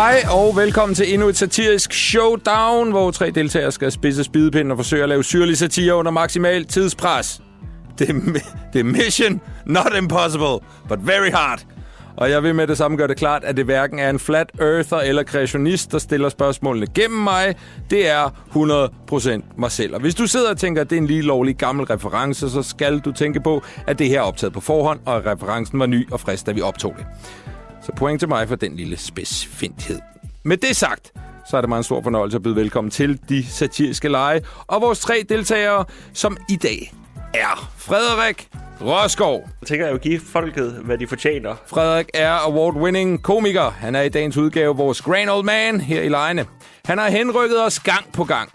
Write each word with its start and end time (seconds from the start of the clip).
Hej 0.00 0.22
og 0.30 0.56
velkommen 0.56 0.94
til 0.94 1.12
endnu 1.12 1.28
et 1.28 1.36
satirisk 1.36 1.92
showdown, 1.92 2.90
hvor 2.90 3.10
tre 3.10 3.30
deltagere 3.30 3.72
skal 3.72 3.92
spidse 3.92 4.24
spidepinden 4.24 4.70
og 4.70 4.76
forsøge 4.76 5.02
at 5.02 5.08
lave 5.08 5.24
syrlig 5.24 5.58
satire 5.58 5.94
under 5.94 6.10
maksimal 6.10 6.64
tidspres. 6.64 7.42
Det 7.98 8.10
er, 8.10 8.14
det 8.72 8.80
er 8.80 8.84
mission, 8.84 9.40
not 9.66 9.92
impossible, 9.98 10.58
but 10.88 11.06
very 11.06 11.30
hard. 11.30 11.66
Og 12.16 12.30
jeg 12.30 12.42
vil 12.42 12.54
med 12.54 12.66
det 12.66 12.78
samme 12.78 12.96
gøre 12.96 13.08
det 13.08 13.16
klart, 13.16 13.44
at 13.44 13.56
det 13.56 13.64
hverken 13.64 13.98
er 13.98 14.10
en 14.10 14.18
flat 14.18 14.50
earther 14.60 14.98
eller 14.98 15.22
kreationist, 15.22 15.92
der 15.92 15.98
stiller 15.98 16.28
spørgsmålene 16.28 16.86
gennem 16.94 17.20
mig. 17.20 17.54
Det 17.90 18.08
er 18.08 18.28
100% 19.40 19.42
mig 19.58 19.70
selv. 19.70 19.94
Og 19.94 20.00
hvis 20.00 20.14
du 20.14 20.26
sidder 20.26 20.50
og 20.50 20.58
tænker, 20.58 20.80
at 20.80 20.90
det 20.90 20.96
er 20.96 21.00
en 21.00 21.06
lige 21.06 21.22
lovlig 21.22 21.56
gammel 21.56 21.86
reference, 21.86 22.50
så 22.50 22.62
skal 22.62 22.98
du 22.98 23.12
tænke 23.12 23.40
på, 23.40 23.62
at 23.86 23.98
det 23.98 24.08
her 24.08 24.18
er 24.18 24.24
optaget 24.24 24.52
på 24.52 24.60
forhånd, 24.60 25.00
og 25.06 25.16
at 25.16 25.26
referencen 25.26 25.78
var 25.78 25.86
ny 25.86 26.10
og 26.10 26.20
frisk, 26.20 26.46
da 26.46 26.52
vi 26.52 26.60
optog 26.60 26.94
det. 26.98 27.06
Så 27.82 27.92
point 27.96 28.20
til 28.20 28.28
mig 28.28 28.48
for 28.48 28.56
den 28.56 28.76
lille 28.76 28.96
spidsfindighed. 28.96 29.98
Med 30.42 30.56
det 30.56 30.76
sagt, 30.76 31.12
så 31.50 31.56
er 31.56 31.60
det 31.60 31.68
mig 31.68 31.76
en 31.76 31.82
stor 31.82 32.02
fornøjelse 32.02 32.36
at 32.36 32.42
byde 32.42 32.56
velkommen 32.56 32.90
til 32.90 33.20
de 33.28 33.46
satiriske 33.46 34.08
lege. 34.08 34.42
Og 34.66 34.80
vores 34.80 35.00
tre 35.00 35.24
deltagere, 35.28 35.84
som 36.12 36.36
i 36.48 36.56
dag 36.56 36.94
er 37.34 37.70
Frederik 37.76 38.48
Rørskov. 38.80 39.48
Jeg 39.60 39.66
tænker 39.68 39.86
jeg 39.86 39.92
vil 39.92 40.00
give 40.00 40.20
folket, 40.20 40.72
hvad 40.84 40.98
de 40.98 41.06
fortjener. 41.06 41.54
Frederik 41.66 42.06
er 42.14 42.32
award-winning 42.36 43.22
komiker. 43.22 43.70
Han 43.70 43.94
er 43.94 44.02
i 44.02 44.08
dagens 44.08 44.36
udgave 44.36 44.76
vores 44.76 45.02
grand 45.02 45.30
old 45.30 45.44
man 45.44 45.80
her 45.80 46.02
i 46.02 46.08
lejene. 46.08 46.46
Han 46.84 46.98
har 46.98 47.10
henrykket 47.10 47.64
os 47.64 47.80
gang 47.80 48.12
på 48.12 48.24
gang. 48.24 48.50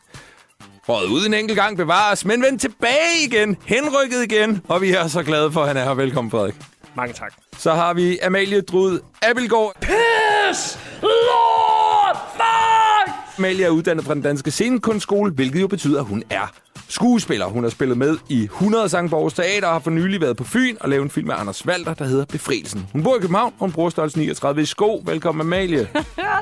Røget 0.90 1.10
ud 1.10 1.26
en 1.26 1.34
enkelt 1.34 1.60
gang 1.60 1.78
bevares, 1.78 2.26
men 2.26 2.42
vendt 2.42 2.62
tilbage 2.62 3.26
igen. 3.28 3.58
Henrykket 3.66 4.24
igen. 4.32 4.62
Og 4.68 4.82
vi 4.82 4.92
er 4.92 5.08
så 5.08 5.24
glade 5.24 5.52
for, 5.52 5.62
at 5.62 5.68
han 5.68 5.78
er 5.78 5.84
her. 5.84 5.94
Velkommen, 5.94 6.32
Frederik. 6.32 6.56
Mange 6.96 7.14
tak. 7.14 7.34
Så 7.58 7.74
har 7.74 7.94
vi 7.94 8.18
Amalie 8.20 8.62
Drud 8.62 9.00
Abelgaard. 9.22 9.74
Piss! 9.82 10.80
Lord! 11.02 12.18
Fuck! 12.36 13.16
Amalie 13.38 13.66
er 13.66 13.70
uddannet 13.70 14.06
fra 14.06 14.14
den 14.14 14.22
danske 14.22 14.52
scenekunstskole, 14.52 15.32
hvilket 15.32 15.62
jo 15.62 15.68
betyder, 15.68 16.00
at 16.00 16.06
hun 16.06 16.24
er 16.30 16.52
skuespiller. 16.90 17.46
Hun 17.46 17.64
har 17.64 17.70
spillet 17.70 17.98
med 17.98 18.18
i 18.30 18.44
100 18.44 18.90
sange 18.90 19.10
på 19.10 19.16
Aarhus 19.16 19.34
Teater 19.34 19.68
og 19.68 19.74
har 19.74 19.80
for 19.80 19.92
nylig 19.92 20.22
været 20.22 20.38
på 20.38 20.44
Fyn 20.44 20.76
og 20.82 20.90
lavet 20.90 21.04
en 21.04 21.10
film 21.10 21.28
med 21.28 21.36
Anders 21.38 21.68
Walter, 21.68 21.94
der 21.94 22.06
hedder 22.06 22.26
Befrielsen. 22.26 22.88
Hun 22.94 23.04
bor 23.04 23.16
i 23.16 23.20
København, 23.20 23.54
og 23.54 23.60
hun 23.60 23.72
bruger 23.72 23.90
størrelse 23.90 24.20
39 24.20 24.62
i 24.62 24.66
sko. 24.66 25.04
Velkommen, 25.06 25.42
Amalie. 25.42 25.88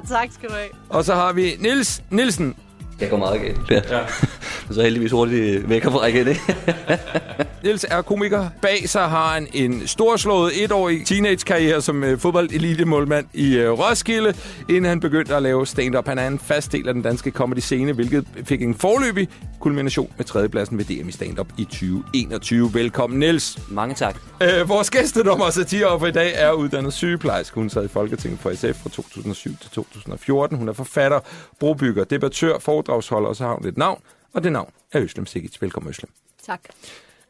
Tak 0.09 0.29
skal 0.33 0.49
du 0.49 0.53
have. 0.53 0.69
og 0.89 1.03
så 1.05 1.15
har 1.15 1.33
vi 1.33 1.55
Nils 1.59 2.01
Nielsen. 2.09 2.55
Det 3.03 3.09
går 3.09 3.17
meget 3.17 3.41
galt. 3.41 3.71
Ja. 3.71 3.81
ja. 3.97 4.03
så 4.75 4.81
heldigvis 4.81 5.11
hurtigt 5.11 5.69
væk 5.69 5.83
fra 5.83 6.05
igen, 6.05 6.27
ikke? 6.27 6.41
Niels 7.63 7.85
er 7.89 8.01
komiker. 8.01 8.49
Bag 8.61 8.89
sig 8.89 9.03
har 9.09 9.33
han 9.33 9.47
en 9.53 9.87
storslået 9.87 10.63
etårig 10.63 11.05
teenage-karriere 11.05 11.81
som 11.81 12.03
øh, 12.03 12.19
fodbold-elite-målmand 12.19 13.25
i 13.33 13.57
øh, 13.57 13.71
Roskilde, 13.71 14.33
inden 14.69 14.85
han 14.85 14.99
begyndte 14.99 15.35
at 15.35 15.43
lave 15.43 15.67
stand-up. 15.67 16.07
Han 16.07 16.19
er 16.19 16.27
en 16.27 16.39
fast 16.39 16.71
del 16.71 16.87
af 16.87 16.93
den 16.93 17.03
danske 17.03 17.31
comedy-scene, 17.31 17.93
hvilket 17.93 18.25
fik 18.43 18.61
en 18.61 18.75
forløbig 18.75 19.27
kulmination 19.59 20.11
med 20.17 20.25
tredjepladsen 20.25 20.77
ved 20.77 20.85
DM 20.85 21.09
i 21.09 21.11
stand-up 21.11 21.47
i 21.57 21.63
2021. 21.63 22.73
Velkommen, 22.73 23.19
Niels. 23.19 23.59
Mange 23.69 23.95
tak. 23.95 24.15
Øh, 24.41 24.69
vores 24.69 24.89
gæstedommer 24.89 25.45
og 25.45 25.53
satireoffer 25.53 26.07
i 26.07 26.11
dag 26.11 26.33
er 26.35 26.51
uddannet 26.51 26.93
sygeplejerske. 26.93 27.55
Hun 27.55 27.69
sad 27.69 27.85
i 27.85 27.87
Folketinget 27.87 28.39
for 28.39 28.53
SF 28.55 28.81
fra 28.81 28.89
2007 28.89 29.57
til 29.61 29.69
2014. 29.71 30.57
Hun 30.57 30.69
er 30.69 30.73
forfatter, 30.73 31.19
brobygger, 31.59 32.03
debattør, 32.03 32.59
foredragsholder, 32.93 33.29
og 33.29 33.35
så 33.35 33.43
har 33.43 33.55
hun 33.55 33.67
et 33.67 33.77
navn. 33.77 34.01
Og 34.33 34.43
det 34.43 34.51
navn 34.51 34.71
er 34.91 35.01
Øslem 35.01 35.25
Sikic. 35.25 35.61
Velkommen, 35.61 35.89
Øslem. 35.89 36.09
Tak. 36.45 36.61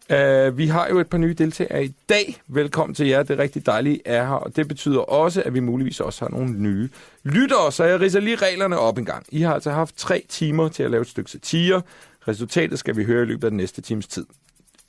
Uh, 0.09 0.57
vi 0.57 0.67
har 0.67 0.87
jo 0.89 0.99
et 0.99 1.07
par 1.07 1.17
nye 1.17 1.33
deltagere 1.33 1.85
i 1.85 1.93
dag. 2.09 2.41
Velkommen 2.47 2.95
til 2.95 3.07
jer. 3.07 3.23
Det 3.23 3.39
er 3.39 3.43
rigtig 3.43 3.65
dejligt, 3.65 4.01
at 4.05 4.13
I 4.13 4.17
er 4.17 4.25
her. 4.25 4.33
Og 4.33 4.55
det 4.55 4.67
betyder 4.67 4.99
også, 4.99 5.43
at 5.45 5.53
vi 5.53 5.59
muligvis 5.59 5.99
også 5.99 6.25
har 6.25 6.29
nogle 6.29 6.51
nye 6.51 6.89
lyttere. 7.23 7.71
Så 7.71 7.83
jeg 7.83 7.99
ridser 7.99 8.19
lige 8.19 8.35
reglerne 8.35 8.79
op 8.79 8.97
en 8.97 9.05
gang. 9.05 9.25
I 9.29 9.41
har 9.41 9.53
altså 9.53 9.71
haft 9.71 9.97
tre 9.97 10.25
timer 10.29 10.69
til 10.69 10.83
at 10.83 10.91
lave 10.91 11.01
et 11.01 11.07
stykke 11.07 11.31
satire. 11.31 11.81
Resultatet 12.27 12.79
skal 12.79 12.97
vi 12.97 13.03
høre 13.03 13.23
i 13.23 13.25
løbet 13.25 13.43
af 13.43 13.51
den 13.51 13.57
næste 13.57 13.81
times 13.81 14.07
tid. 14.07 14.25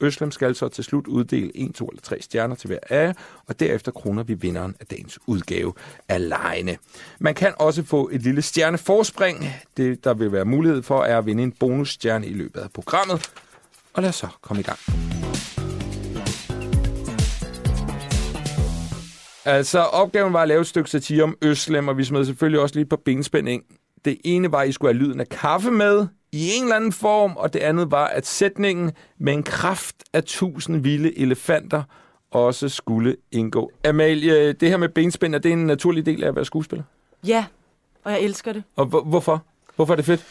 Øslem 0.01 0.31
skal 0.31 0.55
så 0.55 0.69
til 0.69 0.85
slut 0.85 1.07
uddele 1.07 1.51
1, 1.55 1.75
2 1.75 1.87
eller 1.87 2.03
3 2.03 2.23
stjerner 2.23 2.55
til 2.55 2.67
hver 2.67 2.79
af 2.91 3.07
jer, 3.07 3.13
og 3.47 3.61
derefter 3.61 3.93
kroner 3.93 4.23
vi 4.23 4.35
vinderen 4.35 4.77
af 4.81 4.87
dagens 4.87 5.19
udgave 5.27 5.73
af 6.09 6.29
lejene. 6.29 6.77
Man 7.21 7.35
kan 7.35 7.53
også 7.59 7.83
få 7.83 8.11
et 8.13 8.23
lille 8.23 8.43
stjerneforspring. 8.43 9.47
Det, 9.77 10.05
der 10.05 10.15
vil 10.15 10.33
være 10.33 10.45
mulighed 10.45 10.83
for, 10.83 11.03
er 11.03 11.19
at 11.19 11.27
vinde 11.27 11.43
en 11.43 11.53
bonusstjerne 11.53 12.27
i 12.27 12.33
løbet 12.33 12.61
af 12.61 12.71
programmet. 12.71 13.31
Og 13.95 14.03
lad 14.03 14.09
os 14.09 14.17
så 14.17 14.29
komme 14.43 14.61
i 14.61 14.65
gang. 14.65 14.79
Altså, 19.45 19.79
opgaven 19.79 20.33
var 20.33 20.43
at 20.43 20.49
lave 20.49 20.61
et 20.61 20.67
stykke 20.67 20.91
satire 20.91 21.23
om 21.23 21.37
Øslem, 21.43 21.89
og 21.89 21.99
vi 21.99 22.05
smed 22.05 22.25
selvfølgelig 22.25 22.61
også 22.61 22.75
lige 22.75 22.87
på 22.87 22.97
benspænding. 22.97 23.63
Det 24.05 24.19
ene 24.25 24.53
var, 24.53 24.59
at 24.59 24.69
I 24.69 24.73
skulle 24.73 24.95
have 24.95 25.05
lyden 25.05 25.21
af 25.21 25.29
kaffe 25.29 25.71
med 25.71 26.07
i 26.35 26.51
en 26.57 26.63
eller 26.63 26.77
anden 26.77 26.93
form, 26.93 27.37
og 27.37 27.53
det 27.53 27.59
andet 27.61 27.91
var, 27.91 28.07
at 28.07 28.27
sætningen 28.27 28.93
med 29.19 29.33
en 29.33 29.43
kraft 29.43 29.97
af 30.13 30.25
tusind 30.25 30.77
vilde 30.83 31.19
elefanter 31.19 31.83
også 32.31 32.69
skulle 32.69 33.17
indgå. 33.33 33.71
Amalie, 33.85 34.53
det 34.53 34.69
her 34.69 34.77
med 34.77 34.89
benspænd, 34.89 35.35
er 35.35 35.39
det 35.39 35.53
en 35.53 35.67
naturlig 35.67 36.07
del 36.07 36.25
af 36.25 36.29
at 36.29 36.37
være 36.37 36.45
skuespiller? 36.45 36.85
Ja, 37.27 37.45
og 38.05 38.13
jeg 38.13 38.21
elsker 38.21 38.53
det. 38.53 38.63
Og 38.77 38.87
hvor- 38.87 39.03
hvorfor? 39.03 39.43
Hvorfor 39.77 39.93
er 39.93 39.97
det 39.97 40.05
fedt? 40.05 40.25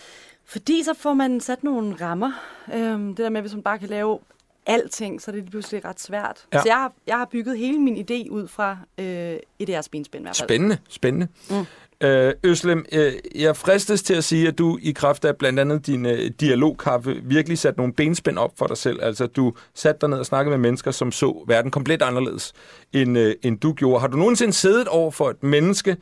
Fordi 0.46 0.84
så 0.84 0.94
får 1.00 1.14
man 1.14 1.40
sat 1.40 1.64
nogle 1.64 1.96
rammer. 2.02 2.31
Øhm, 2.74 3.08
det 3.08 3.18
der 3.18 3.30
med, 3.30 3.41
hvis 3.41 3.53
man 3.53 3.64
bare 3.64 3.80
kan 3.80 3.90
lave 3.90 4.20
alting, 4.66 5.22
så 5.22 5.31
er 5.31 5.35
det 5.35 5.46
pludselig 5.50 5.85
ret 5.85 6.00
svært. 6.02 6.46
Ja. 6.53 6.58
Så 6.62 6.64
jeg 6.68 6.75
har, 6.75 6.94
jeg 7.08 7.18
har 7.18 7.25
bygget 7.25 7.58
hele 7.58 7.80
min 7.80 7.97
idé 7.97 8.30
ud 8.30 8.47
fra 8.47 8.78
øh, 8.97 9.06
et 9.06 9.40
af 9.59 9.70
jeres 9.70 9.90
benspænd 9.90 10.22
i 10.22 10.25
hvert 10.25 10.38
fald. 10.38 10.47
Spændende, 10.50 10.78
spændende. 10.90 11.28
Mm. 11.50 11.66
Øh, 12.03 12.34
Øslem, 12.44 12.86
øh, 12.91 13.14
jeg 13.36 13.56
fristes 13.56 14.03
til 14.03 14.14
at 14.14 14.24
sige, 14.24 14.47
at 14.47 14.58
du 14.58 14.80
i 14.81 14.91
kraft 14.91 15.25
af 15.25 15.38
blandt 15.38 15.59
andet 15.59 15.88
din 15.88 16.06
øh, 16.06 16.31
dialogkaffe 16.40 17.16
virkelig 17.24 17.58
satte 17.58 17.80
nogle 17.80 17.94
benspænd 17.94 18.38
op 18.38 18.52
for 18.58 18.68
dig 18.68 18.78
selv. 18.78 19.00
Altså, 19.03 19.28
du 19.28 19.53
satte 19.74 20.02
dig 20.02 20.09
ned 20.09 20.18
og 20.18 20.25
snakkede 20.25 20.58
med 20.58 20.69
mennesker, 20.69 20.91
som 20.91 21.12
så 21.12 21.44
verden 21.47 21.72
komplet 21.72 22.02
anderledes, 22.02 22.53
end, 22.94 23.18
øh, 23.18 23.36
end 23.44 23.59
du 23.59 23.74
gjorde. 23.74 24.00
Har 24.00 24.08
du 24.08 24.18
nogensinde 24.18 24.53
siddet 24.53 24.88
over 24.88 25.12
for 25.12 25.30
et 25.30 25.44
menneske 25.44 25.97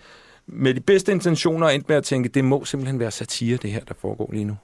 med 0.47 0.73
de 0.73 0.79
bedste 0.79 1.12
intentioner 1.12 1.67
og 1.67 1.75
endt 1.75 1.89
med 1.89 1.97
at 1.97 2.03
tænke, 2.03 2.29
det 2.29 2.45
må 2.45 2.66
simpelthen 2.66 3.00
være 3.00 3.12
satire, 3.12 3.57
det 3.57 3.72
her, 3.72 3.79
der 3.79 3.94
foregår 3.94 4.29
lige 4.33 4.45
nu? 4.45 4.57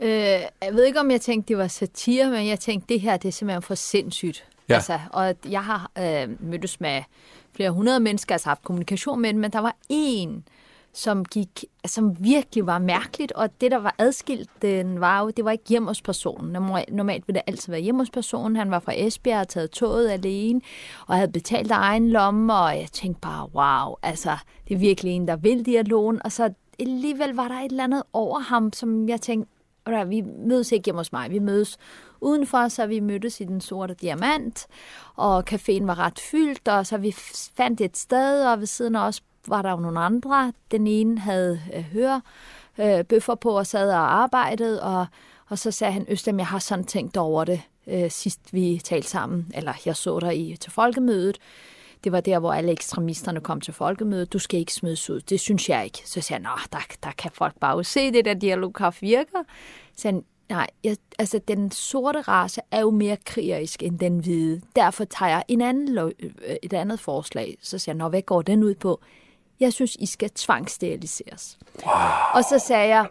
Øh, 0.00 0.08
jeg 0.62 0.72
ved 0.72 0.84
ikke, 0.84 1.00
om 1.00 1.10
jeg 1.10 1.20
tænkte, 1.20 1.48
det 1.48 1.58
var 1.58 1.68
satire, 1.68 2.30
men 2.30 2.48
jeg 2.48 2.60
tænkte, 2.60 2.94
det 2.94 3.00
her 3.00 3.16
det 3.16 3.28
er 3.28 3.32
simpelthen 3.32 3.62
for 3.62 3.74
sindssygt. 3.74 4.44
Ja. 4.68 4.74
Altså, 4.74 4.98
og 5.10 5.34
jeg 5.50 5.64
har 5.64 5.90
øh, 5.98 6.28
mødtes 6.40 6.80
med 6.80 7.02
flere 7.56 7.70
hundrede 7.70 8.00
mennesker, 8.00 8.34
altså 8.34 8.48
haft 8.48 8.64
kommunikation 8.64 9.20
med 9.20 9.32
dem, 9.32 9.40
men 9.40 9.50
der 9.50 9.58
var 9.58 9.76
en, 9.88 10.44
som 10.92 11.24
gik, 11.24 11.64
som 11.86 12.16
virkelig 12.20 12.66
var 12.66 12.78
mærkeligt, 12.78 13.32
og 13.32 13.60
det, 13.60 13.70
der 13.70 13.76
var 13.76 13.94
adskilt, 13.98 14.50
den 14.62 15.00
var 15.00 15.20
jo, 15.20 15.30
det 15.30 15.44
var 15.44 15.50
ikke 15.50 15.64
hjemme 15.68 15.88
hos 15.88 16.02
personen. 16.02 16.52
Normalt 16.88 17.28
vil 17.28 17.34
det 17.34 17.42
altid 17.46 17.72
være 17.72 17.80
hjemme 17.80 18.00
hos 18.00 18.10
personen. 18.10 18.56
Han 18.56 18.70
var 18.70 18.78
fra 18.78 18.92
Esbjerg 18.96 19.40
og 19.40 19.48
taget 19.48 19.70
toget 19.70 20.10
alene, 20.10 20.60
og 21.06 21.16
havde 21.16 21.32
betalt 21.32 21.72
af 21.72 21.76
egen 21.76 22.10
lomme, 22.10 22.54
og 22.54 22.78
jeg 22.78 22.88
tænkte 22.92 23.20
bare, 23.20 23.48
wow, 23.54 23.94
altså, 24.02 24.36
det 24.68 24.74
er 24.74 24.78
virkelig 24.78 25.12
en, 25.12 25.28
der 25.28 25.36
vil 25.36 25.66
dialogen, 25.66 26.20
og 26.24 26.32
så 26.32 26.52
alligevel 26.80 27.34
var 27.34 27.48
der 27.48 27.54
et 27.54 27.70
eller 27.70 27.84
andet 27.84 28.02
over 28.12 28.38
ham, 28.38 28.72
som 28.72 29.08
jeg 29.08 29.20
tænkte, 29.20 29.50
"Ved 29.86 30.06
vi 30.06 30.20
mødes 30.20 30.72
ikke 30.72 30.84
hjemme 30.84 31.00
hos 31.00 31.12
mig, 31.12 31.30
vi 31.30 31.38
mødes 31.38 31.78
udenfor, 32.20 32.68
så 32.68 32.86
vi 32.86 33.00
mødtes 33.00 33.40
i 33.40 33.44
den 33.44 33.60
sorte 33.60 33.94
diamant, 33.94 34.66
og 35.16 35.44
caféen 35.50 35.84
var 35.84 35.98
ret 35.98 36.18
fyldt, 36.18 36.68
og 36.68 36.86
så 36.86 36.96
vi 36.96 37.12
fandt 37.56 37.80
et 37.80 37.96
sted, 37.96 38.46
og 38.46 38.58
ved 38.58 38.66
siden 38.66 38.96
af 38.96 39.06
os 39.06 39.22
var 39.48 39.62
der 39.62 39.70
jo 39.70 39.76
nogle 39.76 40.00
andre. 40.00 40.52
Den 40.70 40.86
ene 40.86 41.18
havde 41.18 41.60
øh, 41.74 41.82
høre 41.82 42.22
øh, 42.78 43.04
bøffer 43.04 43.34
på 43.34 43.58
og 43.58 43.66
sad 43.66 43.90
og 43.90 44.22
arbejdede, 44.22 44.82
og, 44.82 45.06
og 45.48 45.58
så 45.58 45.70
sagde 45.70 45.92
han, 45.92 46.06
Østem, 46.08 46.38
jeg 46.38 46.46
har 46.46 46.58
sådan 46.58 46.84
tænkt 46.84 47.16
over 47.16 47.44
det, 47.44 47.62
øh, 47.86 48.10
sidst 48.10 48.40
vi 48.52 48.80
talte 48.84 49.08
sammen, 49.08 49.52
eller 49.54 49.72
jeg 49.86 49.96
så 49.96 50.20
dig 50.20 50.38
i, 50.38 50.56
til 50.56 50.72
folkemødet. 50.72 51.38
Det 52.06 52.12
var 52.12 52.20
der, 52.20 52.38
hvor 52.38 52.52
alle 52.52 52.72
ekstremisterne 52.72 53.40
kom 53.40 53.60
til 53.60 53.74
folkemødet. 53.74 54.32
Du 54.32 54.38
skal 54.38 54.60
ikke 54.60 54.72
smides 54.72 55.10
ud. 55.10 55.20
Det 55.20 55.40
synes 55.40 55.68
jeg 55.68 55.84
ikke. 55.84 56.02
Så 56.04 56.20
sagde 56.20 56.42
jeg, 56.48 56.58
der, 56.72 56.78
der 57.02 57.10
kan 57.18 57.30
folk 57.34 57.54
bare 57.60 57.84
se, 57.84 58.12
det 58.12 58.24
der 58.24 58.34
dialogkraft 58.34 59.02
virker. 59.02 59.38
Så 59.96 60.02
sagde 60.02 60.14
han, 60.14 60.24
nej, 60.56 60.66
jeg, 60.84 60.96
altså 61.18 61.40
den 61.48 61.70
sorte 61.70 62.20
race 62.20 62.60
er 62.70 62.80
jo 62.80 62.90
mere 62.90 63.16
krigerisk 63.24 63.82
end 63.82 63.98
den 63.98 64.18
hvide. 64.18 64.60
Derfor 64.76 65.04
tager 65.04 65.30
jeg 65.30 65.44
en 65.48 65.60
anden, 65.60 65.98
øh, 65.98 66.10
et 66.62 66.72
andet 66.72 67.00
forslag. 67.00 67.56
Så 67.62 67.78
siger 67.78 67.92
jeg, 67.94 67.98
nå, 67.98 68.08
hvad 68.08 68.22
går 68.22 68.42
den 68.42 68.62
ud 68.62 68.74
på? 68.74 69.00
Jeg 69.60 69.72
synes, 69.72 69.96
I 70.00 70.06
skal 70.06 70.30
tvangssteriliseres. 70.30 71.58
Wow. 71.86 71.92
Og 72.34 72.44
så 72.44 72.58
sagde 72.66 72.88
jeg, 72.88 73.06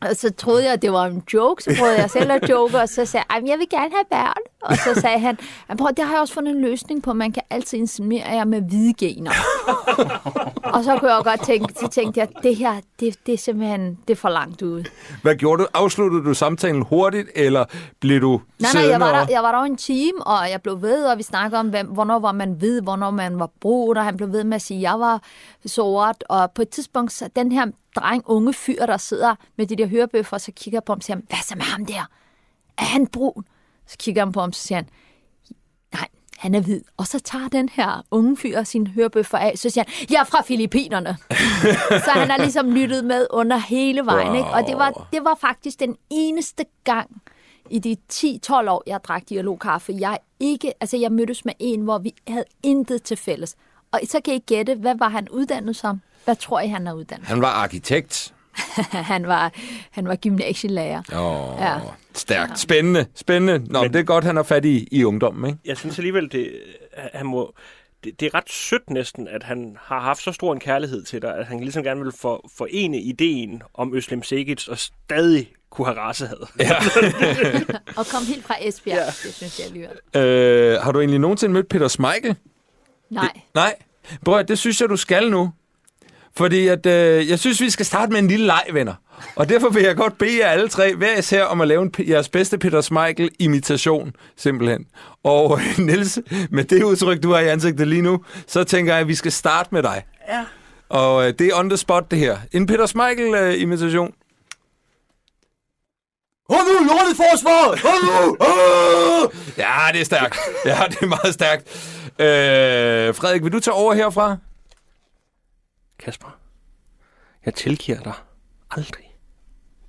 og 0.00 0.16
så 0.16 0.30
troede 0.32 0.64
jeg, 0.64 0.72
at 0.72 0.82
det 0.82 0.92
var 0.92 1.04
en 1.06 1.22
joke, 1.34 1.62
så 1.62 1.76
prøvede 1.78 2.00
jeg 2.00 2.10
selv 2.10 2.32
at 2.32 2.50
joke, 2.50 2.78
og 2.78 2.88
så 2.88 3.04
sagde 3.06 3.24
jeg, 3.30 3.34
"Ej, 3.34 3.40
men 3.40 3.48
jeg 3.48 3.58
vil 3.58 3.68
gerne 3.70 3.90
have 3.94 4.04
børn. 4.10 4.42
Og 4.64 4.76
så 4.76 5.00
sagde 5.00 5.18
han, 5.18 5.38
"Men 5.68 5.76
prøv, 5.76 5.88
det 5.96 6.04
har 6.04 6.12
jeg 6.12 6.20
også 6.20 6.34
fundet 6.34 6.54
en 6.56 6.60
løsning 6.62 7.02
på. 7.02 7.12
Man 7.12 7.32
kan 7.32 7.42
altid 7.50 7.78
inseminere 7.78 8.28
jer 8.30 8.44
med 8.44 8.62
hvide 8.62 8.94
gener. 8.98 9.30
og 10.64 10.84
så 10.84 10.96
kunne 10.98 11.14
jeg 11.14 11.24
godt 11.24 11.42
tænke, 11.44 11.74
så 11.80 11.88
tænkte 11.88 12.20
jeg, 12.20 12.28
det 12.42 12.56
her, 12.56 12.80
det, 13.00 13.16
det 13.26 13.34
er 13.34 13.38
simpelthen 13.38 13.98
det 14.08 14.14
er 14.14 14.18
for 14.20 14.28
langt 14.28 14.62
ude. 14.62 14.84
Hvad 15.22 15.34
gjorde 15.36 15.62
du? 15.62 15.68
Afsluttede 15.74 16.24
du 16.24 16.34
samtalen 16.34 16.82
hurtigt, 16.82 17.28
eller 17.34 17.64
blev 18.00 18.20
du 18.20 18.40
Nej, 18.58 18.70
nej, 18.74 18.82
jeg 18.90 19.00
var, 19.00 19.12
der, 19.12 19.26
jeg 19.30 19.42
var 19.42 19.50
der 19.50 19.58
over 19.58 19.66
en 19.66 19.76
time, 19.76 20.26
og 20.26 20.50
jeg 20.50 20.62
blev 20.62 20.82
ved, 20.82 21.04
og 21.04 21.18
vi 21.18 21.22
snakkede 21.22 21.60
om, 21.60 21.68
hvem, 21.68 21.86
hvornår 21.86 22.18
var 22.18 22.32
man 22.32 22.52
hvid, 22.52 22.80
hvornår 22.80 23.10
man 23.10 23.38
var 23.38 23.50
brun, 23.60 23.96
og 23.96 24.04
han 24.04 24.16
blev 24.16 24.32
ved 24.32 24.44
med 24.44 24.54
at 24.54 24.62
sige, 24.62 24.78
at 24.78 24.82
jeg 24.82 25.00
var 25.00 25.22
sort. 25.66 26.24
Og 26.28 26.50
på 26.50 26.62
et 26.62 26.68
tidspunkt, 26.68 27.12
så 27.12 27.28
den 27.36 27.52
her 27.52 27.66
dreng, 27.96 28.22
unge 28.26 28.52
fyr, 28.52 28.86
der 28.86 28.96
sidder 28.96 29.34
med 29.56 29.66
de 29.66 29.76
der 29.76 29.86
hørebøffer, 29.86 30.38
så 30.38 30.52
kigger 30.56 30.80
på 30.80 30.92
ham 30.92 30.98
og 30.98 31.02
siger, 31.02 31.16
hvad 31.28 31.38
så 31.42 31.54
med 31.56 31.64
ham 31.64 31.86
der? 31.86 32.08
Er 32.78 32.84
han 32.84 33.06
brun? 33.06 33.44
Så 33.86 33.96
kigger 33.98 34.24
jeg 34.24 34.32
på 34.32 34.40
ham, 34.40 34.52
så 34.52 34.62
siger 34.62 34.76
han, 34.76 34.88
nej, 35.92 36.08
han 36.38 36.54
er 36.54 36.60
hvid. 36.60 36.80
Og 36.96 37.06
så 37.06 37.18
tager 37.18 37.48
den 37.48 37.68
her 37.68 38.06
unge 38.10 38.36
fyr 38.36 38.62
sin 38.62 38.86
hørebøffer 38.86 39.38
af, 39.38 39.52
så 39.58 39.70
siger 39.70 39.84
han, 39.86 40.06
jeg 40.10 40.20
er 40.20 40.24
fra 40.24 40.42
Filippinerne. 40.42 41.16
så 42.04 42.10
han 42.14 42.30
har 42.30 42.38
ligesom 42.38 42.70
lyttet 42.70 43.04
med 43.04 43.26
under 43.30 43.56
hele 43.56 44.06
vejen. 44.06 44.28
Wow. 44.28 44.36
Ikke? 44.36 44.50
Og 44.50 44.66
det 44.66 44.76
var, 44.76 45.08
det 45.12 45.24
var 45.24 45.38
faktisk 45.40 45.80
den 45.80 45.96
eneste 46.10 46.64
gang 46.84 47.22
i 47.70 47.78
de 47.78 47.96
10-12 48.12 48.52
år, 48.52 48.82
jeg 48.86 49.00
drak 49.04 49.22
dialogkaffe, 49.28 49.96
jeg 49.98 50.18
ikke, 50.40 50.72
altså 50.80 50.96
jeg 50.96 51.12
mødtes 51.12 51.44
med 51.44 51.52
en, 51.58 51.80
hvor 51.80 51.98
vi 51.98 52.14
havde 52.28 52.44
intet 52.62 53.02
til 53.02 53.16
fælles. 53.16 53.56
Og 53.92 54.00
så 54.08 54.20
kan 54.24 54.34
I 54.34 54.38
gætte, 54.38 54.74
hvad 54.74 54.94
var 54.98 55.08
han 55.08 55.28
uddannet 55.28 55.76
som? 55.76 56.00
Hvad 56.24 56.36
tror 56.36 56.60
I, 56.60 56.68
han 56.68 56.86
er 56.86 56.92
uddannet? 56.92 57.26
Han 57.26 57.40
var 57.40 57.48
arkitekt. 57.48 58.33
han 59.12 59.26
var, 59.26 59.52
han 59.90 60.08
var 60.08 60.16
gymnasielærer. 60.16 61.02
Åh, 61.14 61.60
Ja. 61.60 61.78
stærkt. 62.14 62.58
Spændende, 62.58 63.06
spændende. 63.14 63.58
Nå, 63.58 63.78
men, 63.78 63.82
Men- 63.82 63.92
det 63.92 63.98
er 64.00 64.04
godt, 64.04 64.24
han 64.24 64.36
har 64.36 64.42
fat 64.42 64.64
i, 64.64 64.88
i 64.90 65.04
ungdommen, 65.04 65.46
ikke? 65.46 65.58
Jeg 65.64 65.76
synes 65.76 65.98
alligevel, 65.98 66.32
det, 66.32 66.52
han 67.14 67.26
må, 67.26 67.54
det, 68.04 68.20
det 68.20 68.26
er 68.26 68.34
ret 68.34 68.50
sødt 68.50 68.90
næsten, 68.90 69.28
at 69.28 69.42
han 69.42 69.76
har 69.80 70.00
haft 70.00 70.22
så 70.22 70.32
stor 70.32 70.52
en 70.52 70.60
kærlighed 70.60 71.04
til 71.04 71.22
dig, 71.22 71.36
at 71.38 71.46
han 71.46 71.60
ligesom 71.60 71.82
gerne 71.82 72.02
vil 72.02 72.12
for, 72.20 72.50
forene 72.58 73.00
ideen 73.00 73.62
om 73.74 73.94
Øslem 73.94 74.22
Segic 74.22 74.68
og 74.68 74.78
stadig 74.78 75.48
kunne 75.70 75.86
have 75.86 75.98
racehad. 75.98 76.46
Ja. 76.60 76.76
Og 78.00 78.06
kom 78.06 78.22
helt 78.28 78.44
fra 78.46 78.54
Esbjerg, 78.60 78.96
ja. 78.96 79.06
det 79.06 79.34
synes 79.34 79.58
jeg 79.58 79.66
alligevel. 79.66 80.22
Øh, 80.74 80.80
har 80.82 80.92
du 80.92 80.98
egentlig 81.00 81.20
nogensinde 81.20 81.52
mødt 81.52 81.68
Peter 81.68 81.88
Smeichel? 81.88 82.36
Nej. 83.10 83.30
Nej. 83.54 83.74
Bror, 84.24 84.42
det 84.42 84.58
synes 84.58 84.80
jeg, 84.80 84.88
du 84.88 84.96
skal 84.96 85.30
nu. 85.30 85.52
Fordi 86.36 86.68
at, 86.68 86.86
øh, 86.86 87.30
jeg 87.30 87.38
synes, 87.38 87.60
vi 87.60 87.70
skal 87.70 87.86
starte 87.86 88.12
med 88.12 88.18
en 88.18 88.28
lille 88.28 88.46
leg, 88.46 88.62
venner. 88.72 88.94
Og 89.36 89.48
derfor 89.48 89.68
vil 89.68 89.82
jeg 89.82 89.96
godt 89.96 90.18
bede 90.18 90.38
jer 90.40 90.48
alle 90.48 90.68
tre, 90.68 90.94
hver 90.94 91.18
især 91.18 91.44
om 91.44 91.60
at 91.60 91.68
lave 91.68 91.82
en, 91.82 91.94
jeres 92.08 92.28
bedste 92.28 92.58
Peter 92.58 92.80
Smeichel-imitation, 92.80 94.12
simpelthen. 94.36 94.86
Og 95.24 95.60
Niels, 95.78 96.18
med 96.50 96.64
det 96.64 96.82
udtryk, 96.82 97.22
du 97.22 97.32
har 97.32 97.40
i 97.40 97.48
ansigtet 97.48 97.88
lige 97.88 98.02
nu, 98.02 98.24
så 98.46 98.64
tænker 98.64 98.92
jeg, 98.92 99.00
at 99.00 99.08
vi 99.08 99.14
skal 99.14 99.32
starte 99.32 99.68
med 99.72 99.82
dig. 99.82 100.04
Ja. 100.28 100.44
Og 100.88 101.26
øh, 101.28 101.34
det 101.38 101.46
er 101.46 101.58
on 101.58 101.68
the 101.70 101.76
spot, 101.76 102.10
det 102.10 102.18
her. 102.18 102.38
En 102.52 102.66
Peter 102.66 102.86
Smeichel-imitation. 102.86 104.12
Hold 106.50 106.80
nu, 106.80 106.86
lortet 106.88 107.16
forsvar! 107.16 107.88
Hold 107.88 108.02
nu! 108.04 108.36
Ja, 109.58 109.92
det 109.92 110.00
er 110.00 110.04
stærkt. 110.04 110.38
Ja, 110.64 110.78
det 110.90 110.98
er 111.02 111.06
meget 111.06 111.34
stærkt. 111.34 111.62
Øh, 112.18 113.14
Frederik, 113.14 113.44
vil 113.44 113.52
du 113.52 113.60
tage 113.60 113.74
over 113.74 113.94
herfra? 113.94 114.36
Kasper, 115.98 116.38
jeg 117.44 117.54
tilgiver 117.54 118.00
dig 118.00 118.14
aldrig 118.70 119.16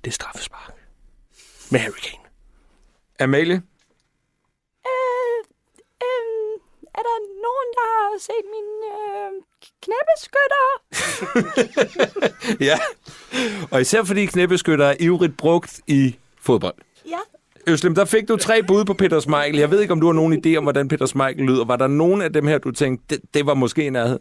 det 0.04 0.14
straffespark 0.14 0.74
med 1.70 1.80
Harry 1.80 2.00
Kane. 2.02 2.22
Amalie? 3.20 3.62
Øh, 4.86 5.38
øh, 6.02 6.60
er 6.94 7.02
der 7.08 7.18
nogen, 7.46 7.68
der 7.78 7.86
har 7.96 8.18
set 8.18 8.46
min 8.54 8.68
øh, 8.94 9.42
knæbeskytter? 9.82 10.66
Ja. 12.68 12.78
Og 13.70 13.80
især 13.80 14.04
fordi 14.04 14.26
knæbeskytter 14.26 14.86
er 14.86 14.96
ivrigt 15.00 15.36
brugt 15.36 15.80
i 15.86 16.16
fodbold. 16.40 16.74
Ja. 17.06 17.18
Øslem, 17.66 17.94
der 17.94 18.04
fik 18.04 18.28
du 18.28 18.36
tre 18.36 18.62
bud 18.62 18.84
på 18.84 18.94
Peter 18.94 19.20
Smeichel. 19.20 19.58
Jeg 19.58 19.70
ved 19.70 19.80
ikke, 19.80 19.92
om 19.92 20.00
du 20.00 20.06
har 20.06 20.12
nogen 20.12 20.42
idé 20.46 20.56
om, 20.56 20.64
hvordan 20.64 20.88
Peter 20.88 21.06
Smeichel 21.06 21.44
lyder. 21.46 21.64
Var 21.64 21.76
der 21.76 21.86
nogen 21.86 22.22
af 22.22 22.32
dem 22.32 22.46
her, 22.46 22.58
du 22.58 22.70
tænkte, 22.70 23.16
det, 23.16 23.34
det 23.34 23.46
var 23.46 23.54
måske 23.54 23.86
en 23.86 23.92
nærhed? 23.92 24.18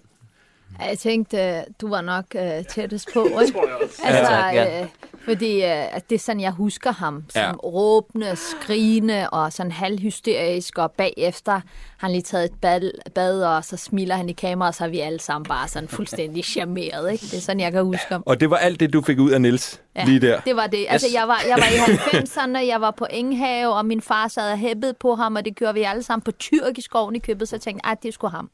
Jeg 0.80 0.98
tænkte, 1.00 1.66
du 1.82 1.90
var 1.90 2.02
nok 2.02 2.26
uh, 2.36 2.66
tættest 2.70 3.10
på, 3.14 3.26
ikke? 3.26 3.60
Altså, 4.04 4.04
Ja, 4.06 4.26
tak, 4.26 4.54
ja. 4.56 4.82
øh, 4.82 4.88
fordi 5.26 5.58
uh, 5.58 5.96
at 5.96 6.10
det 6.10 6.16
er 6.16 6.20
sådan, 6.20 6.42
jeg 6.42 6.52
husker 6.52 6.92
ham. 6.92 7.24
Som 7.30 7.42
Ja. 7.42 7.52
råbende, 7.52 8.36
skrigende 8.36 9.30
og 9.30 9.54
sådan 9.54 9.72
halvhysterisk. 9.72 10.78
Og 10.78 10.92
bagefter 10.92 11.52
har 11.52 11.62
han 11.98 12.12
lige 12.12 12.22
taget 12.22 12.46
et 12.46 12.52
bad, 12.62 12.92
bad, 13.16 13.44
og 13.44 13.66
så 13.66 13.78
smiler 13.78 14.16
han 14.16 14.30
i 14.30 14.34
kameraet, 14.34 14.70
og 14.70 14.76
så 14.76 14.84
er 14.84 14.88
vi 14.88 15.00
alle 15.00 15.20
sammen 15.20 15.46
bare 15.48 15.68
sådan 15.68 15.90
fuldstændig 15.90 16.44
charmeret. 16.46 17.12
Ikke? 17.12 17.26
Det 17.26 17.34
er 17.38 17.42
sådan, 17.42 17.60
jeg 17.60 17.72
kan 17.72 17.84
huske 17.84 18.06
ham. 18.10 18.24
Og 18.26 18.40
det 18.40 18.50
var 18.50 18.58
alt 18.58 18.80
det, 18.80 18.94
du 18.94 19.02
fik 19.02 19.20
ud 19.20 19.32
af 19.32 19.42
Niels 19.42 19.82
ja. 19.96 20.06
lige 20.06 20.20
der. 20.20 20.40
det 20.40 20.56
var 20.56 20.68
det. 20.68 20.86
Altså, 20.90 21.08
jeg 21.14 21.28
var, 21.28 21.42
jeg 21.48 21.58
var 21.58 21.92
i 21.92 21.96
90'erne, 22.18 22.58
jeg 22.72 22.82
var 22.82 22.92
på 22.92 23.08
Enghave, 23.10 23.74
og 23.74 23.86
min 23.86 24.02
far 24.02 24.28
sad 24.28 24.52
og 24.52 24.58
hæppede 24.58 24.94
på 25.00 25.16
ham, 25.16 25.36
og 25.36 25.46
det 25.46 25.56
gjorde 25.56 25.74
vi 25.74 25.84
alle 25.84 26.04
sammen 26.04 26.24
på 26.24 26.32
tyrkisk 26.32 26.96
oven 26.96 27.16
i 27.16 27.20
købet, 27.20 27.50
så 27.50 27.56
jeg 27.56 27.62
tænkte, 27.62 27.90
at 27.90 27.98
det 28.04 28.08
er 28.10 28.14
sgu 28.14 28.28
ham. 28.28 28.50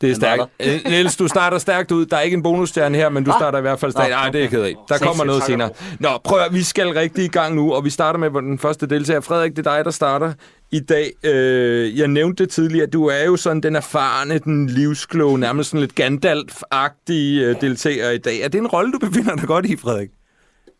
Det 0.00 0.10
er 0.10 0.14
stærkt. 0.14 0.42
Øh, 0.60 0.80
Niels, 0.84 1.16
du 1.16 1.28
starter 1.28 1.58
stærkt 1.58 1.92
ud. 1.92 2.06
Der 2.06 2.16
er 2.16 2.20
ikke 2.20 2.34
en 2.34 2.42
bonusstjerne 2.42 2.98
her, 2.98 3.08
men 3.08 3.24
du 3.24 3.30
starter 3.38 3.58
i 3.58 3.60
hvert 3.62 3.80
fald 3.80 3.92
stærkt. 3.92 4.10
Nej, 4.10 4.26
det 4.30 4.34
er 4.38 4.40
jeg 4.42 4.50
ked 4.50 4.62
af. 4.62 4.74
Der 4.88 4.98
kommer 4.98 5.24
noget 5.24 5.42
senere. 5.42 5.70
Nå, 6.00 6.08
prøv 6.24 6.38
at, 6.38 6.54
vi 6.54 6.62
skal 6.62 6.88
rigtig 6.88 7.24
i 7.24 7.28
gang 7.28 7.54
nu, 7.54 7.72
og 7.72 7.84
vi 7.84 7.90
starter 7.90 8.18
med 8.18 8.30
den 8.30 8.58
første 8.58 8.86
deltager. 8.86 9.20
Frederik, 9.20 9.56
det 9.56 9.66
er 9.66 9.76
dig, 9.76 9.84
der 9.84 9.90
starter 9.90 10.32
i 10.70 10.80
dag. 10.80 11.12
Øh, 11.24 11.98
jeg 11.98 12.08
nævnte 12.08 12.44
det 12.44 12.52
tidligere, 12.52 12.86
du 12.86 13.06
er 13.06 13.24
jo 13.24 13.36
sådan 13.36 13.62
den 13.62 13.76
erfarne, 13.76 14.38
den 14.38 14.66
livskloge, 14.66 15.38
nærmest 15.38 15.70
sådan 15.70 15.80
lidt 15.80 16.00
Gandalf-agtige 16.00 17.40
øh, 17.42 17.60
deltager 17.60 18.10
i 18.10 18.18
dag. 18.18 18.40
Er 18.40 18.48
det 18.48 18.58
en 18.58 18.66
rolle, 18.66 18.92
du 18.92 18.98
befinder 18.98 19.36
dig 19.36 19.46
godt 19.46 19.66
i, 19.66 19.76
Frederik? 19.76 20.10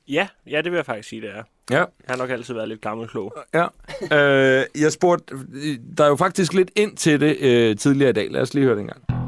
Ja, 0.08 0.26
ja, 0.50 0.56
det 0.56 0.72
vil 0.72 0.76
jeg 0.76 0.86
faktisk 0.86 1.08
sige, 1.08 1.22
det 1.22 1.30
er. 1.30 1.42
Ja. 1.70 1.76
Jeg 1.78 1.86
har 2.08 2.16
nok 2.16 2.30
altid 2.30 2.54
været 2.54 2.68
lidt 2.68 2.80
gammel 2.80 3.08
klog. 3.08 3.34
Ja. 3.54 3.66
Øh, 4.02 4.64
jeg 4.80 4.92
spurgte, 4.92 5.34
der 5.98 6.04
er 6.04 6.08
jo 6.08 6.16
faktisk 6.16 6.52
lidt 6.52 6.70
ind 6.76 6.96
til 6.96 7.20
det 7.20 7.36
øh, 7.40 7.76
tidligere 7.76 8.10
i 8.10 8.12
dag. 8.12 8.30
Lad 8.30 8.40
os 8.40 8.54
lige 8.54 8.64
høre 8.64 8.74
det 8.74 8.80
en 8.80 8.86
gang. 8.86 9.21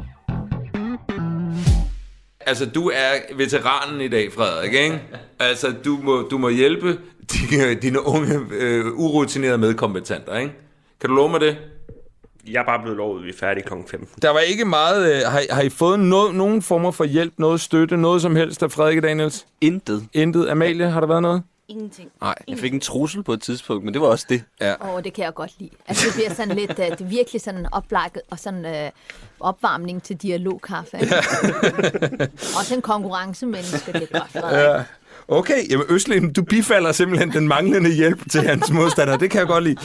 Altså, 2.45 2.65
du 2.65 2.89
er 2.93 3.35
veteranen 3.35 4.01
i 4.01 4.07
dag, 4.07 4.33
Frederik, 4.33 4.73
ikke? 4.73 5.01
Altså, 5.39 5.73
du 5.85 5.99
må, 6.03 6.21
du 6.21 6.37
må 6.37 6.49
hjælpe 6.49 6.97
dine, 7.33 7.73
dine 7.73 8.05
unge, 8.07 8.39
øh, 8.51 8.85
urutinerede 8.93 9.57
medkompetenter, 9.57 10.37
ikke? 10.37 10.53
Kan 11.01 11.09
du 11.09 11.15
love 11.15 11.29
mig 11.29 11.41
det? 11.41 11.57
Jeg 12.51 12.59
er 12.61 12.65
bare 12.65 12.79
blevet 12.81 12.97
lovet, 12.97 13.19
at 13.19 13.25
vi 13.25 13.29
er 13.29 13.33
færdige 13.39 13.63
kl. 13.67 13.73
15. 13.87 14.07
Der 14.21 14.29
var 14.29 14.39
ikke 14.39 14.65
meget... 14.65 15.15
Øh, 15.15 15.31
har, 15.31 15.39
I- 15.39 15.47
har 15.51 15.61
I 15.61 15.69
fået 15.69 15.99
noget, 15.99 16.35
nogen 16.35 16.61
former 16.61 16.91
for 16.91 17.03
hjælp, 17.03 17.33
noget 17.37 17.61
støtte, 17.61 17.97
noget 17.97 18.21
som 18.21 18.35
helst 18.35 18.63
af 18.63 18.71
Frederik 18.71 18.97
og 18.97 19.03
Daniels? 19.03 19.45
Intet. 19.61 20.03
Intet. 20.13 20.49
Amalie, 20.49 20.89
har 20.89 20.99
der 20.99 21.07
været 21.07 21.21
noget? 21.21 21.43
Ingenting. 21.67 22.09
Nej. 22.21 22.35
Jeg 22.47 22.57
fik 22.57 22.73
en 22.73 22.79
trussel 22.79 23.23
på 23.23 23.33
et 23.33 23.41
tidspunkt, 23.41 23.85
men 23.85 23.93
det 23.93 24.01
var 24.01 24.07
også 24.07 24.25
det. 24.29 24.43
Åh, 24.61 24.89
oh, 24.89 25.03
det 25.03 25.13
kan 25.13 25.25
jeg 25.25 25.33
godt 25.33 25.51
lide. 25.59 25.69
Altså, 25.87 26.05
det 26.07 26.13
bliver 26.15 26.33
sådan 26.33 26.55
lidt, 26.55 26.71
uh, 26.71 26.85
det 26.85 27.01
er 27.01 27.05
virkelig 27.05 27.41
sådan 27.41 27.67
oplagt 27.71 28.17
og 28.29 28.39
sådan 28.39 28.65
uh, 28.65 28.91
opvarmning 29.39 30.03
til 30.03 30.15
dialogkaffe. 30.15 30.97
Ikke? 31.01 31.15
Også 32.59 32.75
en 32.75 32.81
konkurrencemenneske, 32.81 33.93
det 33.93 34.09
er 34.11 34.19
godt, 34.19 34.31
Frederik. 34.31 34.77
Ja. 34.77 34.83
Okay, 35.27 35.71
jamen 35.71 35.85
Østlem, 35.89 36.33
du 36.33 36.43
bifalder 36.43 36.91
simpelthen 36.91 37.31
den 37.31 37.47
manglende 37.47 37.93
hjælp 37.93 38.31
til 38.31 38.41
hans 38.41 38.71
modstander. 38.71 39.17
Det 39.17 39.31
kan 39.31 39.39
jeg 39.39 39.47
godt 39.47 39.63
lide. 39.63 39.75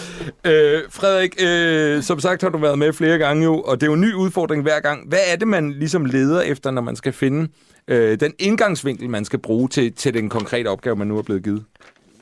Øh, 0.45 0.83
Frederik, 0.91 1.35
øh, 1.43 2.03
som 2.03 2.21
sagt 2.21 2.43
har 2.43 2.49
du 2.49 2.59
været 2.59 2.79
med 2.79 2.93
flere 2.93 3.19
gange 3.19 3.45
jo, 3.45 3.61
og 3.61 3.81
det 3.81 3.87
er 3.87 3.91
jo 3.91 3.95
en 3.95 4.01
ny 4.01 4.15
udfordring 4.15 4.63
hver 4.63 4.81
gang. 4.81 5.09
Hvad 5.09 5.19
er 5.27 5.37
det, 5.37 5.49
man 5.49 5.73
ligesom 5.73 6.05
leder 6.05 6.41
efter, 6.41 6.71
når 6.71 6.83
man 6.83 6.97
skal 6.97 7.13
finde 7.13 7.49
øh, 7.91 8.21
den 8.21 8.35
indgangsvinkel, 8.39 9.11
man 9.11 9.25
skal 9.25 9.39
bruge 9.39 9.69
til, 9.69 9.93
til 9.93 10.15
den 10.15 10.29
konkrete 10.29 10.69
opgave, 10.69 10.97
man 10.97 11.07
nu 11.07 11.19
er 11.19 11.23
blevet 11.23 11.43
givet? 11.45 11.65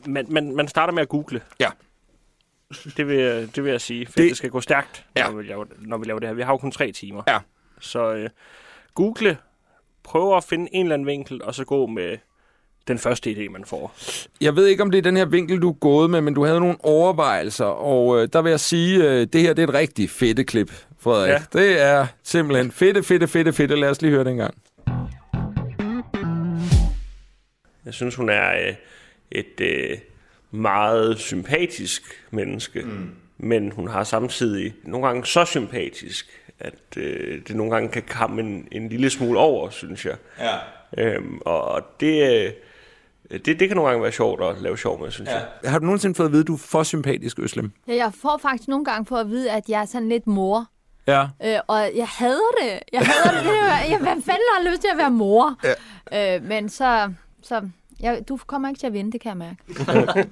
Man, 0.06 0.26
man, 0.28 0.56
man 0.56 0.68
starter 0.68 0.92
med 0.92 1.02
at 1.02 1.08
google. 1.08 1.40
Ja. 1.60 1.68
Det 2.96 3.06
vil, 3.08 3.16
jeg- 3.16 3.56
det 3.56 3.64
vil 3.64 3.70
jeg 3.70 3.80
sige, 3.80 4.06
for 4.06 4.12
Det- 4.12 4.28
det, 4.28 4.36
skal 4.36 4.50
gå 4.50 4.60
stærkt, 4.60 5.04
Ja. 5.16 5.30
når, 5.30 5.36
vi 5.36 5.42
laver, 5.42 5.64
når 5.78 5.98
vi 5.98 6.04
laver 6.06 6.20
det 6.20 6.28
her. 6.28 6.34
Vi 6.34 6.42
har 6.42 6.52
jo 6.52 6.56
kun 6.56 6.72
tre 6.72 6.92
timer. 6.92 7.22
Ja. 7.28 7.38
Så 7.80 8.12
øh, 8.14 8.30
google, 8.94 9.36
prøv 10.02 10.36
at 10.36 10.44
finde 10.44 10.68
en 10.72 10.86
eller 10.86 10.94
anden 10.94 11.06
vinkel, 11.06 11.42
og 11.42 11.54
så 11.54 11.64
gå 11.64 11.86
med 11.86 12.16
den 12.88 12.98
første 12.98 13.30
idé, 13.32 13.50
man 13.52 13.64
får. 13.64 13.94
Jeg 14.40 14.56
ved 14.56 14.66
ikke, 14.66 14.82
om 14.82 14.90
det 14.90 14.98
er 14.98 15.02
den 15.02 15.16
her 15.16 15.24
vinkel, 15.24 15.62
du 15.62 15.68
er 15.68 15.72
gået 15.72 16.10
med, 16.10 16.20
men 16.20 16.34
du 16.34 16.44
havde 16.44 16.60
nogle 16.60 16.76
overvejelser, 16.80 17.64
og 17.64 18.22
øh, 18.22 18.28
der 18.32 18.42
vil 18.42 18.50
jeg 18.50 18.60
sige, 18.60 19.10
øh, 19.10 19.26
det 19.32 19.40
her 19.40 19.52
det 19.52 19.62
er 19.62 19.66
et 19.68 19.74
rigtig 19.74 20.10
fedte 20.10 20.44
klip, 20.44 20.72
Frederik. 20.98 21.30
Ja. 21.30 21.42
Det 21.58 21.80
er 21.82 22.06
simpelthen 22.22 22.72
fedte, 22.72 23.02
fedte, 23.02 23.26
fedte, 23.28 23.52
fedte. 23.52 23.76
Lad 23.76 23.90
os 23.90 24.02
lige 24.02 24.10
høre 24.10 24.24
det 24.24 24.30
en 24.30 24.36
gang. 24.36 24.54
Jeg 27.88 27.94
synes, 27.94 28.14
hun 28.14 28.28
er 28.28 28.68
øh, 28.68 28.74
et 29.30 29.60
øh, 29.60 29.98
meget 30.50 31.18
sympatisk 31.18 32.02
menneske, 32.30 32.82
mm. 32.82 33.10
men 33.38 33.72
hun 33.72 33.88
har 33.88 34.04
samtidig 34.04 34.74
nogle 34.82 35.06
gange 35.06 35.26
så 35.26 35.44
sympatisk, 35.44 36.28
at 36.60 36.74
øh, 36.96 37.40
det 37.48 37.56
nogle 37.56 37.72
gange 37.72 37.88
kan 37.88 38.02
komme 38.02 38.40
en, 38.42 38.68
en 38.72 38.88
lille 38.88 39.10
smule 39.10 39.38
over, 39.38 39.70
synes 39.70 40.06
jeg. 40.06 40.16
Ja. 40.38 40.56
Øhm, 40.98 41.38
og 41.44 41.82
det, 42.00 42.44
øh, 42.46 42.52
Det, 43.30 43.46
det 43.60 43.68
kan 43.68 43.76
nogle 43.76 43.90
gange 43.90 44.02
være 44.02 44.12
sjovt 44.12 44.42
at 44.42 44.62
lave 44.62 44.78
sjov 44.78 45.00
med, 45.00 45.10
synes 45.10 45.30
ja. 45.30 45.40
jeg. 45.62 45.70
Har 45.70 45.78
du 45.78 45.84
nogensinde 45.84 46.14
fået 46.14 46.26
at 46.26 46.32
vide, 46.32 46.40
at 46.40 46.46
du 46.46 46.54
er 46.54 46.58
for 46.58 46.82
sympatisk, 46.82 47.38
Øslem? 47.38 47.72
Ja, 47.88 47.94
jeg 47.94 48.12
får 48.22 48.38
faktisk 48.42 48.68
nogle 48.68 48.84
gange 48.84 49.06
for 49.06 49.16
at 49.16 49.28
vide, 49.30 49.50
at 49.52 49.68
jeg 49.68 49.80
er 49.80 49.84
sådan 49.84 50.08
lidt 50.08 50.26
mor. 50.26 50.66
Ja. 51.06 51.22
Øh, 51.44 51.58
og 51.66 51.90
jeg 51.96 52.08
hader 52.08 52.52
det. 52.62 52.80
Jeg 52.92 53.00
hader 53.00 53.42
det. 53.42 53.90
jeg, 53.90 53.98
hvad 53.98 54.08
fanden 54.08 54.48
har 54.56 54.70
lyst 54.70 54.80
til 54.80 54.88
at 54.92 54.98
være 54.98 55.10
mor? 55.10 55.56
Ja. 56.12 56.36
Øh, 56.36 56.42
men 56.42 56.68
så... 56.68 57.12
så 57.42 57.68
jeg, 58.00 58.22
du 58.28 58.38
kommer 58.46 58.68
ikke 58.68 58.78
til 58.78 58.86
at 58.86 58.92
vinde, 58.92 59.12
det 59.12 59.20
kan 59.20 59.28
jeg 59.28 59.36
mærke. 59.36 60.28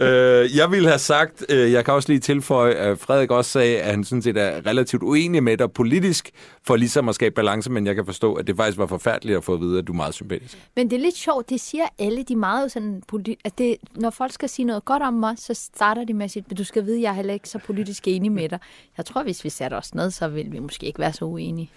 Øh, 0.00 0.56
jeg 0.56 0.70
ville 0.70 0.88
have 0.88 0.98
sagt, 0.98 1.44
øh, 1.48 1.72
jeg 1.72 1.84
kan 1.84 1.94
også 1.94 2.08
lige 2.08 2.20
tilføje, 2.20 2.74
at 2.74 2.98
Frederik 2.98 3.30
også 3.30 3.50
sagde, 3.50 3.80
at 3.80 3.90
han 3.90 4.04
sådan 4.04 4.22
set 4.22 4.36
er 4.36 4.66
relativt 4.66 5.02
uenig 5.02 5.42
med 5.42 5.56
dig 5.56 5.72
politisk, 5.72 6.30
for 6.62 6.76
ligesom 6.76 7.08
at 7.08 7.14
skabe 7.14 7.34
balance, 7.34 7.70
men 7.70 7.86
jeg 7.86 7.94
kan 7.94 8.06
forstå, 8.06 8.34
at 8.34 8.46
det 8.46 8.56
faktisk 8.56 8.78
var 8.78 8.86
forfærdeligt 8.86 9.36
at 9.36 9.44
få 9.44 9.54
at 9.54 9.60
vide, 9.60 9.78
at 9.78 9.86
du 9.86 9.92
er 9.92 9.96
meget 9.96 10.14
sympatisk. 10.14 10.58
Men 10.76 10.90
det 10.90 10.96
er 10.96 11.00
lidt 11.00 11.16
sjovt, 11.16 11.50
det 11.50 11.60
siger 11.60 11.84
alle, 11.98 12.22
de 12.22 12.32
er 12.32 12.36
meget 12.36 12.64
jo 12.64 12.68
sådan, 12.68 13.02
at 13.44 13.58
det, 13.58 13.76
når 13.94 14.10
folk 14.10 14.32
skal 14.32 14.48
sige 14.48 14.66
noget 14.66 14.84
godt 14.84 15.02
om 15.02 15.14
mig, 15.14 15.34
så 15.38 15.54
starter 15.54 16.04
de 16.04 16.14
med 16.14 16.24
at 16.24 16.30
sige, 16.30 16.44
men 16.48 16.56
du 16.56 16.64
skal 16.64 16.84
vide, 16.84 16.96
at 16.96 17.02
jeg 17.02 17.10
er 17.10 17.14
heller 17.14 17.34
ikke 17.34 17.48
så 17.48 17.58
politisk 17.58 18.08
enig 18.08 18.32
med 18.32 18.48
dig. 18.48 18.58
Jeg 18.96 19.06
tror, 19.06 19.22
hvis 19.22 19.44
vi 19.44 19.50
satte 19.50 19.74
os 19.74 19.94
ned, 19.94 20.10
så 20.10 20.28
ville 20.28 20.50
vi 20.50 20.58
måske 20.58 20.86
ikke 20.86 20.98
være 20.98 21.12
så 21.12 21.24
uenige. 21.24 21.70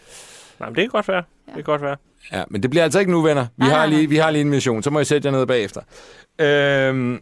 Nej, 0.60 0.70
men 0.70 0.76
det 0.76 0.82
kan 0.82 0.90
godt 0.90 1.08
være. 1.08 1.24
Det 1.46 1.54
kan 1.54 1.64
godt 1.64 1.82
være. 1.82 1.96
Ja, 2.32 2.44
men 2.50 2.62
det 2.64 2.70
bliver 2.70 2.84
altså 2.84 3.00
ikke 3.00 3.12
nu, 3.12 3.22
venner. 3.22 3.42
Vi, 3.44 3.48
Nej, 3.58 3.70
har, 3.70 3.78
nej, 3.78 3.88
nej. 3.88 3.96
lige, 3.98 4.10
vi 4.10 4.18
har 4.18 4.32
lige 4.32 4.42
en 4.42 4.50
mission, 4.50 4.84
så 4.84 4.90
må 4.90 5.00
I 5.00 5.06
sætte 5.06 5.26
jer 5.26 5.32
ned 5.32 5.46
bagefter. 5.46 5.82
Øhm, 6.40 7.20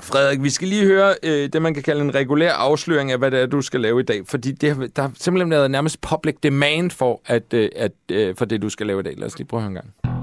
Frederik, 0.00 0.42
vi 0.42 0.50
skal 0.50 0.68
lige 0.68 0.84
høre 0.84 1.14
øh, 1.22 1.48
det, 1.52 1.62
man 1.62 1.74
kan 1.74 1.82
kalde 1.82 2.00
en 2.00 2.14
regulær 2.14 2.52
afsløring 2.52 3.12
af, 3.12 3.18
hvad 3.18 3.30
det 3.30 3.40
er, 3.40 3.46
du 3.46 3.60
skal 3.62 3.80
lave 3.80 4.00
i 4.00 4.02
dag. 4.02 4.22
Fordi 4.26 4.52
det, 4.52 4.96
der 4.96 5.02
har 5.02 5.12
simpelthen 5.18 5.50
været 5.50 5.70
nærmest 5.70 6.00
public 6.00 6.34
demand 6.42 6.90
for, 6.90 7.20
at, 7.26 7.54
øh, 7.54 7.68
at, 7.76 7.92
øh, 8.12 8.36
for 8.36 8.44
det, 8.44 8.62
du 8.62 8.68
skal 8.68 8.86
lave 8.86 9.00
i 9.00 9.02
dag. 9.02 9.14
Lad 9.18 9.26
os 9.26 9.38
lige 9.38 9.48
prøve 9.48 9.58
at 9.58 9.62
høre 9.62 9.68
en 9.68 9.74
gang. 9.74 10.16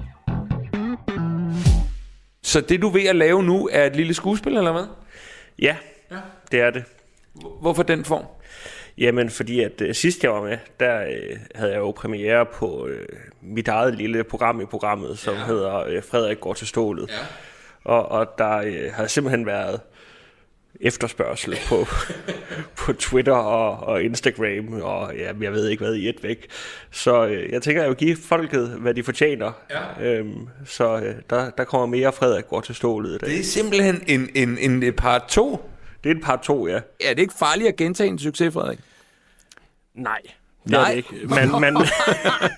Så 2.43 2.61
det, 2.61 2.81
du 2.81 2.87
er 2.87 2.93
ved 2.93 3.03
at 3.05 3.15
lave 3.15 3.43
nu, 3.43 3.69
er 3.71 3.85
et 3.85 3.95
lille 3.95 4.13
skuespil, 4.13 4.57
eller 4.57 4.71
hvad? 4.71 4.85
Ja, 5.59 5.75
ja. 6.11 6.17
det 6.51 6.59
er 6.61 6.69
det. 6.69 6.83
Hvorfor 7.61 7.83
den 7.83 8.05
form? 8.05 8.25
Jamen, 8.97 9.29
fordi 9.29 9.59
at 9.59 9.81
øh, 9.81 9.95
sidst 9.95 10.23
jeg 10.23 10.31
var 10.31 10.41
med, 10.41 10.57
der 10.79 11.01
øh, 11.01 11.37
havde 11.55 11.71
jeg 11.71 11.79
jo 11.79 11.91
premiere 11.91 12.45
på 12.45 12.87
øh, 12.87 13.07
mit 13.41 13.67
eget 13.67 13.95
lille 13.95 14.23
program 14.23 14.61
i 14.61 14.65
programmet, 14.65 15.19
som 15.19 15.35
ja. 15.35 15.45
hedder 15.45 15.85
øh, 15.87 16.03
Frederik 16.03 16.39
går 16.39 16.53
til 16.53 16.67
stålet. 16.67 17.09
Ja. 17.09 17.15
Og, 17.83 18.11
og 18.11 18.27
der 18.37 18.57
øh, 18.57 18.93
har 18.93 19.07
simpelthen 19.07 19.45
været 19.45 19.79
efterspørgsel 20.81 21.57
på, 21.67 21.85
på 22.77 22.93
Twitter 22.93 23.33
og, 23.33 23.87
og 23.87 24.03
Instagram, 24.03 24.81
og 24.81 25.15
ja, 25.15 25.31
jeg 25.41 25.53
ved 25.53 25.67
ikke 25.67 25.83
hvad 25.83 25.95
i 25.95 26.09
et 26.09 26.23
væk. 26.23 26.47
Så 26.91 27.25
øh, 27.27 27.51
jeg 27.51 27.61
tænker, 27.61 27.81
jeg 27.81 27.89
vil 27.89 27.97
give 27.97 28.17
folket, 28.23 28.67
hvad 28.67 28.93
de 28.93 29.03
fortjener. 29.03 29.51
Ja. 29.69 30.05
Øhm, 30.05 30.47
så 30.65 30.97
øh, 30.97 31.15
der, 31.29 31.49
der 31.49 31.63
kommer 31.63 31.87
mere 31.87 32.13
Frederik 32.13 32.47
går 32.47 32.61
til 32.61 32.75
stålet 32.75 33.09
i 33.09 33.17
dag. 33.17 33.29
Det 33.29 33.39
er 33.39 33.43
simpelthen 33.43 34.03
en, 34.07 34.29
en, 34.35 34.57
en, 34.57 34.83
en 34.83 34.93
part 34.93 35.23
2. 35.27 35.69
Det 36.03 36.11
er 36.11 36.15
en 36.15 36.21
part 36.21 36.41
2, 36.41 36.67
ja. 36.67 36.79
Er 37.01 37.13
det 37.13 37.19
ikke 37.19 37.33
farligt 37.39 37.67
at 37.67 37.75
gentage 37.75 38.09
en 38.09 38.19
succes, 38.19 38.53
Frederik? 38.53 38.79
Nej, 39.93 40.19
det 40.63 40.71
Nej. 40.71 40.81
er 40.81 40.87
det 40.87 40.95
ikke. 40.95 41.27
Man, 41.27 41.61
man, 41.61 41.77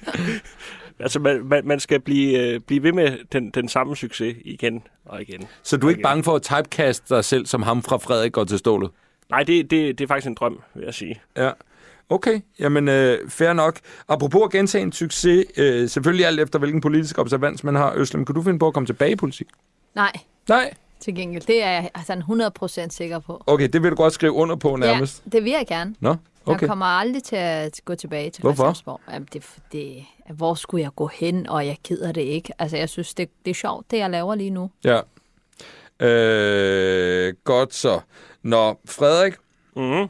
altså, 0.99 1.19
man, 1.19 1.45
man, 1.45 1.67
man 1.67 1.79
skal 1.79 1.99
blive, 1.99 2.39
øh, 2.39 2.59
blive 2.59 2.83
ved 2.83 2.91
med 2.91 3.17
den, 3.31 3.51
den 3.51 3.69
samme 3.69 3.95
succes 3.95 4.35
igen 4.41 4.83
og 5.05 5.21
igen. 5.21 5.47
Så 5.63 5.77
du 5.77 5.85
er 5.87 5.89
ikke 5.89 6.01
bange 6.01 6.23
for 6.23 6.35
at 6.35 6.41
typecast 6.41 7.09
dig 7.09 7.25
selv 7.25 7.45
som 7.45 7.61
ham 7.61 7.83
fra 7.83 7.97
Frederik 7.97 8.31
går 8.31 8.43
til 8.43 8.59
stålet? 8.59 8.91
Nej, 9.29 9.43
det, 9.43 9.71
det, 9.71 9.97
det 9.97 10.03
er 10.03 10.07
faktisk 10.07 10.27
en 10.27 10.35
drøm, 10.35 10.61
vil 10.75 10.83
jeg 10.85 10.93
sige. 10.93 11.21
Ja. 11.37 11.51
Okay, 12.09 12.39
jamen 12.59 12.87
øh, 12.87 13.29
fair 13.29 13.53
nok. 13.53 13.79
Apropos 14.07 14.41
at 14.43 14.51
gentage 14.51 14.81
en 14.81 14.91
succes, 14.91 15.45
øh, 15.57 15.89
selvfølgelig 15.89 16.25
alt 16.25 16.39
efter 16.39 16.59
hvilken 16.59 16.81
politisk 16.81 17.17
observans 17.17 17.63
man 17.63 17.75
har. 17.75 17.93
Øslem, 17.95 18.25
kan 18.25 18.35
du 18.35 18.41
finde 18.41 18.59
på 18.59 18.67
at 18.67 18.73
komme 18.73 18.87
tilbage 18.87 19.11
i 19.11 19.15
politik? 19.15 19.47
Nej, 19.95 20.11
Nej. 20.49 20.73
Til 21.05 21.15
gengæld. 21.15 21.43
Det 21.43 21.63
er 21.63 21.69
jeg 21.71 21.89
sådan 22.05 22.23
100% 22.23 22.89
sikker 22.89 23.19
på. 23.19 23.43
Okay, 23.47 23.67
det 23.73 23.83
vil 23.83 23.91
du 23.91 23.95
godt 23.95 24.13
skrive 24.13 24.31
under 24.31 24.55
på 24.55 24.75
nærmest. 24.75 25.21
Ja, 25.25 25.29
det 25.29 25.43
vil 25.43 25.51
jeg 25.51 25.65
gerne. 25.67 25.95
Nå, 25.99 26.15
Okay. 26.47 26.61
Jeg 26.61 26.69
kommer 26.69 26.85
aldrig 26.85 27.23
til 27.23 27.35
at 27.35 27.81
gå 27.85 27.95
tilbage 27.95 28.29
til 28.29 28.41
Hvorfor? 28.41 28.63
Christiansborg. 28.63 29.01
Jamen, 29.13 29.27
det, 29.33 29.45
det, 29.71 30.05
hvor 30.33 30.53
skulle 30.53 30.83
jeg 30.83 30.91
gå 30.95 31.07
hen, 31.07 31.47
og 31.49 31.65
jeg 31.65 31.77
keder 31.83 32.11
det 32.11 32.21
ikke. 32.21 32.53
Altså, 32.59 32.77
jeg 32.77 32.89
synes, 32.89 33.13
det, 33.13 33.29
det 33.45 33.51
er 33.51 33.55
sjovt, 33.55 33.91
det 33.91 33.97
jeg 33.97 34.09
laver 34.09 34.35
lige 34.35 34.49
nu. 34.49 34.71
Ja. 34.83 34.99
Øh, 35.99 37.33
godt 37.43 37.73
så. 37.73 37.99
Nå, 38.43 38.79
Frederik, 38.85 39.33
Mm-hmm. 39.75 40.07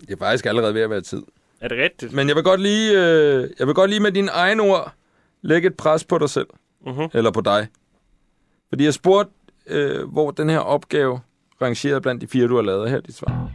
det 0.00 0.10
er 0.10 0.16
faktisk 0.18 0.46
allerede 0.46 0.74
ved 0.74 0.80
at 0.82 0.90
være 0.90 1.00
tid. 1.00 1.22
Er 1.60 1.68
det 1.68 1.78
rigtigt? 1.78 2.12
Men 2.12 2.28
jeg 2.28 2.36
vil 2.36 2.44
godt 2.44 2.60
lige, 2.60 2.90
øh, 2.92 3.50
jeg 3.58 3.66
vil 3.66 3.74
godt 3.74 3.90
lige 3.90 4.00
med 4.00 4.12
dine 4.12 4.30
egne 4.30 4.62
ord 4.62 4.92
lægge 5.42 5.68
et 5.68 5.74
pres 5.76 6.04
på 6.04 6.18
dig 6.18 6.30
selv. 6.30 6.46
Mhm. 6.86 7.08
Eller 7.14 7.30
på 7.30 7.40
dig. 7.40 7.68
Fordi 8.68 8.84
jeg 8.84 8.94
spurgte, 8.94 9.32
øh, 9.66 10.08
hvor 10.08 10.30
den 10.30 10.50
her 10.50 10.58
opgave 10.58 11.20
rangerede 11.62 12.00
blandt 12.00 12.22
de 12.22 12.26
fire, 12.26 12.48
du 12.48 12.54
har 12.54 12.62
lavet. 12.62 12.90
Her 12.90 12.96
er 12.96 13.00
dit 13.00 13.14
svar. 13.14 13.50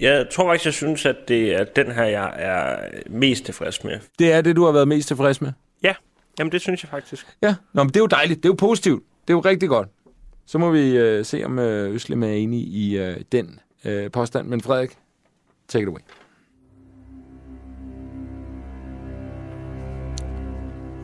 Jeg 0.00 0.26
tror 0.32 0.48
faktisk, 0.48 0.64
jeg 0.64 0.74
synes, 0.74 1.06
at 1.06 1.16
det 1.28 1.54
er 1.54 1.64
den 1.64 1.92
her, 1.92 2.04
jeg 2.04 2.32
er 2.36 2.88
mest 3.10 3.44
tilfreds 3.44 3.84
med. 3.84 3.98
Det 4.18 4.32
er 4.32 4.40
det, 4.40 4.56
du 4.56 4.64
har 4.64 4.72
været 4.72 4.88
mest 4.88 5.08
tilfreds 5.08 5.40
med? 5.40 5.52
Ja, 5.82 5.94
jamen 6.38 6.52
det 6.52 6.60
synes 6.60 6.82
jeg 6.82 6.90
faktisk. 6.90 7.26
Ja. 7.42 7.54
Nå, 7.72 7.82
men 7.82 7.88
det 7.88 7.96
er 7.96 8.00
jo 8.00 8.06
dejligt. 8.06 8.42
Det 8.42 8.48
er 8.48 8.52
jo 8.52 8.56
positivt. 8.58 9.02
Det 9.28 9.32
er 9.32 9.36
jo 9.36 9.40
rigtig 9.40 9.68
godt. 9.68 9.88
Så 10.46 10.58
må 10.58 10.70
vi 10.70 10.96
øh, 10.96 11.24
se, 11.24 11.44
om 11.44 11.58
øh, 11.58 11.94
Øslem 11.94 12.22
er 12.22 12.28
enig 12.28 12.60
i 12.60 12.98
øh, 12.98 13.16
den 13.32 13.60
øh, 13.84 14.10
påstand. 14.10 14.48
Men 14.48 14.60
Frederik, 14.60 14.90
take 15.68 15.82
it 15.82 15.88
away. 15.88 16.00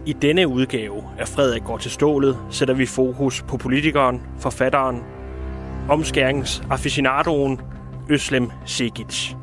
I 0.07 0.13
denne 0.13 0.49
udgave 0.49 1.05
af 1.19 1.29
Frederik 1.29 1.65
går 1.65 1.79
til 1.79 1.91
stålet 1.91 2.39
sætter 2.51 2.75
vi 2.75 2.87
fokus 2.87 3.43
på 3.49 3.57
politikeren, 3.57 4.23
forfatteren, 4.39 5.03
omskæringsaficionadoen 5.89 7.61
Øslem 8.09 8.51
Sigic. 8.65 9.35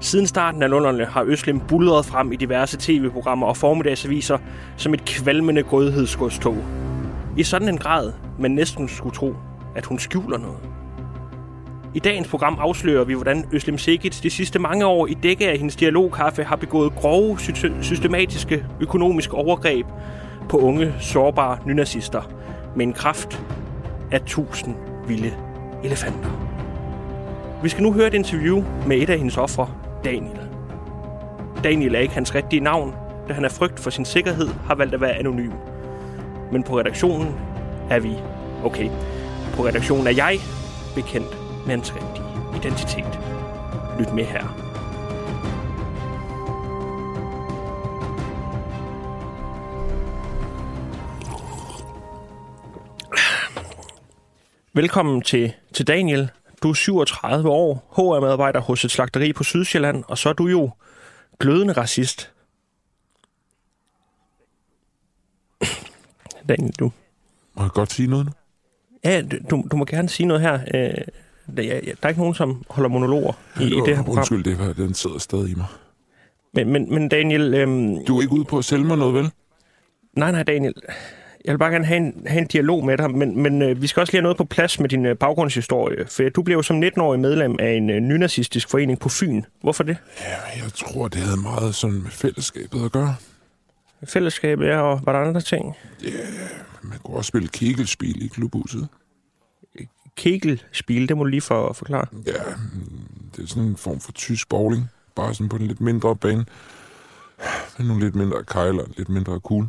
Siden 0.00 0.26
starten 0.26 0.62
af 0.62 0.70
nullerne 0.70 1.04
har 1.04 1.22
Øslem 1.22 1.60
bullet 1.60 2.04
frem 2.04 2.32
i 2.32 2.36
diverse 2.36 2.76
tv-programmer 2.80 3.46
og 3.46 3.56
formiddagsaviser 3.56 4.38
som 4.76 4.94
et 4.94 5.04
kvalmende 5.04 5.62
grødhedsgodstog. 5.62 6.56
I 7.36 7.42
sådan 7.42 7.68
en 7.68 7.78
grad, 7.78 8.12
man 8.38 8.50
næsten 8.50 8.88
skulle 8.88 9.14
tro, 9.14 9.34
at 9.76 9.86
hun 9.86 9.98
skjuler 9.98 10.38
noget. 10.38 10.58
I 11.94 11.98
dagens 11.98 12.28
program 12.28 12.58
afslører 12.60 13.04
vi, 13.04 13.14
hvordan 13.14 13.44
Øslem 13.52 13.78
Segic 13.78 14.20
de 14.20 14.30
sidste 14.30 14.58
mange 14.58 14.86
år 14.86 15.06
i 15.06 15.14
dække 15.14 15.48
af 15.48 15.58
hendes 15.58 15.76
dialogkaffe 15.76 16.44
har 16.44 16.56
begået 16.56 16.94
grove, 16.94 17.38
systematiske 17.80 18.64
økonomiske 18.80 19.34
overgreb 19.34 19.86
på 20.48 20.58
unge, 20.58 20.94
sårbare 21.00 21.58
nynazister 21.66 22.22
med 22.76 22.86
en 22.86 22.92
kraft 22.92 23.44
af 24.12 24.20
tusind 24.20 24.74
vilde 25.06 25.34
elefanter. 25.84 26.30
Vi 27.62 27.68
skal 27.68 27.82
nu 27.82 27.92
høre 27.92 28.06
et 28.06 28.14
interview 28.14 28.64
med 28.86 28.96
et 28.96 29.10
af 29.10 29.18
hendes 29.18 29.36
ofre, 29.36 29.68
Daniel. 30.04 30.38
Daniel 31.64 31.94
er 31.94 31.98
ikke 31.98 32.14
hans 32.14 32.34
rigtige 32.34 32.60
navn, 32.60 32.94
da 33.28 33.32
han 33.32 33.44
af 33.44 33.50
frygt 33.50 33.80
for 33.80 33.90
sin 33.90 34.04
sikkerhed 34.04 34.48
har 34.66 34.74
valgt 34.74 34.94
at 34.94 35.00
være 35.00 35.14
anonym. 35.18 35.52
Men 36.52 36.62
på 36.62 36.78
redaktionen 36.78 37.34
er 37.90 38.00
vi, 38.00 38.12
okay, 38.64 38.88
på 39.56 39.66
redaktionen 39.66 40.06
er 40.06 40.12
jeg 40.12 40.38
bekendt 40.94 41.43
med 41.66 41.70
hans 41.70 41.94
rigtige 41.94 42.26
identitet. 42.56 43.20
Lyt 43.98 44.14
med 44.14 44.24
her. 44.24 44.64
Velkommen 54.74 55.22
til, 55.22 55.52
til 55.72 55.86
Daniel. 55.86 56.30
Du 56.62 56.70
er 56.70 56.74
37 56.74 57.48
år, 57.48 57.92
HR-medarbejder 57.96 58.60
hos 58.60 58.84
et 58.84 58.90
slagteri 58.90 59.32
på 59.32 59.44
Sydsjælland, 59.44 60.04
og 60.08 60.18
så 60.18 60.28
er 60.28 60.32
du 60.32 60.46
jo 60.46 60.70
glødende 61.38 61.72
racist. 61.72 62.32
Daniel, 66.48 66.72
du, 66.72 66.92
Må 67.54 67.62
jeg 67.62 67.70
godt 67.70 67.92
sige 67.92 68.08
noget 68.08 68.26
nu? 68.26 68.32
Ja, 69.04 69.22
du, 69.50 69.64
du 69.70 69.76
må 69.76 69.84
gerne 69.84 70.08
sige 70.08 70.26
noget 70.26 70.42
her. 70.42 70.60
Øh, 70.74 71.04
der, 71.56 71.62
ja, 71.62 71.80
der 71.80 71.92
er 72.02 72.08
ikke 72.08 72.20
nogen, 72.20 72.34
som 72.34 72.62
holder 72.70 72.88
monologer 72.90 73.32
i, 73.60 73.64
i 73.64 73.68
det 73.86 73.96
her 73.96 74.02
program. 74.02 74.18
Undskyld, 74.18 74.44
det 74.44 74.58
var, 74.58 74.72
den 74.72 74.94
sidder 74.94 75.18
stadig 75.18 75.50
i 75.50 75.54
mig. 75.54 75.66
Men, 76.54 76.68
men, 76.72 76.94
men 76.94 77.08
Daniel... 77.08 77.54
Øhm, 77.54 78.04
Du 78.06 78.16
er 78.18 78.22
ikke 78.22 78.34
ude 78.34 78.44
på 78.44 78.58
at 78.58 78.64
sælge 78.64 78.84
mig 78.84 78.96
noget, 78.98 79.14
vel? 79.14 79.30
nej, 80.16 80.32
nej, 80.32 80.42
Daniel. 80.42 80.74
Jeg 81.44 81.52
vil 81.52 81.58
bare 81.58 81.70
gerne 81.70 81.84
have 81.84 81.96
en, 81.96 82.22
have 82.26 82.40
en 82.40 82.46
dialog 82.46 82.84
med 82.84 82.98
dig, 82.98 83.10
men, 83.10 83.42
men 83.42 83.62
øh, 83.62 83.82
vi 83.82 83.86
skal 83.86 84.00
også 84.00 84.12
lige 84.12 84.18
have 84.18 84.22
noget 84.22 84.36
på 84.36 84.44
plads 84.44 84.80
med 84.80 84.88
din 84.88 85.06
øh, 85.06 85.16
baggrundshistorie. 85.16 86.06
For 86.06 86.22
du 86.28 86.42
blev 86.42 86.56
jo 86.56 86.62
som 86.62 86.82
19-årig 86.82 87.20
medlem 87.20 87.56
af 87.60 87.72
en 87.72 87.90
øh, 87.90 88.00
nynazistisk 88.00 88.68
forening 88.70 88.98
på 89.00 89.08
Fyn. 89.08 89.42
Hvorfor 89.60 89.84
det? 89.84 89.96
Ja, 90.20 90.62
jeg 90.64 90.72
tror, 90.74 91.08
det 91.08 91.20
havde 91.20 91.40
meget 91.40 91.74
sådan 91.74 92.02
med 92.02 92.10
fællesskabet 92.10 92.84
at 92.84 92.92
gøre. 92.92 93.14
Fællesskabet 94.04 94.68
er, 94.70 94.78
og 94.78 95.00
var 95.04 95.12
der 95.12 95.28
andre 95.28 95.40
ting? 95.40 95.74
Man 96.82 96.98
kunne 97.04 97.16
også 97.16 97.28
spille 97.28 97.48
kegelspil 97.48 98.24
i 98.24 98.28
klubhuset. 98.28 98.88
Kegelspil, 100.16 101.08
det 101.08 101.16
må 101.16 101.22
du 101.22 101.28
lige 101.28 101.40
for, 101.40 101.72
forklare. 101.72 102.06
Ja, 102.26 102.32
det 103.36 103.42
er 103.42 103.46
sådan 103.46 103.62
en 103.62 103.76
form 103.76 104.00
for 104.00 104.12
tysk 104.12 104.48
bowling. 104.48 104.90
Bare 105.14 105.34
sådan 105.34 105.48
på 105.48 105.56
en 105.56 105.66
lidt 105.66 105.80
mindre 105.80 106.16
bane. 106.16 106.44
Med 107.78 107.86
nogle 107.86 108.02
lidt 108.04 108.14
mindre 108.14 108.44
kejler, 108.44 108.84
lidt 108.96 109.08
mindre 109.08 109.40
kugle. 109.40 109.68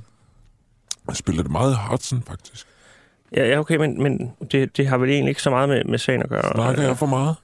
Jeg 1.07 1.15
spiller 1.15 1.43
det 1.43 1.51
meget 1.51 1.77
Hudson, 1.89 2.23
faktisk. 2.27 2.67
Ja, 3.35 3.47
ja 3.47 3.59
okay, 3.59 3.75
men, 3.75 4.03
men 4.03 4.31
det, 4.51 4.77
det 4.77 4.87
har 4.87 4.97
vel 4.97 5.09
egentlig 5.09 5.29
ikke 5.29 5.41
så 5.41 5.49
meget 5.49 5.69
med, 5.69 5.83
med 5.83 5.97
sagen 5.97 6.21
at 6.21 6.29
gøre. 6.29 6.51
Snakker 6.53 6.83
jeg 6.83 6.97
for 6.97 7.05
meget? 7.05 7.35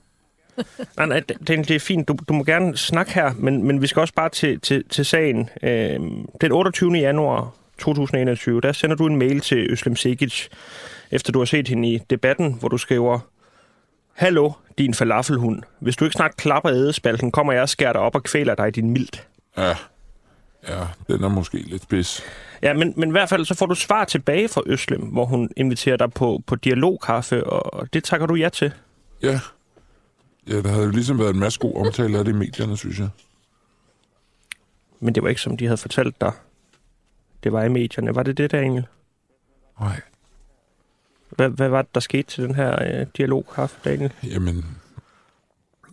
Nej, 0.97 1.05
nej, 1.05 1.19
det, 1.19 1.47
det 1.47 1.71
er 1.71 1.79
fint. 1.79 2.07
Du, 2.07 2.17
du 2.29 2.33
må 2.33 2.43
gerne 2.43 2.77
snakke 2.77 3.13
her, 3.13 3.33
men, 3.37 3.63
men 3.63 3.81
vi 3.81 3.87
skal 3.87 3.99
også 3.99 4.13
bare 4.13 4.29
til, 4.29 4.59
til, 4.59 4.83
til 4.89 5.05
sagen. 5.05 5.49
Øhm, 5.63 6.25
den 6.41 6.51
28. 6.51 6.93
januar 6.93 7.53
2021, 7.79 8.61
der 8.61 8.71
sender 8.71 8.95
du 8.95 9.07
en 9.07 9.15
mail 9.15 9.39
til 9.39 9.71
Øslem 9.71 9.95
Sekic, 9.95 10.47
efter 11.11 11.31
du 11.31 11.39
har 11.39 11.45
set 11.45 11.67
hende 11.67 11.93
i 11.93 11.97
debatten, 12.09 12.53
hvor 12.53 12.67
du 12.67 12.77
skriver, 12.77 13.19
Hallo, 14.13 14.51
din 14.77 14.93
falafelhund. 14.93 15.63
Hvis 15.79 15.95
du 15.95 16.05
ikke 16.05 16.13
snart 16.13 16.37
klapper 16.37 16.71
ædespalten, 16.71 17.31
kommer 17.31 17.53
jeg 17.53 17.61
og 17.61 17.69
skærer 17.69 17.93
dig 17.93 18.01
op 18.01 18.15
og 18.15 18.23
kvæler 18.23 18.55
dig 18.55 18.67
i 18.67 18.71
din 18.71 18.89
mildt. 18.89 19.27
Ja. 19.57 19.75
Ja, 20.67 20.87
den 21.07 21.23
er 21.23 21.29
måske 21.29 21.57
lidt 21.57 21.83
spids. 21.83 22.23
Ja, 22.61 22.73
men, 22.73 22.93
men 22.97 23.09
i 23.09 23.11
hvert 23.11 23.29
fald 23.29 23.45
så 23.45 23.55
får 23.55 23.65
du 23.65 23.75
svar 23.75 24.05
tilbage 24.05 24.47
fra 24.47 24.61
Øslem, 24.65 25.01
hvor 25.01 25.25
hun 25.25 25.49
inviterer 25.57 25.97
dig 25.97 26.13
på, 26.13 26.41
på 26.47 26.55
dialogkaffe, 26.55 27.43
og 27.43 27.93
det 27.93 28.03
takker 28.03 28.27
du 28.27 28.35
ja 28.35 28.49
til. 28.49 28.73
Ja. 29.23 29.39
Ja, 30.47 30.61
der 30.61 30.69
havde 30.69 30.85
jo 30.85 30.91
ligesom 30.91 31.19
været 31.19 31.33
en 31.33 31.39
masse 31.39 31.59
god 31.59 31.85
omtale 31.85 32.17
af 32.17 32.25
det 32.25 32.31
i 32.31 32.35
medierne, 32.35 32.77
synes 32.77 32.99
jeg. 32.99 33.09
Men 34.99 35.15
det 35.15 35.23
var 35.23 35.29
ikke, 35.29 35.41
som 35.41 35.57
de 35.57 35.65
havde 35.65 35.77
fortalt 35.77 36.21
dig. 36.21 36.31
Det 37.43 37.53
var 37.53 37.63
i 37.63 37.69
medierne. 37.69 38.15
Var 38.15 38.23
det 38.23 38.37
det, 38.37 38.51
Daniel? 38.51 38.85
Nej. 39.79 40.01
Hvad, 41.31 41.49
hvad 41.49 41.69
var 41.69 41.81
det, 41.81 41.95
der 41.95 41.99
skete 42.01 42.23
til 42.23 42.43
den 42.43 42.55
her 42.55 42.99
øh, 42.99 43.07
dialogkaffe, 43.17 43.77
Daniel? 43.83 44.13
Jamen, 44.23 44.65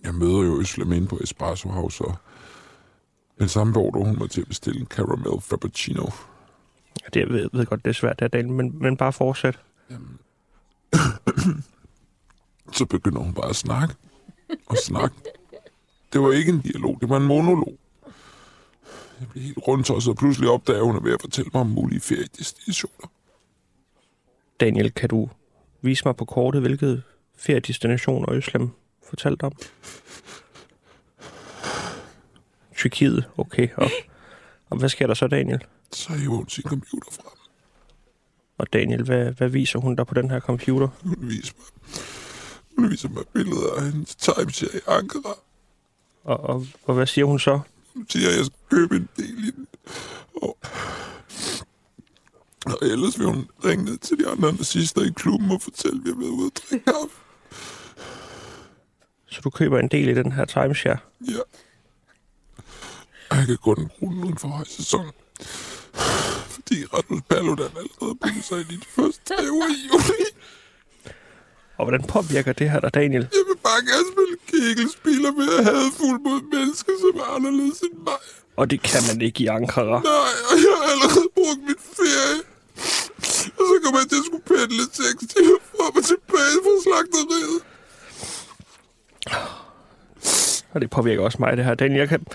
jeg 0.05 0.15
møder 0.15 0.43
jo 0.43 0.61
Øslem 0.61 0.93
inde 0.93 1.07
på 1.07 1.19
Espresso 1.23 1.69
House, 1.69 2.05
og 2.05 2.17
den 3.39 3.49
samme 3.49 3.73
beordrer 3.73 4.05
hun 4.05 4.19
mig 4.19 4.31
til 4.31 4.41
at 4.41 4.49
bestille 4.49 4.81
en 4.81 4.87
caramel 4.87 5.41
frappuccino. 5.41 6.07
Ja, 7.03 7.07
Det 7.15 7.21
jeg 7.21 7.29
ved, 7.29 7.49
ved 7.53 7.67
godt, 7.67 7.85
det 7.85 7.91
er 7.91 7.95
svært, 7.95 8.19
det 8.19 8.25
er, 8.25 8.29
Daniel, 8.29 8.53
men, 8.53 8.83
men 8.83 8.97
bare 8.97 9.13
fortsæt. 9.13 9.59
Så 12.73 12.87
begynder 12.87 13.21
hun 13.21 13.35
bare 13.35 13.49
at 13.49 13.57
snakke 13.57 13.95
og 14.67 14.77
snakke. 14.77 15.17
Det 16.13 16.21
var 16.21 16.33
ikke 16.33 16.53
en 16.53 16.61
dialog, 16.61 16.99
det 17.01 17.09
var 17.09 17.17
en 17.17 17.27
monolog. 17.27 17.79
Jeg 19.21 19.29
blev 19.29 19.43
helt 19.45 19.59
rundt 19.69 19.91
og 19.91 20.03
så 20.03 20.15
pludselig 20.15 20.51
opdager 20.51 20.83
hun 20.83 20.97
er 20.97 21.01
ved 21.01 21.13
at 21.13 21.21
fortælle 21.21 21.51
mig 21.55 21.61
om 21.61 21.67
mulige 21.67 22.01
feriedestinationer. 22.01 23.09
Daniel, 24.61 24.91
kan 24.91 25.09
du 25.09 25.31
vise 25.83 26.03
mig 26.05 26.17
på 26.17 26.25
kortet, 26.25 26.61
hvilket 26.61 27.03
feriedestination 27.37 28.35
Øslem 28.35 28.71
fortalte 29.09 29.45
om? 29.45 29.53
Tyrkiet, 32.77 33.25
okay. 33.37 33.69
Og, 33.77 33.91
og 34.71 34.79
hvad 34.79 34.89
sker 34.89 35.07
der 35.07 35.15
så, 35.15 35.27
Daniel? 35.27 35.65
Så 35.93 36.13
hiver 36.13 36.37
hun 36.37 36.49
sin 36.49 36.63
computer 36.63 37.11
frem. 37.13 37.39
Og 38.59 38.73
Daniel, 38.73 39.03
hvad, 39.05 39.33
hvad 39.33 39.49
viser 39.49 39.79
hun 39.79 39.97
der 39.97 40.05
på 40.05 40.15
den 40.15 40.31
her 40.31 40.41
computer? 40.41 40.89
Hun 41.03 41.17
viser 41.21 41.55
mig, 41.59 41.67
hun 42.77 42.91
viser 42.91 43.09
mig 43.09 43.23
billeder 43.33 43.75
af 43.77 43.83
hendes 43.83 44.15
timeshare 44.17 44.71
i 44.75 44.81
Ankara. 44.87 45.35
Og, 46.25 46.41
og, 46.41 46.67
og 46.85 46.95
hvad 46.95 47.07
siger 47.07 47.25
hun 47.25 47.39
så? 47.39 47.61
Hun 47.95 48.07
siger, 48.09 48.29
at 48.31 48.37
jeg 48.37 48.45
skal 48.45 48.59
købe 48.71 48.97
en 48.97 49.09
del 49.17 49.49
i 49.49 49.51
den. 49.51 49.67
Og, 50.43 50.59
og 52.67 52.79
ellers 52.83 53.19
vil 53.19 53.27
hun 53.27 53.49
ringe 53.65 53.85
ned 53.85 53.99
til 53.99 54.19
de 54.19 54.29
andre 54.29 54.53
nazister 54.53 55.03
i 55.03 55.11
klubben 55.17 55.51
og 55.51 55.63
fortælle, 55.63 55.99
at 55.99 56.05
vi 56.05 56.11
har 56.11 56.17
været 56.19 56.31
ude 56.31 56.47
at 56.47 56.63
drikke 56.71 56.85
kaffe. 56.85 57.17
Så 59.27 59.41
du 59.45 59.51
køber 59.51 59.79
en 59.79 59.89
del 59.89 60.09
i 60.09 60.15
den 60.15 60.33
her 60.33 60.45
timeshare? 60.45 60.99
Ja. 61.29 61.39
Og 63.31 63.37
jeg 63.37 63.47
kan 63.47 63.57
kun 63.57 63.91
bruge 63.99 64.15
den 64.15 64.25
uden 64.25 64.39
for 64.39 64.49
højsæson. 64.49 65.07
Fordi 66.55 66.85
Rasmus 66.85 67.23
Paludan 67.29 67.71
allerede 67.77 68.19
bygget 68.23 68.45
sig 68.45 68.61
ind 68.61 68.71
i 68.71 68.77
de 68.77 68.87
første 68.97 69.21
tre 69.35 69.43
uger 69.51 69.67
i 69.69 69.89
juli. 69.93 70.25
Og 71.79 71.83
hvordan 71.85 72.03
påvirker 72.15 72.53
det 72.53 72.71
her 72.71 72.81
dig, 72.81 72.95
Daniel? 72.95 73.25
Jeg 73.39 73.45
vil 73.49 73.59
bare 73.69 73.83
gerne 73.91 74.07
spille 74.13 74.35
kægelspil 74.51 75.23
og 75.31 75.35
være 75.41 75.59
hadfuld 75.69 76.21
mod 76.27 76.41
mennesker, 76.55 76.93
som 77.03 77.13
er 77.23 77.29
anderledes 77.37 77.81
end 77.87 77.99
mig. 78.09 78.21
Og 78.61 78.65
det 78.71 78.79
kan 78.83 79.03
man 79.09 79.19
ikke 79.27 79.39
i 79.45 79.47
Ankara. 79.47 79.99
Nej, 80.15 80.33
og 80.51 80.57
jeg 80.65 80.75
har 80.81 80.87
allerede 80.93 81.29
brugt 81.39 81.61
min 81.69 81.81
ferie. 81.99 82.39
Og 83.59 83.65
så 83.71 83.75
kommer 83.83 83.99
jeg 84.03 84.09
til 84.13 84.19
at 84.23 84.27
skulle 84.29 84.47
pendle 84.53 84.85
6 84.93 85.35
timer 85.35 85.61
frem 85.73 85.93
og 86.01 86.05
tilbage 86.13 86.57
fra 86.65 86.75
slagteriet. 86.87 87.59
Og 90.73 90.81
det 90.81 90.91
påvirker 90.91 91.23
også 91.23 91.39
mig, 91.41 91.57
det 91.57 91.65
her. 91.65 91.75
Daniel, 91.75 91.99
jeg, 91.99 92.09
kan, 92.09 92.27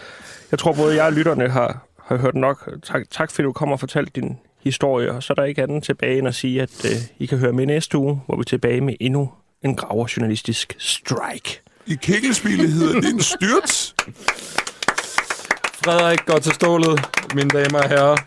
jeg 0.52 0.60
tror 0.60 0.74
både 0.74 0.96
jeg 0.96 1.06
og 1.06 1.14
lytterne 1.14 1.50
har, 1.50 1.88
har 2.04 2.18
hørt 2.18 2.36
nok. 2.36 2.70
Tak, 2.84 3.02
tak 3.12 3.32
fordi 3.32 3.44
du 3.44 3.52
kommer 3.52 3.76
og 3.76 3.80
fortalte 3.80 4.12
din 4.22 4.38
historie. 4.64 5.12
Og 5.12 5.24
så 5.24 5.34
er 5.34 5.36
der 5.36 5.44
ikke 5.44 5.64
andet 5.64 5.84
tilbage 5.84 6.18
end 6.18 6.28
at 6.28 6.36
sige, 6.36 6.62
at 6.62 6.86
øh, 6.86 6.92
I 7.20 7.26
kan 7.26 7.38
høre 7.38 7.54
med 7.54 7.66
næste 7.66 7.98
uge, 7.98 8.22
hvor 8.26 8.36
vi 8.36 8.40
er 8.40 8.44
tilbage 8.44 8.82
med 8.82 8.94
endnu 9.00 9.32
en 9.64 9.76
graverjournalistisk 9.76 10.76
strike. 10.80 11.62
I 11.88 11.96
kægelspillet 11.96 12.72
hedder 12.72 13.02
det 13.02 13.14
en 13.14 13.22
styrt. 13.22 13.94
Frederik 15.84 16.26
går 16.26 16.38
til 16.38 16.54
stålet, 16.54 17.02
mine 17.36 17.50
damer 17.50 17.80
og 17.80 17.90
herrer. 17.90 18.18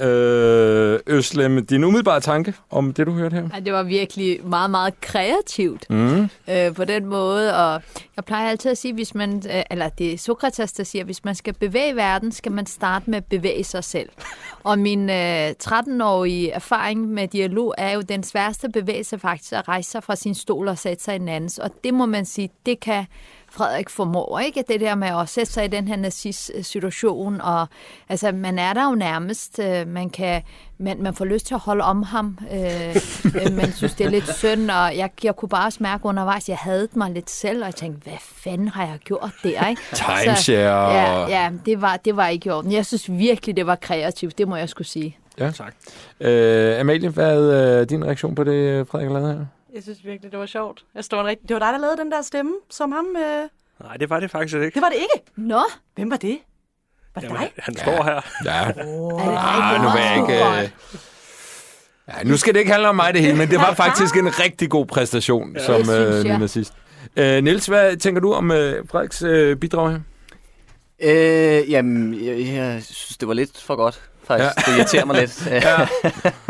Øh, 0.00 1.00
Øslem, 1.06 1.66
din 1.66 1.84
umiddelbare 1.84 2.20
tanke 2.20 2.54
om 2.70 2.92
det, 2.92 3.06
du 3.06 3.12
hørte 3.12 3.34
her? 3.36 3.48
Ja, 3.54 3.60
det 3.60 3.72
var 3.72 3.82
virkelig 3.82 4.38
meget, 4.44 4.70
meget 4.70 5.00
kreativt 5.00 5.86
Mm. 5.90 6.28
øh, 6.50 6.74
på 6.74 6.84
den 6.84 7.06
måde. 7.06 7.56
Og 7.56 7.82
jeg 8.16 8.24
plejer 8.24 8.50
altid 8.50 8.70
at 8.70 8.78
sige, 8.78 8.94
hvis 8.94 9.14
man, 9.14 9.42
øh, 9.54 9.62
eller 9.70 9.88
det 9.88 10.12
er 10.12 10.18
Sokrates, 10.18 10.72
der 10.72 10.84
siger, 10.84 11.04
hvis 11.04 11.24
man 11.24 11.34
skal 11.34 11.54
bevæge 11.54 11.96
verden, 11.96 12.32
skal 12.32 12.52
man 12.52 12.66
starte 12.66 13.10
med 13.10 13.16
at 13.18 13.24
bevæge 13.24 13.64
sig 13.64 13.84
selv. 13.84 14.08
Og 14.64 14.78
min 14.78 15.10
øh, 15.10 15.50
13-årige 15.64 16.50
erfaring 16.50 17.08
med 17.08 17.28
dialog 17.28 17.74
er 17.78 17.90
jo 17.92 18.00
den 18.00 18.22
sværeste 18.22 18.68
bevægelse 18.68 19.18
faktisk 19.18 19.52
at 19.52 19.68
rejse 19.68 19.90
sig 19.90 20.02
fra 20.04 20.16
sin 20.16 20.34
stol 20.34 20.68
og 20.68 20.78
sætte 20.78 21.04
sig 21.04 21.12
i 21.14 21.16
en 21.16 21.28
andens. 21.28 21.58
Og 21.58 21.70
det 21.84 21.94
må 21.94 22.06
man 22.06 22.24
sige, 22.24 22.50
det 22.66 22.80
kan 22.80 23.04
Frederik 23.50 23.90
formår, 23.90 24.38
ikke? 24.38 24.64
Det 24.68 24.80
der 24.80 24.94
med 24.94 25.08
at 25.08 25.28
sætte 25.28 25.52
sig 25.52 25.64
i 25.64 25.68
den 25.68 25.88
her 25.88 25.96
nazist-situation, 25.96 27.40
og 27.40 27.66
altså, 28.08 28.32
man 28.32 28.58
er 28.58 28.72
der 28.72 28.84
jo 28.88 28.94
nærmest, 28.94 29.58
øh, 29.58 29.88
man 29.88 30.10
kan, 30.10 30.42
man, 30.78 31.02
man 31.02 31.14
får 31.14 31.24
lyst 31.24 31.46
til 31.46 31.54
at 31.54 31.60
holde 31.60 31.84
om 31.84 32.02
ham, 32.02 32.38
øh, 32.52 32.96
øh, 33.24 33.52
man 33.52 33.72
synes, 33.72 33.94
det 33.94 34.06
er 34.06 34.10
lidt 34.10 34.36
synd, 34.36 34.70
og 34.70 34.96
jeg, 34.96 35.10
jeg 35.24 35.36
kunne 35.36 35.48
bare 35.48 35.66
også 35.66 35.78
mærke 35.82 36.06
undervejs, 36.06 36.48
jeg 36.48 36.58
havde 36.58 36.88
mig 36.94 37.10
lidt 37.10 37.30
selv, 37.30 37.60
og 37.62 37.66
jeg 37.66 37.74
tænkte, 37.74 38.10
hvad 38.10 38.18
fanden 38.20 38.68
har 38.68 38.86
jeg 38.86 38.98
gjort 39.04 39.32
der, 39.42 39.68
ikke? 39.68 39.82
Timeshare. 39.92 40.90
Ja, 40.90 41.28
ja 41.28 41.50
det, 41.66 41.80
var, 41.80 41.96
det 41.96 42.16
var 42.16 42.28
ikke 42.28 42.46
i 42.46 42.50
orden. 42.50 42.72
Jeg 42.72 42.86
synes 42.86 43.10
virkelig, 43.10 43.56
det 43.56 43.66
var 43.66 43.74
kreativt, 43.74 44.38
det 44.38 44.48
må 44.48 44.56
jeg 44.56 44.68
skulle 44.68 44.88
sige. 44.88 45.16
Ja. 45.38 45.50
Tak. 45.50 45.74
Øh, 46.20 46.80
Amalie, 46.80 47.08
hvad 47.08 47.50
er 47.50 47.84
din 47.84 48.04
reaktion 48.04 48.34
på 48.34 48.44
det, 48.44 48.88
Frederik 48.88 49.10
har 49.10 49.18
lavet 49.18 49.34
her? 49.38 49.46
Jeg 49.76 49.82
synes 49.82 50.04
virkelig, 50.04 50.32
det 50.32 50.40
var 50.40 50.46
sjovt. 50.46 50.84
Jeg 50.94 51.04
står 51.04 51.20
en 51.20 51.26
rigtig... 51.26 51.48
Det 51.48 51.54
var 51.54 51.60
dig, 51.60 51.72
der 51.72 51.78
lavede 51.78 51.96
den 51.96 52.10
der 52.10 52.22
stemme, 52.22 52.52
som 52.70 52.92
ham... 52.92 53.06
Øh... 53.16 53.48
Nej, 53.82 53.96
det 53.96 54.10
var 54.10 54.20
det 54.20 54.30
faktisk 54.30 54.54
ikke. 54.56 54.74
Det 54.74 54.82
var 54.82 54.88
det 54.88 54.96
ikke. 54.96 55.30
Nå, 55.36 55.62
Hvem 55.94 56.10
var 56.10 56.16
det? 56.16 56.38
Var 57.14 57.20
det 57.20 57.28
Jamen, 57.28 57.40
dig? 57.42 57.52
han 57.58 57.76
står 57.76 58.04
her. 58.04 58.20
Ja. 58.44 58.72
det 58.72 58.82
Ah, 59.38 59.82
nu 59.82 59.90
vil 59.90 60.00
jeg 60.02 60.16
ikke... 60.16 60.62
Øh... 60.62 60.70
Ja, 62.08 62.22
nu 62.24 62.36
skal 62.36 62.54
det 62.54 62.60
ikke 62.60 62.72
handle 62.72 62.88
om 62.88 62.96
mig 62.96 63.14
det 63.14 63.22
hele, 63.22 63.38
men 63.38 63.50
det 63.50 63.58
var 63.58 63.74
faktisk 63.74 64.16
en 64.16 64.40
rigtig 64.40 64.70
god 64.70 64.86
præstation 64.86 65.56
ja, 65.56 65.64
som 65.66 65.90
øh, 65.90 66.26
jeg. 66.26 66.36
ny 66.36 66.40
nazist. 66.40 66.72
Øh, 67.16 67.44
Niels, 67.44 67.66
hvad 67.66 67.96
tænker 67.96 68.20
du 68.20 68.32
om 68.32 68.50
øh, 68.50 68.88
Frederiks 68.88 69.22
øh, 69.22 69.56
bidrag 69.56 69.90
her? 69.90 70.00
Øh, 71.00 71.70
jamen, 71.70 72.24
jeg, 72.24 72.38
jeg 72.38 72.82
synes, 72.82 73.16
det 73.16 73.28
var 73.28 73.34
lidt 73.34 73.62
for 73.62 73.76
godt, 73.76 74.00
faktisk. 74.24 74.66
Ja. 74.66 74.72
Det 74.72 74.78
irriterer 74.78 75.04
mig 75.04 75.20
lidt. 75.20 75.46
Ja. 75.50 75.88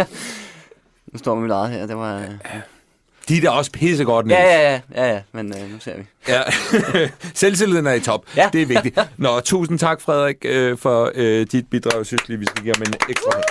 nu 1.13 1.19
står 1.19 1.35
man 1.35 1.43
mit 1.43 1.53
eget 1.53 1.71
her. 1.71 1.87
Det 1.87 1.97
var... 1.97 2.23
De 3.29 3.37
er 3.37 3.41
da 3.41 3.51
også 3.51 3.71
pissegodt, 3.73 4.27
Niels. 4.27 4.41
Ja, 4.41 4.61
ja, 4.61 4.81
ja, 4.95 5.05
ja, 5.05 5.13
ja, 5.15 5.21
men 5.33 5.55
øh, 5.57 5.73
nu 5.73 5.81
ser 5.81 5.97
vi. 5.97 6.03
Ja. 6.29 6.43
Selvtilliden 7.35 7.87
er 7.87 7.93
i 7.93 8.01
top. 8.01 8.25
Ja. 8.37 8.51
Det 8.53 8.63
er 8.63 8.67
vigtigt. 8.67 8.99
Nå, 9.17 9.41
tusind 9.41 9.79
tak, 9.79 10.01
Frederik, 10.01 10.37
øh, 10.45 10.79
for 10.79 11.13
øh, 11.15 11.47
dit 11.53 11.71
bidrag. 11.71 11.99
Jeg 11.99 12.07
synes 12.07 12.29
lige, 12.29 12.39
vi 12.39 12.47
skal 12.47 12.63
give 12.63 12.75
ham 12.77 12.83
en 12.83 12.95
ekstra 13.11 13.31
hånd. 13.35 13.45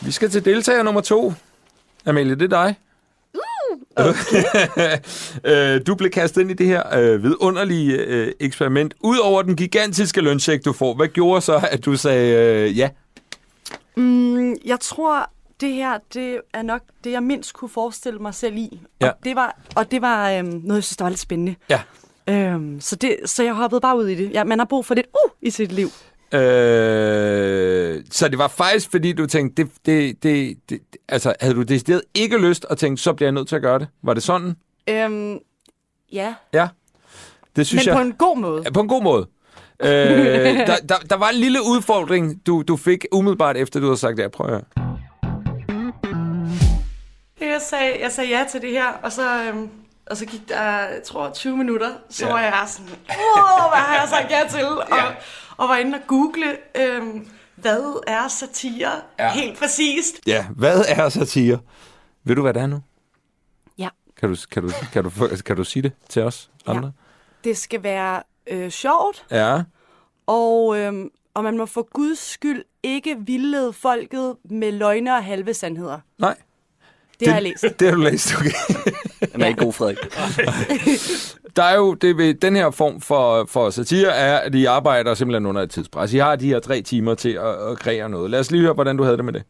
Vi 0.00 0.12
skal 0.12 0.30
til 0.30 0.44
deltager 0.44 0.82
nummer 0.82 1.00
to. 1.00 1.32
Amalie, 2.06 2.34
det 2.34 2.52
er 2.52 2.64
dig. 2.64 2.74
øh, 5.44 5.80
du 5.86 5.94
blev 5.94 6.10
kastet 6.10 6.40
ind 6.40 6.50
i 6.50 6.54
det 6.54 6.66
her 6.66 6.96
øh, 6.98 7.22
vidunderlige 7.22 7.96
øh, 7.96 8.32
eksperiment. 8.40 8.94
Udover 9.00 9.42
den 9.42 9.56
gigantiske 9.56 10.20
løncheck, 10.20 10.64
du 10.64 10.72
får, 10.72 10.94
hvad 10.94 11.08
gjorde 11.08 11.40
så, 11.40 11.68
at 11.70 11.84
du 11.84 11.96
sagde 11.96 12.34
øh, 12.34 12.78
ja? 12.78 12.88
Mm, 13.96 14.54
jeg 14.64 14.80
tror, 14.80 15.30
det 15.60 15.72
her 15.72 15.98
det 16.14 16.40
er 16.54 16.62
nok 16.62 16.82
det, 17.04 17.12
jeg 17.12 17.22
mindst 17.22 17.54
kunne 17.54 17.68
forestille 17.68 18.18
mig 18.18 18.34
selv 18.34 18.56
i. 18.56 18.80
Ja. 19.00 19.08
Og 19.08 19.14
det 19.24 19.36
var, 19.36 19.58
og 19.76 19.90
det 19.90 20.02
var 20.02 20.30
øhm, 20.30 20.46
noget, 20.46 20.76
jeg 20.76 20.84
synes, 20.84 20.96
der 20.96 21.04
var 21.04 21.10
lidt 21.10 21.20
spændende. 21.20 21.54
Ja. 21.70 21.80
Øhm, 22.28 22.80
så, 22.80 22.96
det, 22.96 23.16
så 23.24 23.42
jeg 23.42 23.54
hoppede 23.54 23.80
bare 23.80 23.96
ud 23.96 24.08
i 24.08 24.14
det. 24.14 24.32
Ja, 24.32 24.44
man 24.44 24.58
har 24.58 24.66
brug 24.66 24.86
for 24.86 24.94
lidt 24.94 25.06
uh 25.06 25.30
i 25.42 25.50
sit 25.50 25.72
liv. 25.72 25.88
Øh, 26.34 28.02
så 28.10 28.28
det 28.28 28.38
var 28.38 28.48
faktisk, 28.48 28.90
fordi 28.90 29.12
du 29.12 29.26
tænkte, 29.26 29.62
det, 29.62 29.70
det, 29.86 30.22
det, 30.22 30.56
det, 30.70 30.80
altså 31.08 31.34
havde 31.40 31.54
du 31.54 31.62
decideret 31.62 32.02
ikke 32.14 32.38
lyst 32.38 32.64
og 32.64 32.78
tænkt, 32.78 33.00
så 33.00 33.12
bliver 33.12 33.26
jeg 33.26 33.32
nødt 33.32 33.48
til 33.48 33.56
at 33.56 33.62
gøre 33.62 33.78
det? 33.78 33.88
Var 34.02 34.14
det 34.14 34.22
sådan? 34.22 34.56
Øhm, 34.88 35.38
ja, 36.12 36.34
Ja. 36.52 36.68
Det 37.56 37.66
synes 37.66 37.86
men 37.86 37.88
jeg. 37.88 37.96
på 37.96 38.00
en 38.02 38.12
god 38.12 38.36
måde. 38.38 38.62
Ja, 38.64 38.70
på 38.70 38.80
en 38.80 38.88
god 38.88 39.02
måde. 39.02 39.26
der, 39.80 40.76
der, 40.88 40.96
der 41.10 41.16
var 41.16 41.28
en 41.28 41.34
lille 41.34 41.58
udfordring, 41.62 42.46
du, 42.46 42.62
du 42.68 42.76
fik 42.76 43.04
umiddelbart 43.12 43.56
efter, 43.56 43.80
du 43.80 43.86
havde 43.86 43.96
sagt 43.96 44.16
det. 44.16 44.30
Prøv 44.32 44.46
at 44.46 44.52
høre. 44.52 44.62
Jeg 47.40 47.60
sagde, 47.60 47.92
jeg 48.02 48.12
sagde 48.12 48.30
ja 48.30 48.44
til 48.50 48.60
det 48.62 48.70
her, 48.70 48.86
og 49.02 49.12
så, 49.12 49.42
øhm, 49.48 49.68
og 50.10 50.16
så 50.16 50.26
gik 50.26 50.48
der, 50.48 50.62
jeg 50.62 51.00
tror, 51.06 51.30
20 51.30 51.56
minutter, 51.56 51.90
så 52.10 52.26
Ja. 52.26 52.32
var 52.32 52.40
jeg 52.40 52.64
sådan, 52.66 52.90
wow, 53.08 53.68
hvad 53.70 53.78
har 53.80 53.94
jeg 54.00 54.08
sagt 54.08 54.30
ja 54.30 54.40
til? 54.58 54.66
Og, 54.68 54.78
og 55.60 55.68
var 55.68 55.76
inde 55.76 55.98
og 55.98 56.06
google, 56.06 56.56
øhm, 56.76 57.28
hvad 57.56 58.02
er 58.06 58.28
satire? 58.28 58.92
Ja. 59.18 59.24
Ja. 59.24 59.32
Helt 59.32 59.58
præcist. 59.58 60.20
Ja, 60.26 60.46
hvad 60.56 60.84
er 60.88 61.08
satire? 61.08 61.58
Ved 62.24 62.36
du, 62.36 62.42
hvad 62.42 62.54
det 62.54 62.62
er 62.62 62.66
nu? 62.66 62.80
Ja. 63.78 63.88
Kan 64.16 64.28
du, 64.28 64.36
kan 64.50 64.62
du, 64.62 64.68
kan 64.92 65.04
du, 65.04 65.10
kan 65.10 65.28
du, 65.30 65.36
kan 65.46 65.56
du 65.56 65.64
sige 65.64 65.82
det 65.82 65.92
til 66.08 66.22
os 66.22 66.50
andre? 66.66 66.92
Det 67.44 67.58
skal 67.58 67.82
være 67.82 68.22
øh, 68.46 68.70
sjovt, 68.70 69.26
Ja. 69.30 69.62
og, 70.26 70.78
øhm, 70.78 71.08
og 71.34 71.44
man 71.44 71.56
må 71.58 71.66
for 71.66 71.88
guds 71.92 72.18
skyld 72.18 72.64
ikke 72.82 73.16
vildlede 73.20 73.72
folket 73.72 74.36
med 74.44 74.72
løgne 74.72 75.16
og 75.16 75.24
halve 75.24 75.54
sandheder. 75.54 75.98
Nej. 76.18 76.36
Det, 77.20 77.26
det 77.26 77.28
har 77.28 77.34
jeg 77.34 77.42
læst. 77.42 77.80
Det 77.80 77.88
har 77.88 77.94
du 77.94 78.02
læst, 78.02 78.34
okay. 78.34 78.50
Den 79.32 79.42
er 79.42 79.46
ikke 79.46 79.64
god, 79.64 79.72
Frederik. 79.72 79.98
Der 81.56 81.62
er 81.62 81.76
jo, 81.76 81.94
det 81.94 82.16
ved, 82.16 82.34
den 82.34 82.56
her 82.56 82.70
form 82.70 83.00
for, 83.00 83.46
for 83.48 83.70
satire 83.70 84.08
er, 84.16 84.36
at 84.38 84.54
I 84.54 84.64
arbejder 84.64 85.14
simpelthen 85.14 85.46
under 85.46 85.62
et 85.62 85.70
tidspres. 85.70 86.12
I 86.12 86.18
har 86.18 86.36
de 86.36 86.46
her 86.46 86.60
tre 86.60 86.82
timer 86.82 87.14
til 87.14 87.28
at, 87.32 87.70
at 87.70 87.78
kreere 87.78 88.08
noget. 88.08 88.30
Lad 88.30 88.40
os 88.40 88.50
lige 88.50 88.60
høre, 88.60 88.72
hvordan 88.72 88.96
du 88.96 89.04
havde 89.04 89.16
det 89.16 89.24
med 89.24 89.32
det. 89.32 89.42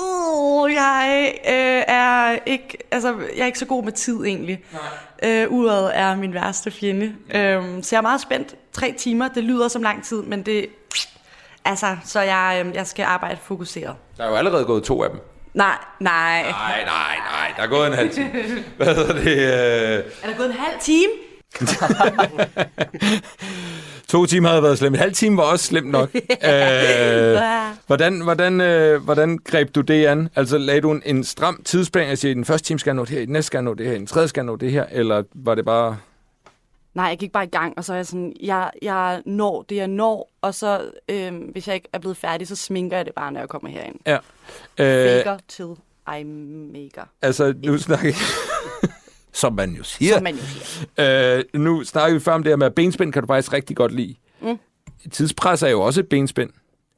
Uh, 0.00 0.72
jeg 0.72 1.32
øh, 1.48 1.82
er 1.88 2.38
ikke, 2.46 2.78
altså, 2.90 3.14
jeg 3.36 3.42
er 3.42 3.46
ikke 3.46 3.58
så 3.58 3.66
god 3.66 3.84
med 3.84 3.92
tid 3.92 4.24
egentlig. 4.24 4.64
Øh, 5.24 5.46
uret 5.50 5.98
er 5.98 6.16
min 6.16 6.34
værste 6.34 6.70
fjende. 6.70 7.06
Øh, 7.06 7.62
så 7.82 7.88
jeg 7.92 7.98
er 7.98 8.02
meget 8.02 8.20
spændt. 8.20 8.54
Tre 8.72 8.94
timer, 8.98 9.28
det 9.28 9.44
lyder 9.44 9.68
som 9.68 9.82
lang 9.82 10.04
tid, 10.04 10.22
men 10.22 10.42
det... 10.42 10.66
Altså, 11.64 11.96
så 12.04 12.20
jeg, 12.20 12.62
øh, 12.66 12.74
jeg 12.74 12.86
skal 12.86 13.02
arbejde 13.02 13.38
fokuseret. 13.42 13.94
Der 14.16 14.24
er 14.24 14.28
jo 14.28 14.34
allerede 14.34 14.64
gået 14.64 14.84
to 14.84 15.02
af 15.02 15.10
dem. 15.10 15.20
Nej, 15.54 15.78
nej. 16.00 16.42
Nej, 16.42 16.84
nej, 16.84 17.16
nej. 17.32 17.52
Der 17.56 17.62
er 17.62 17.66
gået 17.66 17.86
en 17.86 17.92
halv 17.92 18.10
time. 18.10 18.30
Hvad 18.76 18.94
hedder 18.94 19.14
det? 19.14 19.26
Øh... 19.26 20.04
Er 20.22 20.28
der 20.28 20.36
gået 20.36 20.46
en 20.46 20.52
halv 20.52 20.80
time? 20.80 21.12
To 24.10 24.26
timer 24.26 24.48
havde 24.48 24.62
været 24.62 24.78
slemt. 24.78 24.96
En 24.96 25.00
halv 25.00 25.12
time 25.12 25.36
var 25.36 25.42
også 25.42 25.66
slemt 25.66 25.90
nok. 25.90 26.10
øh, 26.44 27.38
hvordan, 27.86 28.20
hvordan, 28.20 28.60
øh, 28.60 29.02
hvordan 29.02 29.38
greb 29.44 29.74
du 29.74 29.80
det 29.80 30.06
an? 30.06 30.28
Altså, 30.36 30.58
lagde 30.58 30.80
du 30.80 30.90
en, 30.90 31.02
en 31.04 31.24
stram 31.24 31.62
tidsplan 31.64 32.10
og 32.10 32.18
siger, 32.18 32.32
i 32.32 32.34
den 32.34 32.44
første 32.44 32.66
time 32.66 32.78
skal 32.78 32.90
jeg 32.90 32.94
nå 32.94 33.04
det 33.04 33.10
her, 33.10 33.20
i 33.20 33.24
den 33.24 33.32
næste 33.32 33.46
skal 33.46 33.58
jeg 33.58 33.64
nå 33.64 33.74
det 33.74 33.86
her, 33.86 33.92
i 33.92 33.98
den 33.98 34.06
tredje 34.06 34.28
skal 34.28 34.40
jeg 34.40 34.46
nå 34.46 34.56
det 34.56 34.72
her, 34.72 34.84
eller 34.90 35.22
var 35.34 35.54
det 35.54 35.64
bare... 35.64 35.96
Nej, 36.94 37.06
jeg 37.06 37.18
gik 37.18 37.32
bare 37.32 37.44
i 37.44 37.48
gang, 37.48 37.74
og 37.76 37.84
så 37.84 37.92
er 37.92 37.96
jeg 37.96 38.06
sådan, 38.06 38.32
jeg, 38.40 38.70
jeg 38.82 39.22
når 39.26 39.62
det, 39.62 39.76
jeg 39.76 39.88
når, 39.88 40.30
og 40.40 40.54
så, 40.54 40.90
øh, 41.08 41.32
hvis 41.52 41.66
jeg 41.66 41.74
ikke 41.74 41.88
er 41.92 41.98
blevet 41.98 42.16
færdig, 42.16 42.48
så 42.48 42.56
sminker 42.56 42.96
jeg 42.96 43.06
det 43.06 43.14
bare, 43.14 43.32
når 43.32 43.40
jeg 43.40 43.48
kommer 43.48 43.68
herind. 43.70 43.96
Ja. 44.06 44.18
Øh, 44.78 45.24
Faker 45.24 45.38
til 45.48 45.66
I 46.20 46.24
maker, 46.72 47.04
altså, 47.22 47.54
nu 47.64 47.78
snakker 47.78 48.12
Som 49.32 49.52
man 49.52 49.70
jo 49.70 49.82
siger. 49.82 50.14
som 50.14 50.22
man 50.22 50.34
jo 50.34 50.42
siger. 50.42 51.38
Øh, 51.38 51.44
nu 51.54 51.84
snakker 51.84 52.14
vi 52.14 52.20
før 52.20 52.32
om 52.32 52.42
det 52.42 52.50
her 52.50 52.56
med, 52.56 52.66
at 52.66 52.74
benspænd 52.74 53.12
kan 53.12 53.22
du 53.22 53.26
faktisk 53.26 53.52
rigtig 53.52 53.76
godt 53.76 53.92
lide. 53.92 54.14
Mm. 54.40 54.58
Tidspres 55.10 55.62
er 55.62 55.68
jo 55.68 55.80
også 55.80 56.00
et 56.00 56.08
benspænd. 56.08 56.50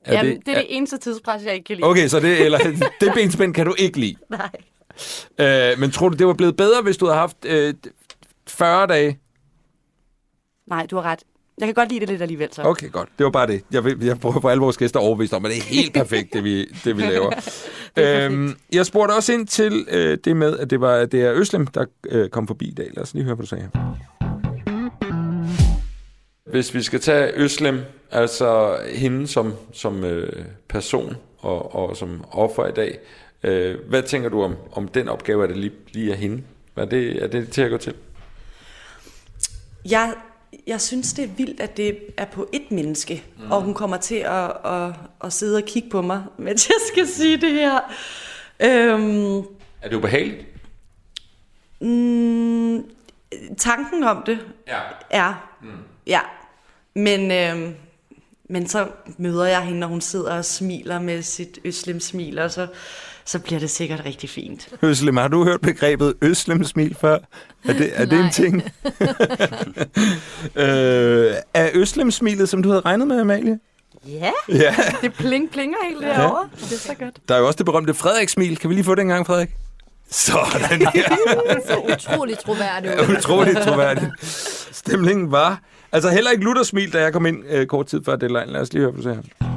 Er 0.05 0.15
Jamen, 0.15 0.37
det, 0.37 0.47
det 0.47 0.55
er 0.55 0.59
det 0.59 0.77
eneste 0.77 0.99
tidspres, 0.99 1.45
jeg 1.45 1.55
ikke 1.55 1.65
kan 1.65 1.77
lide. 1.77 1.87
Okay, 1.87 2.09
så 2.09 2.21
det, 2.21 2.41
eller, 2.41 2.59
det 3.01 3.13
benspænd 3.15 3.55
kan 3.55 3.67
du 3.67 3.75
ikke 3.79 4.01
lide. 4.01 4.17
Nej. 5.39 5.73
Øh, 5.73 5.79
men 5.79 5.91
tror 5.91 6.09
du, 6.09 6.17
det 6.17 6.27
var 6.27 6.33
blevet 6.33 6.57
bedre, 6.57 6.83
hvis 6.83 6.97
du 6.97 7.07
havde 7.07 7.19
haft 7.19 7.45
øh, 7.45 7.75
40 8.47 8.87
dage? 8.87 9.19
Nej, 10.73 10.87
du 10.87 10.97
har 10.97 11.03
ret. 11.03 11.23
Jeg 11.59 11.67
kan 11.67 11.75
godt 11.75 11.89
lide 11.89 12.01
det 12.01 12.09
lidt 12.09 12.23
alligevel, 12.23 12.49
så. 12.53 12.63
Okay, 12.63 12.91
godt. 12.91 13.09
Det 13.19 13.25
var 13.25 13.31
bare 13.31 13.47
det. 13.47 13.65
Jeg, 13.71 13.85
vil, 13.85 14.05
jeg 14.05 14.21
prøver 14.21 14.41
på 14.41 14.49
alle 14.49 14.61
vores 14.61 14.77
gæster 14.77 15.01
overbevist 15.01 15.33
om, 15.33 15.45
at 15.45 15.51
det 15.51 15.59
er 15.59 15.63
helt 15.63 15.95
perfekt, 15.95 16.33
det 16.33 16.45
vi, 16.45 16.65
det 16.65 16.97
vi 16.97 17.03
laver. 17.03 17.33
øhm, 18.27 18.57
jeg 18.73 18.87
spurgte 18.87 19.13
også 19.13 19.33
ind 19.33 19.47
til 19.47 19.87
øh, 19.91 20.19
det 20.25 20.37
med, 20.37 20.59
at 20.59 20.71
det 20.71 20.81
var 20.81 21.05
det 21.05 21.23
er 21.23 21.33
Øslem, 21.35 21.67
der 21.67 21.85
øh, 22.09 22.29
kom 22.29 22.47
forbi 22.47 22.69
i 22.69 22.75
dag. 22.75 22.91
Lad 22.95 23.03
os 23.03 23.15
lige 23.15 23.25
høre, 23.25 23.35
hvad 23.35 23.43
du 23.43 23.49
sagde 23.49 23.63
her. 23.63 23.97
Hvis 26.51 26.75
vi 26.75 26.83
skal 26.83 27.01
tage 27.01 27.33
Øslem, 27.35 27.81
altså 28.11 28.77
hende 28.95 29.27
som, 29.27 29.55
som 29.73 30.05
øh, 30.05 30.45
person 30.69 31.17
og, 31.39 31.75
og 31.75 31.97
som 31.97 32.25
offer 32.31 32.67
i 32.67 32.73
dag, 32.73 32.99
øh, 33.43 33.77
hvad 33.89 34.03
tænker 34.03 34.29
du 34.29 34.43
om, 34.43 34.57
om 34.73 34.89
den 34.89 35.09
opgave, 35.09 35.43
at 35.43 35.49
det 35.49 35.59
lige, 35.59 35.73
lige 35.93 36.13
er 36.13 36.17
hende? 36.17 36.43
Er 36.77 36.85
det, 36.85 37.23
er 37.23 37.27
det 37.27 37.51
til 37.51 37.63
at 37.63 37.71
gå 37.71 37.77
til? 37.77 37.95
Jeg, 39.91 40.15
jeg 40.67 40.81
synes, 40.81 41.12
det 41.12 41.25
er 41.25 41.29
vildt, 41.29 41.61
at 41.61 41.77
det 41.77 41.99
er 42.17 42.25
på 42.25 42.49
et 42.53 42.71
menneske, 42.71 43.25
mm. 43.38 43.51
og 43.51 43.62
hun 43.62 43.75
kommer 43.75 43.97
til 43.97 44.15
at, 44.15 44.51
at, 44.65 44.93
at 45.25 45.33
sidde 45.33 45.57
og 45.57 45.62
kigge 45.65 45.91
på 45.91 46.03
mig, 46.03 46.25
mens 46.38 46.69
jeg 46.69 46.77
skal 46.93 47.07
sige 47.07 47.37
det 47.37 47.53
her. 47.53 47.81
Øhm, 48.61 49.37
Er 49.83 49.88
det 49.88 49.95
ubehageligt? 49.97 50.47
mm, 51.81 52.85
tanken 53.59 54.03
om 54.05 54.23
det 54.27 54.38
Ja. 54.69 54.79
er, 55.11 55.57
mm. 55.62 55.69
ja. 56.07 56.21
Men, 56.95 57.31
øhm, 57.31 57.75
men 58.49 58.67
så 58.69 58.88
møder 59.19 59.45
jeg 59.45 59.62
hende, 59.62 59.81
når 59.81 59.87
hun 59.87 60.01
sidder 60.01 60.33
og 60.37 60.45
smiler 60.45 61.01
med 61.01 61.23
sit 61.23 61.59
øslem-smil, 61.65 62.38
og 62.38 62.51
så, 62.51 62.67
så 63.25 63.39
bliver 63.39 63.61
det 63.61 63.71
sikkert 63.71 64.03
rigtig 64.05 64.31
fint. 64.31 64.69
Øslem, 64.83 65.17
har 65.17 65.29
du 65.29 65.45
hørt 65.45 65.61
begrebet 65.61 66.15
Øslem-smil 66.23 66.97
før? 67.01 67.19
Er 67.69 67.73
det, 67.73 67.91
er 67.95 68.05
det 68.05 68.21
en 68.21 68.31
ting? 68.31 68.63
øh, 70.57 71.33
er 71.55 71.69
Øslem-smilet, 71.75 72.49
som 72.49 72.63
du 72.63 72.69
havde 72.69 72.81
regnet 72.81 73.09
med, 73.09 73.21
Amalie? 73.21 73.59
Ja, 74.09 74.31
Ja. 74.49 74.75
det 75.03 75.13
pling 75.15 75.51
plinger 75.51 75.77
helt 75.89 76.03
derovre. 76.03 76.49
Det 76.61 76.73
er 76.73 76.77
så 76.77 76.95
godt. 76.99 77.19
Der 77.29 77.35
er 77.35 77.39
jo 77.39 77.47
også 77.47 77.57
det 77.57 77.67
berømte 77.67 77.95
Frederik-smil. 77.95 78.59
Kan 78.59 78.71
vi 78.71 78.75
lige 78.75 78.85
få 78.85 78.95
det 78.95 79.03
en 79.03 79.09
gang, 79.09 79.27
Frederik? 79.27 79.49
Sådan 80.11 80.81
her. 80.95 81.17
Så 81.67 81.95
utroligt 81.95 82.41
troværdigt. 82.41 82.95
Utroligt 83.19 83.59
troværdigt. 83.59 84.11
Stemningen 84.73 85.33
var... 85.33 85.61
Altså 85.93 86.11
heller 86.11 86.31
ikke 86.31 86.45
Luther 86.45 86.63
smil, 86.63 86.93
da 86.93 87.01
jeg 87.01 87.13
kom 87.13 87.27
ind 87.27 87.45
øh, 87.49 87.67
kort 87.67 87.87
tid 87.87 88.01
før 88.05 88.17
deadline. 88.17 88.47
Lad 88.53 88.61
os 88.61 88.73
lige 88.73 88.81
høre, 88.83 88.91
hvad 88.93 89.03
du 89.15 89.21
siger. 89.39 89.52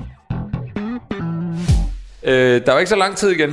Øh, 2.25 2.61
der 2.65 2.71
var 2.71 2.79
ikke 2.79 2.89
så 2.89 2.95
lang 2.95 3.17
tid 3.17 3.29
igen. 3.29 3.49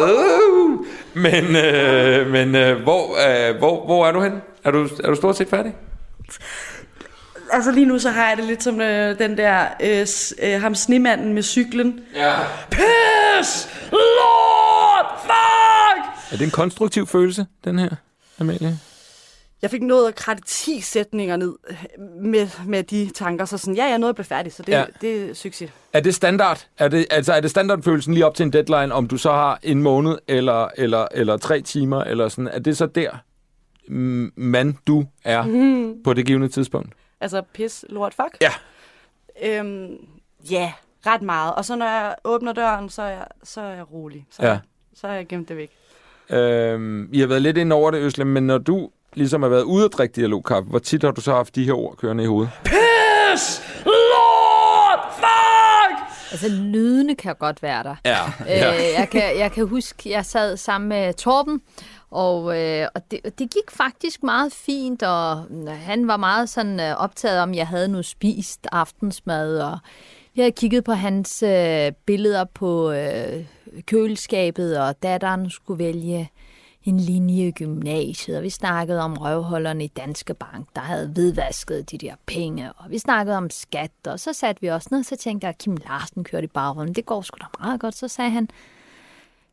Øh, 0.00 0.70
men 1.14 1.56
øh, 1.56 2.26
men 2.30 2.54
øh, 2.54 2.82
hvor, 2.82 3.16
øh, 3.50 3.56
hvor, 3.58 3.84
hvor 3.84 4.06
er 4.06 4.12
du 4.12 4.20
hen? 4.22 4.32
Er 4.64 4.70
du, 4.70 4.88
er 5.04 5.08
du 5.08 5.14
stort 5.14 5.36
set 5.36 5.48
færdig? 5.48 5.74
Altså 7.52 7.70
lige 7.72 7.86
nu, 7.86 7.98
så 7.98 8.10
har 8.10 8.28
jeg 8.28 8.36
det 8.36 8.44
lidt 8.44 8.62
som 8.62 8.80
øh, 8.80 9.18
den 9.18 9.36
der, 9.38 9.64
øh, 9.82 10.06
s- 10.06 10.34
øh, 10.42 10.60
ham 10.60 10.74
snemanden 10.74 11.34
med 11.34 11.42
cyklen. 11.42 12.00
Ja. 12.16 12.32
Piss! 12.70 13.68
Lord! 13.92 15.20
Fuck! 15.22 16.32
Er 16.32 16.36
det 16.36 16.44
en 16.44 16.50
konstruktiv 16.50 17.06
følelse, 17.06 17.46
den 17.64 17.78
her, 17.78 17.88
Amalie? 18.40 18.78
Jeg 19.62 19.70
fik 19.70 19.82
nået 19.82 20.08
at 20.08 20.14
kratte 20.14 20.42
10 20.46 20.80
sætninger 20.80 21.36
ned 21.36 21.54
øh, 21.70 21.84
med, 22.22 22.48
med 22.66 22.82
de 22.82 23.10
tanker, 23.14 23.44
så 23.44 23.58
sådan, 23.58 23.74
ja, 23.74 23.84
jeg 23.84 23.98
nåede 23.98 24.08
at 24.08 24.14
blive 24.16 24.24
færdig, 24.24 24.52
så 24.52 24.62
det, 24.62 24.72
Ja. 24.72 24.84
det 25.00 25.30
er 25.30 25.34
succes. 25.34 25.70
Er 25.92 26.00
det 26.00 26.14
standard? 26.14 26.66
Er 26.78 26.88
det, 26.88 27.06
altså, 27.10 27.32
er 27.32 27.40
det 27.40 27.50
standardfølelsen 27.50 28.14
lige 28.14 28.26
op 28.26 28.34
til 28.34 28.44
en 28.44 28.52
deadline, 28.52 28.94
om 28.94 29.08
du 29.08 29.16
så 29.16 29.32
har 29.32 29.58
en 29.62 29.82
måned 29.82 30.18
eller, 30.28 30.68
eller, 30.76 31.06
eller 31.12 31.36
tre 31.36 31.60
timer, 31.60 32.00
eller 32.04 32.28
sådan? 32.28 32.48
Er 32.48 32.58
det 32.58 32.76
så 32.76 32.86
der, 32.86 33.10
mm, 33.88 34.32
man, 34.36 34.78
du 34.86 35.04
er 35.24 35.42
mm. 35.42 36.02
på 36.04 36.14
det 36.14 36.26
givende 36.26 36.48
tidspunkt? 36.48 36.92
Altså, 37.20 37.42
pis, 37.54 37.84
lort, 37.88 38.14
fuck. 38.14 38.36
Ja. 38.40 38.52
Øhm, 39.42 39.88
ja, 40.50 40.72
ret 41.06 41.22
meget. 41.22 41.54
Og 41.54 41.64
så 41.64 41.76
når 41.76 41.86
jeg 41.86 42.14
åbner 42.24 42.52
døren, 42.52 42.88
så 42.88 43.02
er 43.02 43.08
jeg, 43.08 43.26
så 43.44 43.60
er 43.60 43.74
jeg 43.74 43.92
rolig. 43.92 44.26
Så, 44.30 44.46
Ja. 44.46 44.58
så 44.94 45.06
har 45.06 45.14
jeg 45.14 45.26
gemt 45.26 45.48
det 45.48 45.56
væk. 45.56 45.70
Øhm, 46.30 47.08
I 47.12 47.20
har 47.20 47.26
været 47.26 47.42
lidt 47.42 47.56
ind 47.58 47.72
over 47.72 47.90
det, 47.90 47.98
Øslem, 47.98 48.26
men 48.26 48.46
når 48.46 48.58
du 48.58 48.90
ligesom 49.14 49.42
har 49.42 49.48
været 49.48 49.62
ude 49.62 49.84
at 49.84 49.92
drikke 49.92 50.12
dialogkaffe, 50.12 50.70
hvor 50.70 50.78
tit 50.78 51.02
har 51.02 51.10
du 51.10 51.20
så 51.20 51.32
haft 51.32 51.54
de 51.54 51.64
her 51.64 51.72
ord 51.72 51.96
kørende 51.96 52.24
i 52.24 52.26
hovedet? 52.26 52.50
Piss! 52.64 53.62
Lord! 53.84 55.14
Fuck! 55.14 56.10
Altså, 56.32 56.48
lydene 56.48 57.14
kan 57.14 57.34
godt 57.38 57.62
være 57.62 57.82
der. 57.82 57.94
Ja. 58.04 58.24
Øh, 58.40 58.98
jeg, 58.98 59.08
kan, 59.12 59.38
jeg 59.38 59.52
kan 59.52 59.66
huske, 59.66 60.10
jeg 60.10 60.26
sad 60.26 60.56
sammen 60.56 60.88
med 60.88 61.14
Torben, 61.14 61.60
og, 62.10 62.60
øh, 62.60 62.88
og 62.94 63.10
det, 63.10 63.20
det 63.24 63.50
gik 63.50 63.70
faktisk 63.70 64.22
meget 64.22 64.52
fint, 64.52 65.02
og 65.02 65.44
han 65.68 66.08
var 66.08 66.16
meget 66.16 66.48
sådan 66.48 66.80
øh, 66.80 66.96
optaget 66.96 67.40
om, 67.40 67.54
jeg 67.54 67.66
havde 67.66 67.88
nu 67.88 68.02
spist 68.02 68.66
aftensmad, 68.72 69.58
og 69.58 69.78
vi 70.34 70.40
havde 70.40 70.52
kigget 70.52 70.84
på 70.84 70.92
hans 70.92 71.42
øh, 71.42 71.92
billeder 72.06 72.44
på 72.54 72.92
øh, 72.92 73.44
køleskabet, 73.86 74.78
og 74.78 75.02
datteren 75.02 75.50
skulle 75.50 75.84
vælge 75.84 76.30
en 76.84 77.00
linje 77.00 77.48
i 77.48 77.50
gymnasiet, 77.50 78.36
og 78.36 78.42
vi 78.42 78.50
snakkede 78.50 79.00
om 79.00 79.16
røvholderne 79.16 79.84
i 79.84 79.88
Danske 79.88 80.34
Bank, 80.34 80.68
der 80.76 80.82
havde 80.82 81.08
hvidvasket 81.08 81.90
de 81.90 81.98
der 81.98 82.14
penge, 82.26 82.72
og 82.72 82.90
vi 82.90 82.98
snakkede 82.98 83.36
om 83.36 83.50
skat, 83.50 83.90
og 84.06 84.20
så 84.20 84.32
satte 84.32 84.60
vi 84.62 84.66
også 84.66 84.88
ned, 84.90 84.98
og 84.98 85.04
så 85.04 85.16
tænkte 85.16 85.44
jeg, 85.44 85.48
at 85.48 85.58
Kim 85.58 85.76
Larsen 85.76 86.24
kørte 86.24 86.44
i 86.44 86.50
baggrunden, 86.54 86.94
det 86.94 87.06
går 87.06 87.22
sgu 87.22 87.36
da 87.40 87.46
meget 87.60 87.80
godt, 87.80 87.94
så 87.94 88.08
sagde 88.08 88.30
han, 88.30 88.48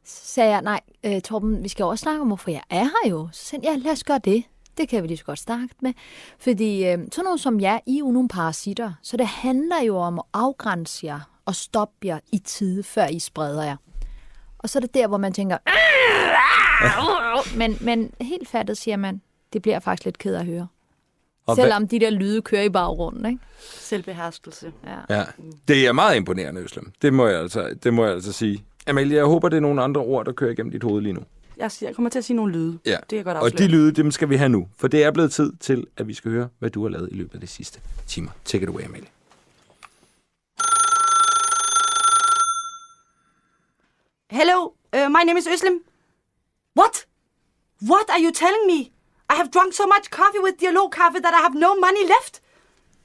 så 0.04 0.26
sagde 0.26 0.50
jeg, 0.50 0.62
nej, 0.62 0.80
øh, 1.04 1.22
Torben, 1.22 1.64
vi 1.64 1.68
skal 1.68 1.86
også 1.86 2.02
snakke 2.02 2.22
om, 2.22 2.28
hvorfor 2.28 2.52
jeg 2.52 2.62
er 2.70 2.84
her 2.84 3.10
jo. 3.10 3.30
Så 3.32 3.46
sagde 3.46 3.68
jeg, 3.68 3.78
ja, 3.78 3.84
lad 3.84 3.92
os 3.92 4.04
gøre 4.04 4.20
det. 4.20 4.44
Det 4.78 4.90
kan 4.90 5.04
vi 5.04 5.08
lige 5.08 5.18
så 5.18 5.26
godt 5.26 5.40
starte 5.40 5.70
med. 5.80 5.94
Fordi 6.40 6.86
øh, 6.86 6.98
sådan 7.12 7.24
noget 7.24 7.40
som 7.40 7.60
jer, 7.60 7.80
I 7.86 7.96
er 7.96 8.00
jo 8.00 8.12
nogle 8.12 8.30
parasitter. 8.30 8.94
Så 9.02 9.18
det 9.18 9.28
handler 9.28 9.82
jo 9.82 9.98
om 9.98 10.20
at 10.20 10.26
afgrænse 10.34 11.06
jer 11.06 11.20
og 11.46 11.56
stoppe 11.56 12.08
jer 12.08 12.20
i 12.32 12.38
tide, 12.38 12.84
før 12.84 13.06
I 13.08 13.20
spreder 13.20 13.64
jer. 13.64 13.78
Og 14.60 14.70
så 14.70 14.80
er 14.80 14.82
det 14.82 14.94
der, 14.94 15.08
hvor 15.08 15.18
man 15.18 15.34
tænker... 15.34 15.58
Men, 17.58 17.78
men 17.82 18.12
helt 18.22 18.48
fattet 18.50 18.78
siger 18.78 18.98
man, 18.98 19.22
det 19.54 19.62
bliver 19.62 19.80
faktisk 19.80 20.06
lidt 20.06 20.18
ked 20.18 20.36
at 20.36 20.46
høre. 20.46 20.68
Og 21.46 21.56
Selvom 21.56 21.88
de 21.88 22.00
der 22.00 22.10
lyde 22.10 22.42
kører 22.42 22.64
i 22.64 22.70
baggrunden, 22.70 23.26
ikke? 23.26 23.40
Selvbeherskelse. 23.72 24.72
Ja. 25.10 25.16
Ja, 25.18 25.24
det 25.68 25.88
er 25.88 25.92
meget 25.92 26.16
imponerende, 26.16 26.62
Øslem. 26.62 26.92
Det 27.02 27.14
må 27.14 27.28
jeg 27.28 27.40
altså, 27.40 27.76
det 27.84 27.94
må 27.94 28.06
jeg 28.06 28.14
altså 28.14 28.32
sige. 28.34 28.64
Amalie, 28.88 29.18
jeg 29.18 29.26
håber, 29.26 29.50
det 29.50 29.58
er 29.58 29.62
nogle 29.62 29.82
andre 29.84 30.02
ord, 30.02 30.26
der 30.26 30.32
kører 30.32 30.52
igennem 30.52 30.72
dit 30.72 30.84
hoved 30.84 31.02
lige 31.02 31.14
nu. 31.14 31.22
Jeg, 31.58 31.72
siger, 31.72 31.90
jeg 31.90 31.96
kommer 31.96 32.10
til 32.10 32.20
at 32.20 32.26
sige 32.26 32.38
nogle 32.38 32.54
lyde. 32.54 32.80
Ja. 32.86 32.98
Det 33.10 33.18
jeg 33.18 33.24
godt 33.26 33.38
Og 33.38 33.44
afsløre. 33.46 33.68
de 33.68 33.72
lyde, 33.72 33.92
dem 33.92 34.12
skal 34.12 34.30
vi 34.30 34.36
have 34.36 34.50
nu. 34.50 34.68
For 34.78 34.88
det 34.88 35.04
er 35.04 35.12
blevet 35.12 35.32
tid 35.32 35.52
til, 35.60 35.86
at 35.98 36.08
vi 36.08 36.14
skal 36.14 36.32
høre, 36.32 36.48
hvad 36.60 36.70
du 36.70 36.82
har 36.84 36.90
lavet 36.90 37.10
i 37.12 37.16
løbet 37.16 37.34
af 37.34 37.40
de 37.42 37.48
sidste 37.48 37.80
timer. 38.08 38.30
Take 38.46 38.64
it 38.64 38.70
away, 38.70 38.86
Amalie. 38.86 39.08
Hello, 44.30 44.74
uh, 44.92 45.08
my 45.08 45.24
name 45.24 45.38
is 45.38 45.48
Özlem. 45.48 45.84
What? 46.74 47.06
What 47.80 48.10
are 48.10 48.20
you 48.20 48.34
telling 48.34 48.68
me? 48.68 48.92
I 49.30 49.36
have 49.36 49.52
drunk 49.52 49.74
so 49.74 49.88
much 49.88 50.10
coffee 50.10 50.40
with 50.40 50.58
Dialog 50.58 50.92
Coffee 50.92 51.22
that 51.22 51.34
I 51.34 51.40
have 51.40 51.56
no 51.56 51.80
money 51.80 52.06
left. 52.06 52.42